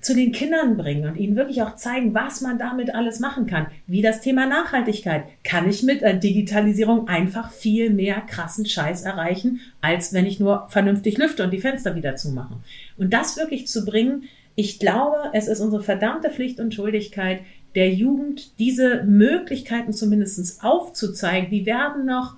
zu 0.00 0.14
den 0.14 0.32
Kindern 0.32 0.76
bringen 0.76 1.08
und 1.08 1.16
ihnen 1.18 1.36
wirklich 1.36 1.62
auch 1.62 1.74
zeigen, 1.74 2.14
was 2.14 2.40
man 2.40 2.58
damit 2.58 2.94
alles 2.94 3.20
machen 3.20 3.46
kann, 3.46 3.66
wie 3.86 4.00
das 4.00 4.20
Thema 4.20 4.46
Nachhaltigkeit, 4.46 5.24
kann 5.44 5.68
ich 5.68 5.82
mit 5.82 6.02
der 6.02 6.14
Digitalisierung 6.14 7.08
einfach 7.08 7.50
viel 7.50 7.90
mehr 7.90 8.20
krassen 8.22 8.64
Scheiß 8.64 9.02
erreichen, 9.02 9.60
als 9.80 10.12
wenn 10.12 10.26
ich 10.26 10.40
nur 10.40 10.66
vernünftig 10.68 11.18
lüfte 11.18 11.44
und 11.44 11.50
die 11.50 11.60
Fenster 11.60 11.94
wieder 11.94 12.16
zumache. 12.16 12.54
Und 12.96 13.12
das 13.12 13.36
wirklich 13.36 13.66
zu 13.66 13.84
bringen, 13.84 14.24
ich 14.54 14.80
glaube, 14.80 15.16
es 15.34 15.46
ist 15.46 15.60
unsere 15.60 15.82
verdammte 15.82 16.30
Pflicht 16.30 16.58
und 16.58 16.74
Schuldigkeit, 16.74 17.42
der 17.74 17.92
Jugend 17.92 18.58
diese 18.58 19.04
Möglichkeiten 19.04 19.92
zumindest 19.92 20.62
aufzuzeigen. 20.64 21.50
Die 21.50 21.66
werden 21.66 22.06
noch 22.06 22.36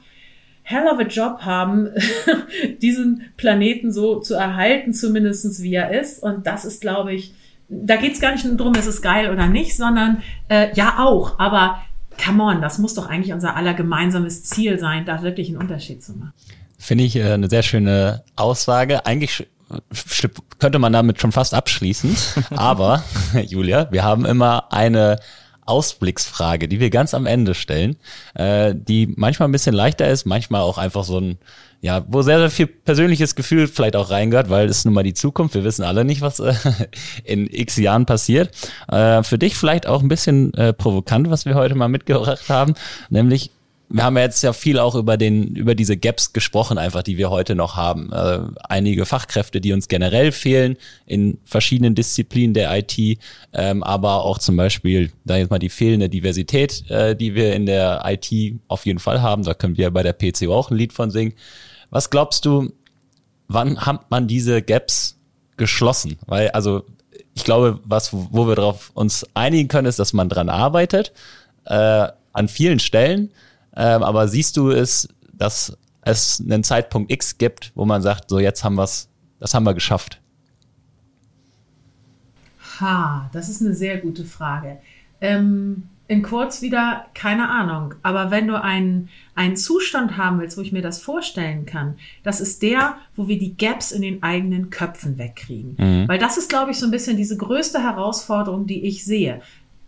hell 0.62 0.86
of 0.86 0.98
a 0.98 1.02
job 1.02 1.40
haben, 1.40 1.88
diesen 2.82 3.22
Planeten 3.36 3.92
so 3.92 4.20
zu 4.20 4.34
erhalten, 4.34 4.92
zumindestens 4.92 5.62
wie 5.62 5.74
er 5.74 5.98
ist. 5.98 6.22
Und 6.22 6.46
das 6.46 6.64
ist, 6.64 6.80
glaube 6.80 7.12
ich, 7.12 7.34
da 7.68 7.96
geht 7.96 8.14
es 8.14 8.20
gar 8.20 8.32
nicht 8.32 8.44
nur 8.44 8.56
darum, 8.56 8.74
ist 8.74 8.86
es 8.86 9.02
geil 9.02 9.30
oder 9.30 9.46
nicht, 9.46 9.76
sondern 9.76 10.22
äh, 10.48 10.74
ja 10.74 10.98
auch, 10.98 11.38
aber 11.38 11.80
come 12.22 12.42
on, 12.42 12.60
das 12.60 12.78
muss 12.78 12.94
doch 12.94 13.08
eigentlich 13.08 13.32
unser 13.32 13.56
aller 13.56 13.74
gemeinsames 13.74 14.44
Ziel 14.44 14.78
sein, 14.78 15.06
da 15.06 15.22
wirklich 15.22 15.48
einen 15.48 15.58
Unterschied 15.58 16.02
zu 16.02 16.12
machen. 16.12 16.32
Finde 16.78 17.04
ich 17.04 17.16
äh, 17.16 17.32
eine 17.32 17.48
sehr 17.48 17.62
schöne 17.62 18.24
Aussage. 18.36 19.06
Eigentlich 19.06 19.46
könnte 20.59 20.78
man 20.78 20.92
damit 20.92 21.20
schon 21.20 21.33
fast 21.33 21.54
abschließen. 21.54 22.16
Aber, 22.50 23.02
Julia, 23.46 23.88
wir 23.90 24.04
haben 24.04 24.24
immer 24.24 24.72
eine 24.72 25.18
Ausblicksfrage, 25.66 26.68
die 26.68 26.80
wir 26.80 26.90
ganz 26.90 27.14
am 27.14 27.26
Ende 27.26 27.54
stellen, 27.54 27.96
äh, 28.35 28.74
die 28.74 29.12
manchmal 29.16 29.48
ein 29.48 29.52
bisschen 29.52 29.74
leichter 29.74 30.09
ist, 30.09 30.26
manchmal 30.26 30.62
auch 30.62 30.78
einfach 30.78 31.04
so 31.04 31.18
ein, 31.18 31.38
ja, 31.80 32.04
wo 32.09 32.22
sehr, 32.22 32.38
sehr 32.38 32.50
viel 32.50 32.66
persönliches 32.66 33.37
Gefühl 33.37 33.68
vielleicht 33.68 33.96
auch 33.96 34.11
reingehört, 34.11 34.50
weil 34.50 34.68
es 34.68 34.85
nun 34.85 34.94
mal 34.94 35.04
die 35.04 35.14
Zukunft. 35.14 35.54
Wir 35.54 35.64
wissen 35.64 35.85
alle 35.85 36.04
nicht, 36.04 36.20
was 36.22 36.40
äh, 36.40 36.54
in 37.24 37.46
x 37.46 37.76
Jahren 37.76 38.04
passiert. 38.04 38.50
Äh, 38.88 39.22
für 39.22 39.38
dich 39.38 39.56
vielleicht 39.56 39.87
auch 39.87 40.02
ein 40.02 40.09
bisschen 40.09 40.52
äh, 40.54 40.72
provokant, 40.72 41.30
was 41.30 41.44
wir 41.44 41.54
heute 41.54 41.76
mal 41.76 41.88
mitgebracht 41.88 42.48
haben, 42.48 42.74
nämlich 43.09 43.52
wir 43.92 44.05
haben 44.05 44.16
ja 44.16 44.22
jetzt 44.22 44.42
ja 44.42 44.53
viel 44.53 44.79
auch 44.79 44.94
über 44.94 45.16
den 45.16 45.57
über 45.57 45.74
diese 45.74 45.96
Gaps 45.96 46.33
gesprochen, 46.33 46.79
einfach 46.79 47.03
die 47.03 47.18
wir 47.18 47.29
heute 47.29 47.57
noch 47.57 47.74
haben. 47.76 48.12
Äh, 48.12 48.38
einige 48.68 49.05
Fachkräfte, 49.05 49.61
die 49.61 49.72
uns 49.72 49.88
generell 49.88 50.31
fehlen 50.31 50.76
in 51.07 51.38
verschiedenen 51.44 51.96
Disziplinen 51.96 52.55
der 52.55 52.72
IT, 52.79 53.18
ähm, 53.53 53.83
aber 53.83 54.24
auch 54.24 54.38
zum 54.38 54.57
Beispiel 54.57 55.11
da 55.24 55.37
jetzt 55.37 55.50
mal 55.50 55.59
die 55.59 55.68
fehlende 55.68 56.09
Diversität, 56.09 56.88
äh, 56.88 57.16
die 57.16 57.35
wir 57.35 57.53
in 57.53 57.66
der 57.66 58.03
IT 58.07 58.61
auf 58.68 58.87
jeden 58.87 59.00
Fall 59.00 59.22
haben. 59.22 59.42
Da 59.42 59.55
können 59.55 59.76
wir 59.76 59.90
bei 59.90 60.05
der 60.05 60.12
PCO 60.12 60.55
auch 60.55 60.70
ein 60.70 60.76
Lied 60.76 60.92
von 60.92 61.11
singen. 61.11 61.35
Was 61.90 62.11
glaubst 62.11 62.44
du, 62.46 62.72
wann 63.48 63.85
hat 63.85 64.09
man 64.12 64.29
diese 64.29 64.62
Gaps 64.62 65.18
geschlossen? 65.57 66.16
Weil 66.26 66.50
also 66.50 66.85
ich 67.35 67.42
glaube, 67.42 67.81
was 67.83 68.12
wo 68.12 68.46
wir 68.46 68.55
darauf 68.55 68.92
uns 68.94 69.26
einigen 69.35 69.66
können, 69.66 69.88
ist, 69.88 69.98
dass 69.98 70.12
man 70.12 70.29
dran 70.29 70.48
arbeitet 70.48 71.12
äh, 71.64 72.07
an 72.33 72.46
vielen 72.46 72.79
Stellen 72.79 73.33
ähm, 73.76 74.02
aber 74.02 74.28
siehst 74.28 74.56
du 74.56 74.70
es, 74.70 75.09
dass 75.33 75.76
es 76.02 76.40
einen 76.40 76.64
Zeitpunkt 76.64 77.11
X 77.11 77.38
gibt, 77.38 77.72
wo 77.74 77.85
man 77.85 78.02
sagt, 78.02 78.30
so 78.30 78.38
jetzt 78.38 78.64
haben 78.64 78.76
wir 78.76 78.85
es, 78.85 79.09
das 79.38 79.54
haben 79.54 79.64
wir 79.64 79.74
geschafft? 79.74 80.20
Ha, 82.80 83.28
das 83.33 83.48
ist 83.48 83.61
eine 83.61 83.74
sehr 83.74 83.98
gute 83.98 84.24
Frage. 84.24 84.78
Ähm, 85.20 85.85
in 86.11 86.22
kurz 86.22 86.61
wieder, 86.61 87.06
keine 87.14 87.48
Ahnung. 87.48 87.94
Aber 88.02 88.33
wenn 88.33 88.48
du 88.48 88.61
einen, 88.61 89.11
einen 89.37 89.56
Zustand 89.56 90.16
haben 90.16 90.40
willst, 90.40 90.59
wo 90.59 90.61
ich 90.61 90.72
mir 90.72 90.83
das 90.83 91.00
vorstellen 91.00 91.66
kann, 91.66 91.98
das 92.24 92.40
ist 92.40 92.62
der, 92.62 92.96
wo 93.14 93.28
wir 93.28 93.38
die 93.38 93.56
Gaps 93.56 93.92
in 93.92 94.02
den 94.02 94.20
eigenen 94.20 94.70
Köpfen 94.70 95.18
wegkriegen. 95.18 95.76
Mhm. 95.78 96.09
Weil 96.09 96.18
das 96.18 96.37
ist, 96.37 96.48
glaube 96.48 96.72
ich, 96.72 96.80
so 96.80 96.87
ein 96.87 96.90
bisschen 96.90 97.16
diese 97.16 97.37
größte 97.37 97.80
Herausforderung, 97.80 98.66
die 98.66 98.85
ich 98.87 99.04
sehe. 99.04 99.40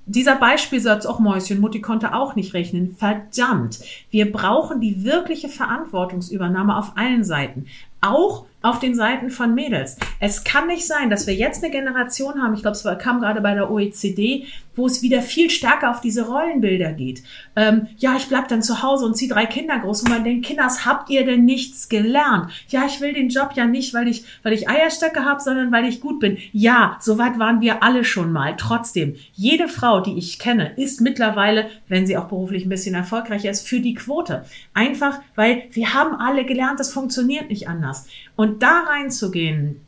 Dieser 0.06 0.34
Beispielsatz, 0.34 1.06
auch 1.06 1.20
Mäuschen, 1.20 1.60
Mutti 1.60 1.80
konnte 1.80 2.12
auch 2.12 2.34
nicht 2.34 2.54
rechnen. 2.54 2.96
Verdammt. 2.96 3.78
Wir 4.10 4.32
brauchen 4.32 4.80
die 4.80 5.04
wirkliche 5.04 5.48
Verantwortungsübernahme 5.48 6.76
auf 6.76 6.96
allen 6.96 7.22
Seiten. 7.22 7.66
Auch 8.00 8.46
auf 8.62 8.80
den 8.80 8.96
Seiten 8.96 9.30
von 9.30 9.54
Mädels. 9.54 9.96
Es 10.18 10.42
kann 10.42 10.66
nicht 10.66 10.86
sein, 10.86 11.08
dass 11.08 11.26
wir 11.26 11.34
jetzt 11.34 11.62
eine 11.62 11.72
Generation 11.72 12.42
haben, 12.42 12.54
ich 12.54 12.62
glaube, 12.62 12.76
es 12.76 12.98
kam 12.98 13.20
gerade 13.20 13.40
bei 13.40 13.54
der 13.54 13.70
OECD, 13.70 14.46
wo 14.74 14.86
es 14.86 15.02
wieder 15.02 15.22
viel 15.22 15.50
stärker 15.50 15.90
auf 15.90 16.00
diese 16.00 16.26
Rollenbilder 16.26 16.92
geht. 16.92 17.22
Ähm, 17.56 17.88
ja, 17.98 18.16
ich 18.16 18.26
bleib 18.26 18.48
dann 18.48 18.62
zu 18.62 18.82
Hause 18.82 19.04
und 19.04 19.16
ziehe 19.16 19.30
drei 19.30 19.46
Kinder 19.46 19.78
groß 19.78 20.02
und 20.02 20.10
man 20.10 20.24
denkt, 20.24 20.46
Kinders, 20.46 20.86
habt 20.86 21.10
ihr 21.10 21.24
denn 21.24 21.44
nichts 21.44 21.88
gelernt? 21.88 22.50
Ja, 22.68 22.86
ich 22.86 23.00
will 23.00 23.12
den 23.12 23.28
Job 23.28 23.50
ja 23.54 23.66
nicht, 23.66 23.94
weil 23.94 24.08
ich, 24.08 24.24
weil 24.42 24.52
ich 24.52 24.68
Eierstöcke 24.68 25.24
habe, 25.24 25.40
sondern 25.40 25.72
weil 25.72 25.84
ich 25.84 26.00
gut 26.00 26.20
bin. 26.20 26.38
Ja, 26.52 26.96
soweit 27.00 27.38
waren 27.38 27.60
wir 27.60 27.82
alle 27.82 28.04
schon 28.04 28.32
mal. 28.32 28.54
Trotzdem, 28.56 29.16
jede 29.34 29.68
Frau, 29.68 30.00
die 30.00 30.16
ich 30.16 30.38
kenne, 30.38 30.72
ist 30.76 31.00
mittlerweile, 31.00 31.68
wenn 31.88 32.06
sie 32.06 32.16
auch 32.16 32.28
beruflich 32.28 32.64
ein 32.64 32.70
bisschen 32.70 32.94
erfolgreicher 32.94 33.50
ist, 33.50 33.66
für 33.66 33.80
die 33.80 33.94
Quote. 33.94 34.44
Einfach, 34.74 35.20
weil 35.34 35.64
wir 35.72 35.94
haben 35.94 36.14
alle 36.14 36.44
gelernt, 36.44 36.80
das 36.80 36.92
funktioniert 36.92 37.50
nicht 37.50 37.68
anders. 37.68 38.06
Und 38.36 38.62
da 38.62 38.80
reinzugehen 38.80 39.80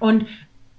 und 0.00 0.26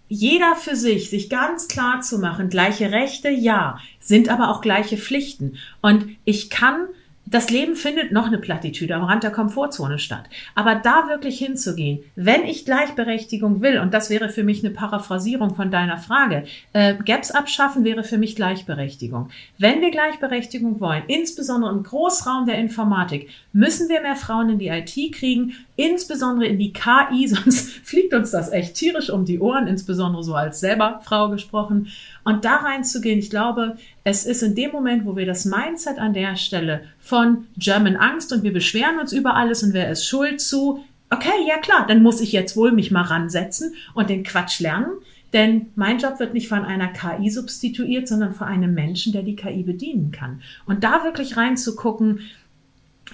jeder 0.08 0.56
für 0.56 0.76
sich, 0.76 1.10
sich 1.10 1.30
ganz 1.30 1.68
klar 1.68 2.02
zu 2.02 2.20
machen, 2.20 2.50
gleiche 2.50 2.92
Rechte, 2.92 3.30
ja, 3.30 3.80
sind 4.00 4.30
aber 4.30 4.50
auch 4.50 4.62
gleiche 4.62 4.98
Pflichten. 4.98 5.58
Und 5.82 6.08
ich 6.26 6.50
kann 6.50 6.88
das 7.28 7.50
Leben 7.50 7.76
findet 7.76 8.12
noch 8.12 8.28
eine 8.28 8.38
Plattitüde 8.38 8.96
am 8.96 9.04
Rand 9.04 9.24
der 9.24 9.32
Komfortzone 9.32 9.98
statt. 9.98 10.26
Aber 10.54 10.76
da 10.76 11.08
wirklich 11.10 11.40
hinzugehen, 11.40 12.04
wenn 12.16 12.44
ich 12.44 12.66
Gleichberechtigung 12.66 13.62
will, 13.62 13.80
und 13.80 13.94
das 13.94 14.12
wäre 14.12 14.30
für 14.30 14.44
mich 14.44 14.64
eine 14.64 14.74
Paraphrasierung 14.74 15.56
von 15.56 15.72
deiner 15.72 15.98
Frage, 15.98 16.44
äh, 16.74 16.94
Gaps 17.04 17.32
abschaffen 17.32 17.84
wäre 17.84 18.04
für 18.04 18.20
mich 18.20 18.36
Gleichberechtigung. 18.36 19.30
Wenn 19.58 19.82
wir 19.82 19.90
Gleichberechtigung 19.90 20.80
wollen, 20.80 21.04
insbesondere 21.08 21.72
im 21.72 21.82
Großraum 21.82 22.46
der 22.46 22.60
Informatik, 22.60 23.30
müssen 23.54 23.90
wir 23.90 24.02
mehr 24.02 24.16
Frauen 24.16 24.52
in 24.52 24.60
die 24.60 24.68
IT 24.68 25.14
kriegen, 25.14 25.54
insbesondere 25.78 26.48
in 26.48 26.60
die 26.60 26.74
KI, 26.74 27.28
sonst 27.28 27.72
fliegt 27.84 28.14
uns 28.14 28.32
das 28.32 28.52
echt 28.52 28.76
tierisch 28.76 29.10
um 29.10 29.26
die 29.26 29.40
Ohren, 29.40 29.68
insbesondere 29.68 30.24
so 30.24 30.36
als 30.36 30.60
selber 30.60 31.02
Frau 31.04 31.30
gesprochen. 31.30 31.88
Und 32.26 32.44
da 32.44 32.58
reinzugehen, 32.58 33.20
ich 33.20 33.30
glaube, 33.30 33.78
es 34.04 34.26
ist 34.26 34.42
in 34.42 34.56
dem 34.56 34.72
Moment, 34.72 35.06
wo 35.06 35.16
wir 35.16 35.28
das 35.28 35.46
Mindset 35.46 36.00
an 36.00 36.14
der 36.14 36.36
Stelle 36.36 36.82
von 37.00 37.46
German 37.56 37.96
Angst 37.96 38.34
und 38.34 38.44
wir 38.44 38.52
beschweren 38.52 39.00
uns 39.00 39.14
über 39.14 39.36
alles 39.36 39.62
und 39.64 39.74
wer 39.74 39.90
ist 39.92 40.06
schuld 40.06 40.42
zu, 40.42 40.84
okay, 41.12 41.46
ja 41.48 41.58
klar, 41.60 41.86
dann 41.88 42.02
muss 42.02 42.22
ich 42.22 42.32
jetzt 42.32 42.58
wohl 42.58 42.72
mich 42.72 42.90
mal 42.90 43.04
ransetzen 43.04 43.76
und 43.94 44.10
den 44.10 44.24
Quatsch 44.24 44.60
lernen. 44.60 44.88
Denn 45.34 45.68
mein 45.76 46.00
Job 46.00 46.20
wird 46.20 46.34
nicht 46.34 46.48
von 46.48 46.66
einer 46.66 46.88
KI 46.88 47.30
substituiert, 47.30 48.08
sondern 48.08 48.34
von 48.34 48.48
einem 48.48 48.74
Menschen, 48.74 49.14
der 49.14 49.22
die 49.22 49.36
KI 49.36 49.64
bedienen 49.64 50.12
kann. 50.12 50.42
Und 50.66 50.84
da 50.84 51.04
wirklich 51.04 51.38
reinzugucken, 51.38 52.22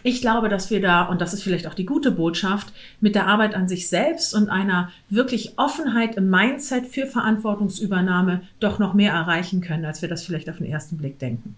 ich 0.04 0.22
glaube, 0.22 0.50
dass 0.50 0.70
wir 0.70 0.82
da, 0.82 1.04
und 1.04 1.22
das 1.22 1.34
ist 1.34 1.44
vielleicht 1.44 1.68
auch 1.68 1.74
die 1.74 1.86
gute 1.86 2.12
Botschaft, 2.12 2.74
mit 3.00 3.16
der 3.16 3.28
Arbeit 3.28 3.56
an 3.56 3.68
sich 3.68 3.88
selbst 3.88 4.34
und 4.34 4.50
einer 4.50 4.90
wirklich 5.10 5.58
Offenheit 5.58 6.16
im 6.16 6.30
Mindset 6.30 6.88
für 6.88 7.06
Verantwortungsübernahme 7.06 8.42
doch 8.60 8.80
noch 8.80 8.94
mehr 8.94 9.14
erreichen 9.14 9.62
können, 9.62 9.86
als 9.86 10.02
wir 10.02 10.10
das 10.10 10.24
vielleicht 10.24 10.50
auf 10.50 10.58
den 10.58 10.68
ersten 10.68 10.98
Blick 10.98 11.20
denken. 11.20 11.56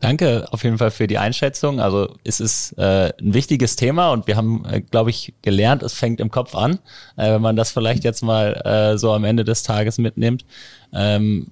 Danke 0.00 0.46
auf 0.50 0.64
jeden 0.64 0.76
Fall 0.76 0.90
für 0.90 1.06
die 1.06 1.16
Einschätzung. 1.16 1.80
Also 1.80 2.14
es 2.24 2.38
ist 2.38 2.72
äh, 2.76 3.12
ein 3.18 3.32
wichtiges 3.32 3.76
Thema 3.76 4.12
und 4.12 4.26
wir 4.26 4.36
haben, 4.36 4.62
äh, 4.66 4.82
glaube 4.82 5.08
ich, 5.08 5.32
gelernt, 5.40 5.82
es 5.82 5.94
fängt 5.94 6.20
im 6.20 6.30
Kopf 6.30 6.54
an, 6.54 6.78
äh, 7.16 7.32
wenn 7.32 7.40
man 7.40 7.56
das 7.56 7.72
vielleicht 7.72 8.04
jetzt 8.04 8.22
mal 8.22 8.52
äh, 8.64 8.98
so 8.98 9.12
am 9.12 9.24
Ende 9.24 9.44
des 9.44 9.62
Tages 9.62 9.96
mitnimmt. 9.96 10.44
Ähm, 10.92 11.46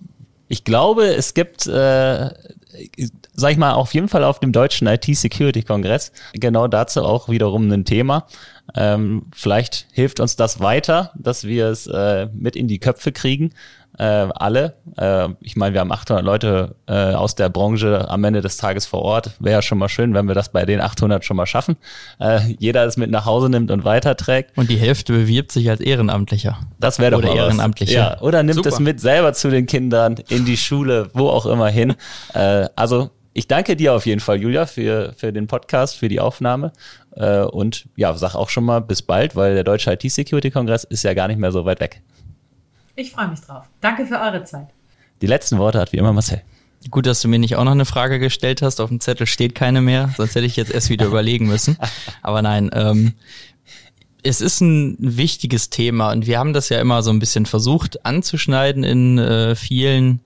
ich 0.49 0.65
glaube, 0.65 1.07
es 1.07 1.33
gibt 1.33 1.67
äh, 1.67 2.31
sag 3.35 3.53
ich 3.53 3.59
mal, 3.59 3.73
auf 3.73 3.95
jeden 3.95 4.09
Fall 4.09 4.25
auf 4.25 4.41
dem 4.41 4.53
deutschen 4.53 4.87
IT-Security-Kongress 4.87 6.13
genau 6.35 6.69
dazu 6.69 7.03
auch 7.03 7.29
wiederum 7.29 7.71
ein 7.71 7.85
Thema. 7.85 8.27
Ähm, 8.75 9.27
vielleicht 9.35 9.87
hilft 9.93 10.21
uns 10.21 10.37
das 10.37 10.61
weiter, 10.61 11.13
dass 11.17 11.45
wir 11.45 11.67
es 11.67 11.87
äh, 11.87 12.29
mit 12.33 12.57
in 12.57 12.69
die 12.69 12.79
Köpfe 12.79 13.13
kriegen, 13.13 13.53
äh, 13.99 14.05
alle. 14.05 14.75
Äh, 14.97 15.29
ich 15.41 15.57
meine, 15.57 15.75
wir 15.75 15.81
haben 15.81 15.93
800 15.93 16.25
Leute 16.25 16.77
äh, 16.87 16.93
aus 16.93 17.35
der 17.35 17.49
Branche 17.49 18.09
am 18.09 18.25
Ende 18.25 18.41
des 18.41 18.57
Tages 18.57 18.87
vor 18.87 19.03
Ort. 19.03 19.33
Wäre 19.39 19.57
ja 19.57 19.63
schon 19.63 19.79
mal 19.79 19.89
schön, 19.89 20.15
wenn 20.15 20.27
wir 20.27 20.35
das 20.35 20.51
bei 20.51 20.65
den 20.65 20.81
800 20.81 21.25
schon 21.25 21.37
mal 21.37 21.47
schaffen. 21.47 21.77
Äh, 22.19 22.41
jeder 22.59 22.85
es 22.87 22.97
mit 22.97 23.11
nach 23.11 23.27
Hause 23.27 23.51
nimmt 23.51 23.71
und 23.71 23.85
weiterträgt. 23.85 24.57
Und 24.57 24.71
die 24.71 24.77
Hälfte 24.77 25.13
bewirbt 25.13 25.53
sich 25.53 25.69
als 25.69 25.81
Ehrenamtlicher. 25.81 26.59
Das 26.79 26.99
wäre 26.99 27.13
doch 27.13 27.19
oder 27.19 27.29
mal 27.29 27.37
Ehrenamtlicher. 27.37 27.93
Ja, 27.93 28.21
oder 28.21 28.43
nimmt 28.43 28.57
Super. 28.57 28.71
es 28.71 28.81
mit 28.81 29.01
selber 29.01 29.35
zu 29.35 29.51
den 29.51 29.67
Kindern 29.67 30.17
in 30.29 30.45
die 30.45 30.57
Schule, 30.57 31.11
wo 31.13 31.29
auch 31.29 31.47
immer 31.47 31.69
hin. 31.69 31.95
Äh, 32.35 32.69
also 32.77 33.11
ich 33.35 33.49
danke 33.49 33.77
dir 33.77 33.95
auf 33.95 34.07
jeden 34.07 34.21
Fall, 34.21 34.41
Julia, 34.41 34.67
für, 34.67 35.15
für 35.17 35.33
den 35.33 35.47
Podcast, 35.47 35.97
für 35.97 36.09
die 36.09 36.21
Aufnahme. 36.21 36.73
Äh, 37.17 37.41
und 37.41 37.87
ja, 37.97 38.15
sag 38.15 38.35
auch 38.35 38.51
schon 38.51 38.65
mal 38.65 38.81
bis 38.81 39.03
bald, 39.03 39.37
weil 39.37 39.55
der 39.55 39.65
Deutsche 39.65 39.93
IT-Security-Kongress 39.93 40.85
ist 40.85 41.03
ja 41.03 41.15
gar 41.15 41.29
nicht 41.29 41.39
mehr 41.39 41.53
so 41.53 41.65
weit 41.65 41.81
weg. 41.81 42.03
Ich 42.95 43.13
freue 43.13 43.29
mich 43.29 43.41
drauf. 43.41 43.65
Danke 43.81 44.07
für 44.07 44.21
eure 44.21 44.45
Zeit. 44.45 44.69
Die 45.23 45.27
letzten 45.27 45.59
Worte 45.59 45.79
hat 45.79 45.93
wie 45.93 45.97
immer 45.97 46.13
Marcel. 46.13 46.43
Gut, 46.91 47.07
dass 47.07 47.23
du 47.23 47.29
mir 47.29 47.39
nicht 47.39 47.57
auch 47.57 47.65
noch 47.65 47.73
eine 47.73 47.85
Frage 47.85 48.19
gestellt 48.19 48.61
hast. 48.61 48.81
Auf 48.81 48.89
dem 48.89 49.01
Zettel 49.01 49.27
steht 49.27 49.55
keine 49.55 49.81
mehr, 49.81 50.13
sonst 50.17 50.35
hätte 50.35 50.47
ich 50.47 50.57
jetzt 50.57 50.73
erst 50.73 50.91
wieder 50.91 51.07
überlegen 51.07 51.47
müssen. 51.47 51.79
Aber 52.23 52.43
nein, 52.43 52.71
ähm, 52.75 53.15
es 54.23 54.41
ist 54.41 54.61
ein 54.61 54.97
wichtiges 54.99 55.71
Thema 55.71 56.13
und 56.13 56.27
wir 56.27 56.39
haben 56.39 56.53
das 56.53 56.69
ja 56.69 56.81
immer 56.81 57.03
so 57.03 57.11
ein 57.11 57.19
bisschen 57.19 57.47
versucht 57.47 58.05
anzuschneiden 58.05 58.85
in 58.85 59.19
äh, 59.19 59.55
vielen 59.55 60.21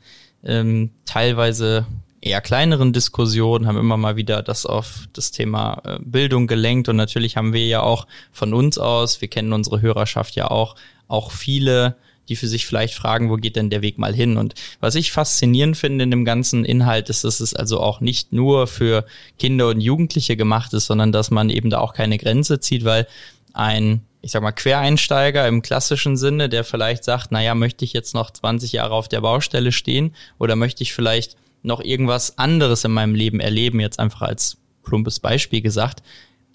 ähm, 0.45 0.91
teilweise 1.05 1.87
eher 2.27 2.41
kleineren 2.41 2.93
Diskussionen, 2.93 3.67
haben 3.67 3.79
immer 3.79 3.97
mal 3.97 4.17
wieder 4.17 4.43
das 4.43 4.67
auf 4.67 5.09
das 5.13 5.31
Thema 5.31 5.81
äh, 5.85 5.99
Bildung 6.01 6.47
gelenkt 6.47 6.89
und 6.89 6.97
natürlich 6.97 7.37
haben 7.37 7.53
wir 7.53 7.67
ja 7.67 7.81
auch 7.83 8.07
von 8.33 8.53
uns 8.53 8.79
aus, 8.79 9.21
wir 9.21 9.29
kennen 9.29 9.53
unsere 9.53 9.81
Hörerschaft 9.81 10.37
ja 10.37 10.51
auch, 10.51 10.77
auch 11.09 11.31
viele 11.31 11.97
die 12.29 12.37
für 12.37 12.49
sich 12.49 12.67
vielleicht 12.67 12.95
fragen, 12.95 13.31
wo 13.31 13.37
geht 13.37 13.55
denn 13.55 13.71
der 13.71 13.83
Weg 13.83 13.99
mal 13.99 14.15
hin? 14.15 14.37
Und 14.37 14.55
was 14.81 14.95
ich 14.95 15.13
faszinierend 15.13 15.77
finde 15.77 16.05
in 16.05 16.11
dem 16.11 16.25
ganzen 16.25 16.65
Inhalt 16.65 17.09
ist, 17.09 17.25
dass 17.25 17.39
es 17.39 17.55
also 17.55 17.81
auch 17.81 18.01
nicht 18.01 18.33
nur 18.33 18.67
für 18.67 19.07
Kinder 19.39 19.69
und 19.69 19.81
Jugendliche 19.81 20.37
gemacht 20.37 20.73
ist, 20.73 20.87
sondern 20.87 21.13
dass 21.13 21.31
man 21.31 21.51
eben 21.51 21.71
da 21.71 21.79
auch 21.79 21.95
keine 21.95 22.19
Grenze 22.19 22.61
zieht, 22.61 22.85
weil 22.85 23.07
ein 23.53 24.03
ich 24.23 24.33
sag 24.33 24.43
mal, 24.43 24.51
Quereinsteiger 24.51 25.47
im 25.47 25.63
klassischen 25.63 26.17
Sinne, 26.17 26.49
der 26.49 26.65
vielleicht 26.65 27.05
sagt, 27.05 27.31
naja, 27.31 27.55
möchte 27.55 27.85
ich 27.85 27.93
jetzt 27.93 28.13
noch 28.13 28.33
20 28.33 28.73
Jahre 28.73 28.95
auf 28.95 29.07
der 29.07 29.21
Baustelle 29.21 29.71
stehen 29.71 30.17
oder 30.41 30.57
möchte 30.57 30.83
ich 30.83 30.95
vielleicht 30.95 31.37
noch 31.67 31.83
irgendwas 31.83 32.39
anderes 32.39 32.85
in 32.85 32.93
meinem 32.93 33.15
Leben 33.15 33.41
erleben, 33.41 33.81
jetzt 33.81 33.99
einfach 33.99 34.23
als 34.23 34.59
plumpes 34.83 35.21
Beispiel 35.21 35.61
gesagt, 35.61 36.03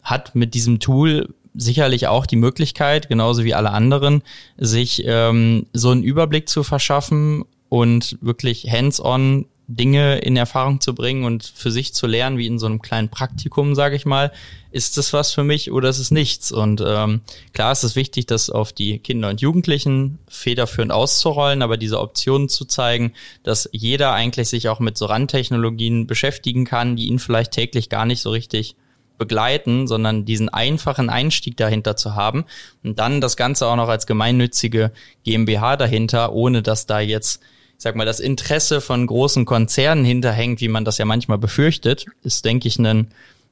hat 0.04 0.34
mit 0.36 0.54
diesem 0.54 0.80
Tool 0.80 1.34
sicherlich 1.54 2.08
auch 2.08 2.26
die 2.26 2.38
Möglichkeit, 2.38 3.10
genauso 3.10 3.44
wie 3.44 3.54
alle 3.54 3.72
anderen, 3.72 4.24
sich 4.58 5.04
ähm, 5.06 5.68
so 5.74 5.90
einen 5.90 6.04
Überblick 6.04 6.48
zu 6.48 6.64
verschaffen 6.64 7.44
und 7.70 8.18
wirklich 8.22 8.72
hands-on 8.72 9.46
Dinge 9.76 10.20
in 10.20 10.38
Erfahrung 10.38 10.82
zu 10.82 10.94
bringen 10.94 11.24
und 11.24 11.44
für 11.44 11.72
sich 11.72 11.94
zu 11.94 12.08
lernen, 12.08 12.38
wie 12.38 12.48
in 12.48 12.60
so 12.60 12.66
einem 12.66 12.82
kleinen 12.82 13.10
Praktikum, 13.10 13.76
sage 13.76 13.96
ich 13.96 14.06
mal, 14.06 14.32
ist 14.72 14.98
das 14.98 15.14
was 15.14 15.34
für 15.34 15.44
mich 15.44 15.72
oder 15.72 15.90
ist 15.90 16.00
es 16.00 16.12
nichts? 16.12 16.52
Und 16.52 16.84
ähm, 16.86 17.22
klar 17.54 17.72
ist 17.72 17.84
es 17.84 17.96
wichtig, 17.96 18.26
das 18.26 18.50
auf 18.50 18.74
die 18.74 19.00
Kinder 19.00 19.30
und 19.30 19.42
Jugendlichen 19.42 20.20
federführend 20.28 20.92
auszurollen, 20.92 21.62
aber 21.62 21.78
diese 21.78 22.00
Optionen 22.00 22.50
zu 22.50 22.66
zeigen, 22.66 23.14
dass 23.44 23.70
jeder 23.72 24.14
eigentlich 24.14 24.50
sich 24.50 24.70
auch 24.70 24.80
mit 24.80 24.98
so 24.98 25.06
Randtechnologien 25.06 26.08
beschäftigen 26.08 26.66
kann, 26.66 26.96
die 26.96 27.08
ihn 27.08 27.20
vielleicht 27.20 27.52
täglich 27.52 27.90
gar 27.90 28.06
nicht 28.06 28.22
so 28.22 28.30
richtig 28.32 28.76
begleiten, 29.18 29.88
sondern 29.88 30.26
diesen 30.26 30.50
einfachen 30.50 31.12
Einstieg 31.12 31.56
dahinter 31.56 31.96
zu 31.96 32.16
haben 32.16 32.46
und 32.84 32.98
dann 32.98 33.22
das 33.22 33.38
Ganze 33.38 33.68
auch 33.68 33.76
noch 33.76 33.88
als 33.88 34.08
gemeinnützige 34.08 34.92
GmbH 35.24 35.78
dahinter, 35.78 36.34
ohne 36.34 36.64
dass 36.64 36.88
da 36.88 37.00
jetzt 37.00 37.40
sag 37.82 37.96
mal, 37.96 38.06
das 38.06 38.20
Interesse 38.20 38.80
von 38.80 39.08
großen 39.08 39.44
Konzernen 39.46 40.06
hinterhängt, 40.06 40.62
wie 40.62 40.68
man 40.68 40.86
das 40.86 41.00
ja 41.00 41.06
manchmal 41.06 41.40
befürchtet, 41.40 42.06
ist, 42.22 42.46
denke 42.46 42.68
ich, 42.68 42.78
ein 42.78 43.08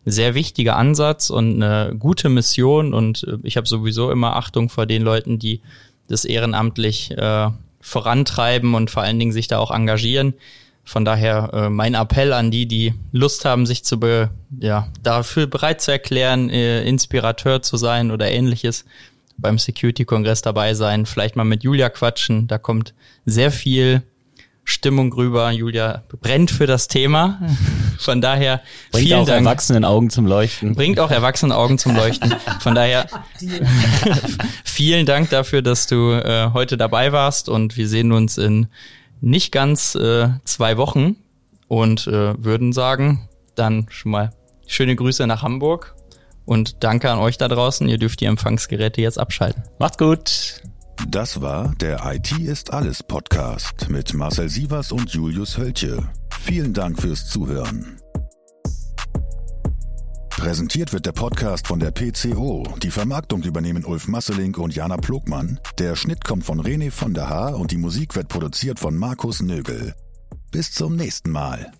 sehr 0.06 0.36
wichtiger 0.36 0.76
Ansatz 0.76 1.32
und 1.32 1.64
eine 1.64 1.96
gute 1.98 2.30
Mission. 2.30 2.94
Und 2.94 3.24
äh, 3.24 3.38
ich 3.42 3.58
habe 3.58 3.68
sowieso 3.68 4.12
immer 4.12 4.36
Achtung 4.36 4.70
vor 4.70 4.86
den 4.86 5.02
Leuten, 5.02 5.40
die 5.40 5.62
das 6.08 6.26
ehrenamtlich 6.26 7.10
äh, 7.18 7.50
vorantreiben 7.82 8.76
und 8.76 8.92
vor 8.92 9.02
allen 9.02 9.18
Dingen 9.18 9.32
sich 9.32 9.48
da 9.48 9.58
auch 9.58 9.72
engagieren. 9.72 10.36
Von 10.84 11.06
daher 11.06 11.50
äh, 11.52 11.70
mein 11.72 11.96
Appell 11.96 12.32
an 12.32 12.52
die, 12.52 12.68
die 12.68 12.94
Lust 13.12 13.46
haben, 13.46 13.66
sich 13.66 13.84
zu 13.84 14.00
be, 14.00 14.30
ja, 14.60 14.90
dafür 15.02 15.48
bereit 15.48 15.82
zu 15.82 15.92
erklären, 15.92 16.52
äh, 16.52 16.84
Inspirateur 16.84 17.64
zu 17.64 17.78
sein 17.78 18.12
oder 18.12 18.30
ähnliches, 18.30 18.86
beim 19.38 19.58
Security-Kongress 19.58 20.44
dabei 20.44 20.76
sein, 20.76 21.08
vielleicht 21.08 21.36
mal 21.36 21.46
mit 21.46 21.64
Julia 21.64 21.90
quatschen. 21.90 22.48
Da 22.48 22.60
kommt 22.60 22.94
sehr 23.26 23.52
viel 23.52 24.04
Stimmung 24.70 25.12
rüber. 25.14 25.52
Julia 25.52 26.04
brennt 26.22 26.52
für 26.52 26.68
das 26.68 26.88
Thema. 26.88 27.42
Von 28.00 28.22
daher 28.22 28.62
Bringt 28.92 29.08
vielen 29.08 29.20
auch 29.22 29.26
Dank. 29.26 29.46
erwachsenen 29.46 29.84
Augen 29.84 30.10
zum 30.10 30.26
Leuchten. 30.26 30.76
Bringt 30.76 31.00
auch 31.00 31.12
erwachsene 31.12 31.56
Augen 31.56 31.78
zum 31.78 31.96
Leuchten. 31.96 32.34
Von 32.60 32.76
daher 32.76 33.08
vielen 34.64 35.06
Dank 35.06 35.30
dafür, 35.32 35.62
dass 35.62 35.88
du 35.88 36.12
äh, 36.12 36.52
heute 36.54 36.78
dabei 36.78 37.12
warst 37.12 37.50
und 37.50 37.78
wir 37.78 37.88
sehen 37.88 38.12
uns 38.12 38.38
in 38.38 38.68
nicht 39.22 39.52
ganz 39.52 39.96
äh, 39.96 40.30
zwei 40.46 40.78
Wochen 40.78 41.16
und 41.68 42.08
äh, 42.08 42.42
würden 42.42 42.72
sagen, 42.72 43.28
dann 43.56 43.88
schon 43.90 44.12
mal 44.12 44.32
schöne 44.68 44.96
Grüße 44.96 45.26
nach 45.28 45.42
Hamburg 45.42 45.96
und 46.46 46.84
danke 46.84 47.12
an 47.12 47.20
euch 47.20 47.38
da 47.38 47.48
draußen. 47.48 47.90
Ihr 47.90 47.98
dürft 47.98 48.22
die 48.22 48.26
Empfangsgeräte 48.26 49.02
jetzt 49.02 49.18
abschalten. 49.20 49.64
Macht's 49.80 49.98
gut. 49.98 50.62
Das 51.08 51.42
war 51.42 51.74
der 51.76 52.02
IT 52.06 52.32
ist 52.40 52.74
alles 52.74 53.02
Podcast 53.02 53.90
mit 53.90 54.14
Marcel 54.14 54.50
Sievers 54.50 54.92
und 54.92 55.10
Julius 55.12 55.58
Hölche. 55.58 56.08
Vielen 56.42 56.74
Dank 56.74 57.02
fürs 57.02 57.28
Zuhören. 57.28 58.00
Präsentiert 60.30 60.94
wird 60.94 61.06
der 61.06 61.12
Podcast 61.12 61.68
von 61.68 61.80
der 61.80 61.92
PCO. 61.92 62.64
Die 62.82 62.92
Vermarktung 62.92 63.44
übernehmen 63.44 63.86
Ulf 63.86 64.08
Masseling 64.08 64.56
und 64.56 64.76
Jana 64.76 64.98
Plogmann. 64.98 65.60
Der 65.78 65.96
Schnitt 65.96 66.24
kommt 66.24 66.46
von 66.46 66.62
René 66.62 66.92
von 66.92 67.14
der 67.14 67.30
Haar 67.30 67.58
und 67.58 67.72
die 67.72 67.78
Musik 67.78 68.16
wird 68.16 68.28
produziert 68.28 68.80
von 68.80 68.96
Markus 68.96 69.42
Nögel. 69.42 69.94
Bis 70.52 70.72
zum 70.72 70.96
nächsten 70.96 71.32
Mal. 71.32 71.72